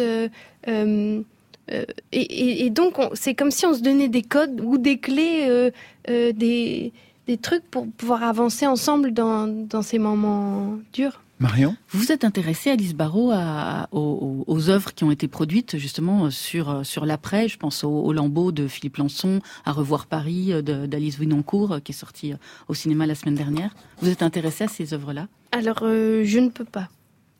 Euh, 1.73 1.85
et, 2.13 2.71
donc, 2.71 2.97
c'est 3.15 3.35
comme 3.35 3.51
si 3.51 3.67
on 3.67 3.75
se 3.75 3.81
donnait 3.81 4.09
des 4.09 4.23
codes 4.23 4.61
ou 4.63 4.79
des 4.79 4.99
clés, 4.99 5.47
euh, 5.49 5.71
euh, 6.11 6.33
des, 6.33 6.93
des, 7.27 7.39
trucs 7.39 7.65
pour 7.71 7.87
pouvoir 7.87 8.23
avancer 8.23 8.67
ensemble 8.67 9.13
dans, 9.13 9.47
dans 9.47 9.83
ces 9.83 9.99
moments 9.99 10.79
durs. 10.93 11.21
Marion? 11.41 11.77
Vous 11.89 11.99
vous 11.99 12.13
êtes 12.13 12.25
intéressée, 12.25 12.71
Alice 12.71 12.95
Barrault, 12.95 13.33
à, 13.33 13.89
aux, 13.93 14.45
aux, 14.47 14.71
œuvres 14.71 14.95
qui 14.95 15.05
ont 15.05 15.11
été 15.11 15.27
produites 15.27 15.79
justement 15.79 16.31
sur, 16.31 16.87
sur 16.87 17.07
l'après. 17.07 17.49
Je 17.49 17.59
pense 17.59 17.83
au, 17.83 17.91
au, 17.91 18.13
Lambeau 18.13 18.53
de 18.53 18.69
Philippe 18.69 18.99
Lançon, 18.99 19.41
à 19.65 19.73
Revoir 19.73 20.07
Paris 20.07 20.53
d'Alice 20.63 21.19
Winoncourt, 21.19 21.81
qui 21.83 21.93
est 21.93 21.95
sorti 21.95 22.35
au 22.69 22.75
cinéma 22.75 23.07
la 23.07 23.15
semaine 23.15 23.35
dernière. 23.35 23.75
Vous 24.01 24.11
êtes 24.11 24.23
intéressée 24.23 24.65
à 24.65 24.69
ces 24.69 24.95
œuvres-là? 24.95 25.27
Alors, 25.51 25.81
je 25.81 26.39
ne 26.39 26.51
peux 26.51 26.65
pas. 26.65 26.89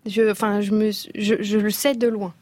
Je, 0.07 0.31
enfin, 0.31 0.61
je, 0.61 0.73
me, 0.73 0.91
je, 1.15 1.59
le 1.59 1.71
sais 1.71 1.95
de 1.95 2.09
loin. 2.09 2.35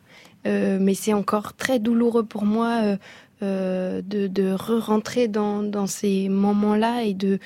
Euh, 0.47 0.79
mais 0.81 0.95
c'est 0.95 1.13
encore 1.13 1.55
très 1.55 1.79
douloureux 1.79 2.25
pour 2.25 2.45
moi 2.45 2.81
euh, 2.83 2.97
euh, 3.43 4.03
de, 4.05 4.27
de 4.27 4.53
re-rentrer 4.53 5.29
dans, 5.29 5.63
dans, 5.63 5.87
ces 5.87 6.29
moments-là 6.29 7.05
et 7.05 7.15
de, 7.15 7.39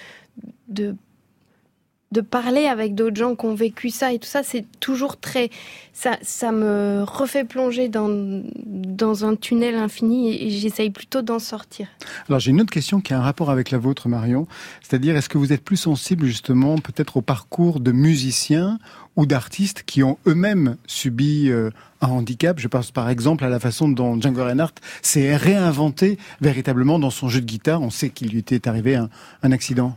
de, 0.68 0.96
de 2.12 2.20
parler 2.20 2.66
avec 2.66 2.94
d'autres 2.94 3.16
gens 3.16 3.34
qui 3.34 3.44
ont 3.44 3.54
vécu 3.54 3.90
ça 3.90 4.12
et 4.12 4.18
tout 4.18 4.28
ça. 4.28 4.42
C'est 4.42 4.64
toujours 4.80 5.18
très. 5.18 5.50
Ça, 5.92 6.16
ça 6.22 6.52
me 6.52 7.04
refait 7.06 7.44
plonger 7.44 7.88
dans, 7.88 8.08
dans 8.64 9.24
un 9.24 9.36
tunnel 9.36 9.74
infini 9.74 10.34
et 10.34 10.50
j'essaye 10.50 10.90
plutôt 10.90 11.22
d'en 11.22 11.38
sortir. 11.38 11.88
Alors 12.28 12.40
j'ai 12.40 12.50
une 12.50 12.60
autre 12.60 12.72
question 12.72 13.00
qui 13.00 13.12
a 13.12 13.18
un 13.18 13.22
rapport 13.22 13.50
avec 13.50 13.70
la 13.70 13.78
vôtre, 13.78 14.08
Marion. 14.08 14.46
C'est-à-dire, 14.82 15.16
est-ce 15.16 15.28
que 15.28 15.38
vous 15.38 15.52
êtes 15.52 15.62
plus 15.62 15.76
sensible 15.76 16.26
justement 16.26 16.76
peut-être 16.78 17.16
au 17.18 17.22
parcours 17.22 17.80
de 17.80 17.92
musiciens 17.92 18.78
ou 19.16 19.26
d'artistes 19.26 19.82
qui 19.84 20.02
ont 20.02 20.18
eux-mêmes 20.26 20.76
subi 20.86 21.48
euh, 21.48 21.70
un 22.00 22.08
handicap. 22.08 22.58
Je 22.58 22.68
pense 22.68 22.90
par 22.90 23.08
exemple 23.08 23.44
à 23.44 23.48
la 23.48 23.58
façon 23.58 23.88
dont 23.88 24.20
Django 24.20 24.44
Reinhardt 24.44 24.74
s'est 25.02 25.36
réinventé 25.36 26.18
véritablement 26.40 26.98
dans 26.98 27.10
son 27.10 27.28
jeu 27.28 27.40
de 27.40 27.46
guitare. 27.46 27.82
On 27.82 27.90
sait 27.90 28.10
qu'il 28.10 28.28
lui 28.28 28.38
était 28.38 28.68
arrivé 28.68 28.94
un, 28.96 29.08
un 29.42 29.52
accident. 29.52 29.96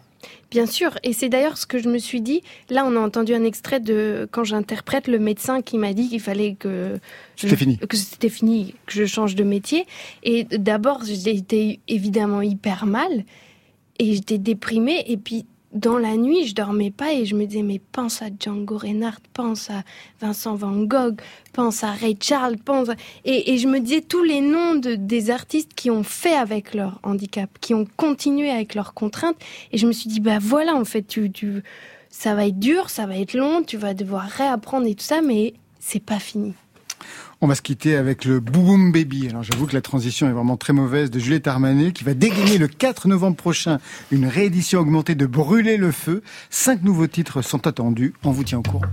Bien 0.52 0.66
sûr, 0.66 0.98
et 1.04 1.14
c'est 1.14 1.30
d'ailleurs 1.30 1.58
ce 1.58 1.68
que 1.68 1.78
je 1.78 1.88
me 1.88 2.00
suis 2.00 2.22
dit. 2.22 2.42
Là, 2.70 2.84
on 2.86 2.96
a 2.96 3.00
entendu 3.00 3.36
un 3.36 3.44
extrait 3.44 3.80
de 3.80 4.28
quand 4.32 4.44
j'interprète 4.44 5.08
le 5.08 5.20
médecin 5.20 5.62
qui 5.62 5.78
m'a 5.78 5.94
dit 5.94 6.10
qu'il 6.10 6.20
fallait 6.20 6.56
que 6.56 7.00
c'était 7.36 7.56
fini, 7.56 7.78
que 7.78 7.96
c'était 7.96 8.30
fini, 8.30 8.76
que 8.88 8.94
je 8.94 9.06
change 9.06 9.36
de 9.36 9.44
métier. 9.44 9.86
Et 10.24 10.46
d'abord, 10.46 11.04
j'étais 11.06 11.80
évidemment 11.88 12.42
hyper 12.42 12.88
mal 12.88 13.26
et 14.00 14.16
j'étais 14.16 14.40
déprimée. 14.40 15.04
Et 15.08 15.18
puis 15.18 15.46
dans 15.74 15.98
la 16.00 16.18
nuit, 16.18 16.48
je 16.48 16.56
dormais 16.56 16.90
pas 16.90 17.14
et 17.14 17.26
je 17.26 17.36
me 17.36 17.46
disais, 17.46 17.62
mais 17.62 17.80
pense 17.92 18.22
à 18.22 18.28
Django 18.38 18.78
Reinhardt, 18.78 19.22
pense 19.34 19.70
à 19.70 19.84
Vincent 20.20 20.56
Van 20.56 20.76
Gogh, 20.84 21.22
pense 21.54 21.84
à 21.84 21.92
Ray 21.92 22.18
Charles, 22.20 22.58
pense 22.58 22.88
Et, 23.24 23.58
je 23.58 23.68
me 23.68 23.80
disais 23.80 24.02
tous 24.02 24.24
les 24.24 24.42
noms 24.42 24.76
de, 24.76 24.96
des 24.96 25.30
artistes 25.30 25.74
qui 25.76 25.92
ont 25.92 26.04
fait 26.04 26.36
avec 26.36 26.74
leur 26.74 27.00
handicap, 27.04 27.50
qui 27.62 27.74
ont 27.74 27.86
continué 27.98 28.50
avec 28.50 28.74
leurs 28.74 28.94
contraintes. 28.94 29.38
Et 29.72 29.78
je 29.78 29.86
me 29.86 29.92
suis 29.92 30.10
dit, 30.10 30.20
bah 30.20 30.40
voilà, 30.42 30.76
en 30.76 30.86
fait, 30.86 31.04
tu, 31.04 31.32
tu, 31.32 31.62
ça 32.10 32.34
va 32.34 32.48
être 32.48 32.60
dur, 32.60 32.90
ça 32.90 33.06
va 33.06 33.18
être 33.18 33.34
long, 33.34 33.62
tu 33.62 33.78
vas 33.78 33.94
devoir 33.94 34.24
réapprendre 34.24 34.88
et 34.88 34.96
tout 34.96 35.04
ça, 35.04 35.22
mais 35.22 35.54
c'est 35.80 36.04
pas 36.04 36.20
fini. 36.20 36.54
On 37.42 37.48
va 37.48 37.56
se 37.56 37.62
quitter 37.62 37.96
avec 37.96 38.26
le 38.26 38.40
Boom 38.40 38.92
Baby. 38.92 39.30
Alors 39.30 39.44
j'avoue 39.44 39.66
que 39.66 39.74
la 39.74 39.82
transition 39.82 40.28
est 40.28 40.34
vraiment 40.34 40.58
très 40.58 40.74
mauvaise 40.74 41.10
de 41.10 41.20
Juliette 41.20 41.48
Armanet 41.48 41.92
qui 41.92 42.04
va 42.04 42.14
dégainer 42.14 42.58
le 42.58 42.68
4 42.68 43.08
novembre 43.08 43.38
prochain 43.38 43.80
une 44.12 44.26
réédition 44.26 44.80
augmentée 44.80 45.16
de 45.16 45.26
Brûler 45.26 45.78
le 45.78 45.92
feu. 45.92 46.22
Cinq 46.50 46.84
nouveaux 46.84 47.08
titres 47.08 47.42
sont 47.42 47.68
attendus. 47.68 48.14
On 48.24 48.32
vous 48.32 48.44
tient 48.44 48.60
au 48.60 48.64
courant. 48.64 48.86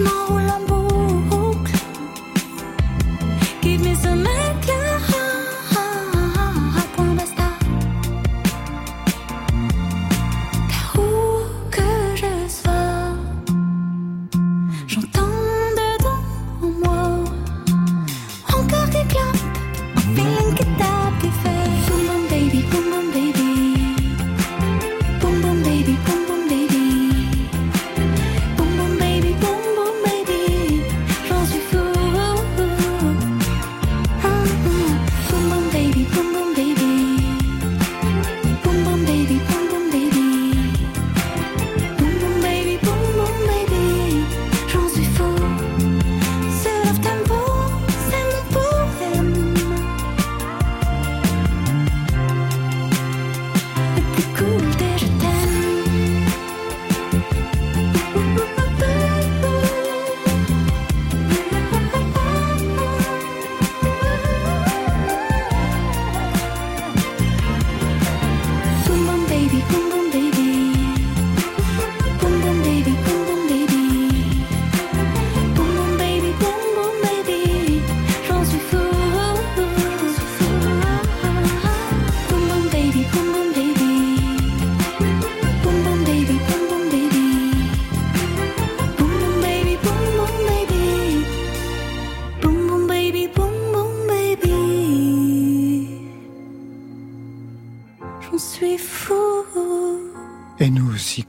No. 0.00 0.39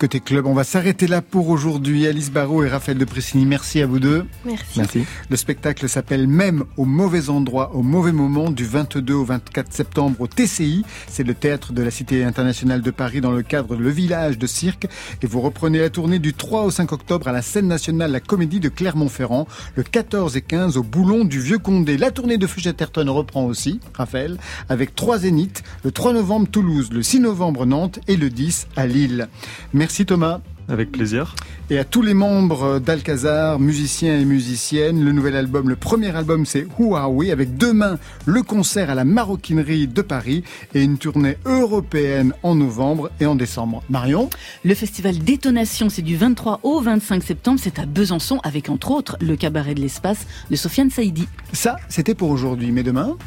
Côté 0.01 0.19
club, 0.19 0.47
on 0.47 0.55
va 0.55 0.63
s'arrêter 0.63 1.05
là 1.05 1.21
pour 1.21 1.49
aujourd'hui. 1.49 2.07
Alice 2.07 2.31
Barrault 2.31 2.63
et 2.63 2.69
Raphaël 2.69 2.97
de 2.97 3.05
Pressini, 3.05 3.45
merci 3.45 3.83
à 3.83 3.85
vous 3.85 3.99
deux. 3.99 4.25
Merci. 4.45 4.79
Merci. 4.79 5.05
Le 5.29 5.37
spectacle 5.37 5.87
s'appelle 5.87 6.27
Même 6.27 6.63
au 6.75 6.85
mauvais 6.85 7.29
endroit, 7.29 7.75
au 7.75 7.83
mauvais 7.83 8.11
moment, 8.11 8.49
du 8.49 8.65
22 8.65 9.13
au 9.13 9.23
24 9.23 9.71
septembre 9.71 10.19
au 10.19 10.25
TCI. 10.25 10.83
C'est 11.07 11.21
le 11.21 11.35
théâtre 11.35 11.71
de 11.71 11.83
la 11.83 11.91
Cité 11.91 12.23
internationale 12.23 12.81
de 12.81 12.89
Paris 12.89 13.21
dans 13.21 13.29
le 13.29 13.43
cadre 13.43 13.75
de 13.75 13.83
Le 13.83 13.91
Village 13.91 14.39
de 14.39 14.47
Cirque. 14.47 14.87
Et 15.21 15.27
vous 15.27 15.39
reprenez 15.39 15.77
la 15.77 15.91
tournée 15.91 16.17
du 16.17 16.33
3 16.33 16.63
au 16.63 16.71
5 16.71 16.91
octobre 16.93 17.27
à 17.27 17.31
la 17.31 17.43
scène 17.43 17.67
nationale 17.67 18.11
La 18.11 18.21
Comédie 18.21 18.59
de 18.59 18.69
Clermont-Ferrand, 18.69 19.47
le 19.75 19.83
14 19.83 20.35
et 20.35 20.41
15 20.41 20.77
au 20.77 20.83
Boulon 20.83 21.25
du 21.25 21.39
Vieux 21.39 21.59
Condé. 21.59 21.97
La 21.97 22.09
tournée 22.09 22.39
de 22.39 22.47
Fugetterton 22.47 23.07
reprend 23.07 23.45
aussi, 23.45 23.79
Raphaël, 23.93 24.39
avec 24.67 24.95
trois 24.95 25.19
zéniths, 25.19 25.61
le 25.83 25.91
3 25.91 26.13
novembre 26.13 26.47
Toulouse, 26.49 26.89
le 26.91 27.03
6 27.03 27.19
novembre 27.19 27.67
Nantes 27.67 27.99
et 28.07 28.17
le 28.17 28.31
10 28.31 28.65
à 28.75 28.87
Lille. 28.87 29.27
Merci 29.75 29.90
Thomas. 30.05 30.39
Avec 30.69 30.91
plaisir. 30.91 31.35
Et 31.69 31.79
à 31.79 31.83
tous 31.83 32.01
les 32.01 32.13
membres 32.13 32.79
d'Alcazar, 32.79 33.59
musiciens 33.59 34.17
et 34.17 34.23
musiciennes, 34.23 35.03
le 35.03 35.11
nouvel 35.11 35.35
album, 35.35 35.67
le 35.67 35.75
premier 35.75 36.15
album 36.15 36.45
c'est 36.45 36.65
Who 36.77 36.95
Are 36.95 37.11
We 37.11 37.29
avec 37.31 37.57
demain 37.57 37.97
le 38.25 38.41
concert 38.41 38.89
à 38.89 38.95
la 38.95 39.03
Maroquinerie 39.03 39.87
de 39.87 40.01
Paris 40.01 40.43
et 40.73 40.81
une 40.81 40.97
tournée 40.97 41.37
européenne 41.45 42.33
en 42.41 42.55
novembre 42.55 43.11
et 43.19 43.25
en 43.25 43.35
décembre. 43.35 43.83
Marion? 43.89 44.29
Le 44.63 44.73
festival 44.73 45.17
Détonation, 45.17 45.89
c'est 45.89 46.03
du 46.03 46.15
23 46.15 46.61
au 46.63 46.79
25 46.79 47.21
septembre. 47.21 47.59
C'est 47.61 47.79
à 47.79 47.85
Besançon 47.85 48.39
avec 48.43 48.69
entre 48.69 48.91
autres 48.91 49.17
le 49.19 49.35
cabaret 49.35 49.73
de 49.73 49.81
l'espace 49.81 50.25
de 50.49 50.55
Sofiane 50.55 50.89
Saïdi. 50.89 51.27
Ça, 51.51 51.75
c'était 51.89 52.15
pour 52.15 52.29
aujourd'hui. 52.29 52.71
Mais 52.71 52.83
demain? 52.83 53.17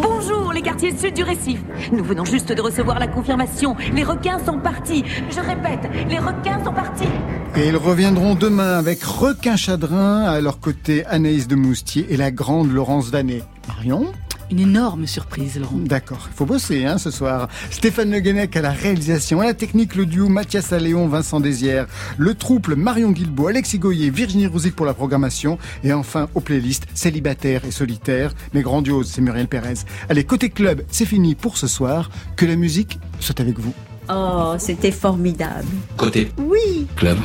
Bonjour 0.00 0.52
les 0.52 0.62
quartiers 0.62 0.96
sud 0.96 1.14
du 1.14 1.22
récif. 1.22 1.60
Nous 1.92 2.04
venons 2.04 2.24
juste 2.24 2.52
de 2.52 2.60
recevoir 2.60 2.98
la 2.98 3.06
confirmation. 3.06 3.76
Les 3.94 4.04
requins 4.04 4.38
sont 4.44 4.58
partis. 4.58 5.04
Je 5.30 5.40
répète, 5.40 5.90
les 6.08 6.18
requins 6.18 6.64
sont 6.64 6.72
partis. 6.72 7.08
Et 7.56 7.68
ils 7.68 7.76
reviendront 7.76 8.34
demain 8.34 8.78
avec 8.78 9.02
Requin 9.02 9.56
Chadrin, 9.56 10.22
à 10.22 10.40
leur 10.40 10.60
côté 10.60 11.04
Anaïs 11.06 11.48
de 11.48 11.54
Moustier 11.54 12.06
et 12.10 12.16
la 12.16 12.30
grande 12.30 12.72
Laurence 12.72 13.10
Vanet. 13.10 13.42
Marion 13.68 14.12
Une 14.50 14.58
énorme 14.58 15.06
surprise, 15.06 15.58
Laurent. 15.60 15.76
D'accord, 15.78 16.28
il 16.30 16.34
faut 16.34 16.44
bosser 16.46 16.84
hein, 16.84 16.98
ce 16.98 17.10
soir. 17.10 17.48
Stéphane 17.70 18.10
Le 18.10 18.18
Guenec 18.20 18.56
à 18.56 18.62
la 18.62 18.70
réalisation, 18.72 19.40
à 19.40 19.44
la 19.44 19.54
technique, 19.54 19.94
le 19.94 20.06
duo 20.06 20.28
Mathias 20.28 20.72
Alléon, 20.72 21.06
Vincent 21.06 21.38
Désière, 21.38 21.86
le 22.18 22.34
trouble 22.34 22.74
Marion 22.74 23.12
Guilbault, 23.12 23.46
Alexis 23.46 23.78
Goyer, 23.78 24.10
Virginie 24.10 24.46
Rouzic 24.48 24.74
pour 24.74 24.86
la 24.86 24.94
programmation, 24.94 25.56
et 25.84 25.92
enfin 25.92 26.28
aux 26.34 26.40
playlists 26.40 26.86
célibataire 26.94 27.64
et 27.64 27.70
solitaire, 27.70 28.32
mais 28.52 28.62
grandiose, 28.62 29.08
c'est 29.10 29.20
Muriel 29.20 29.46
Pérez. 29.46 29.74
Allez, 30.08 30.24
côté 30.24 30.50
club, 30.50 30.82
c'est 30.90 31.06
fini 31.06 31.34
pour 31.36 31.56
ce 31.56 31.66
soir. 31.68 32.10
Que 32.36 32.44
la 32.46 32.56
musique 32.56 32.98
soit 33.20 33.38
avec 33.40 33.58
vous. 33.58 33.72
Oh, 34.12 34.54
c'était 34.58 34.90
formidable. 34.90 35.68
Côté 35.96 36.32
Oui. 36.38 36.86
club. 36.96 37.18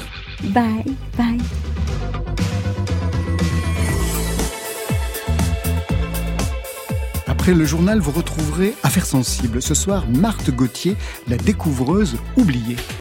Bye, 0.44 0.84
bye. 1.18 1.40
Après 7.46 7.60
le 7.60 7.66
journal, 7.66 8.00
vous 8.00 8.10
retrouverez 8.10 8.74
Affaires 8.82 9.06
sensibles. 9.06 9.62
Ce 9.62 9.76
soir, 9.76 10.06
Marthe 10.10 10.50
Gauthier, 10.50 10.98
la 11.28 11.38
découvreuse 11.38 12.18
oubliée. 12.38 12.76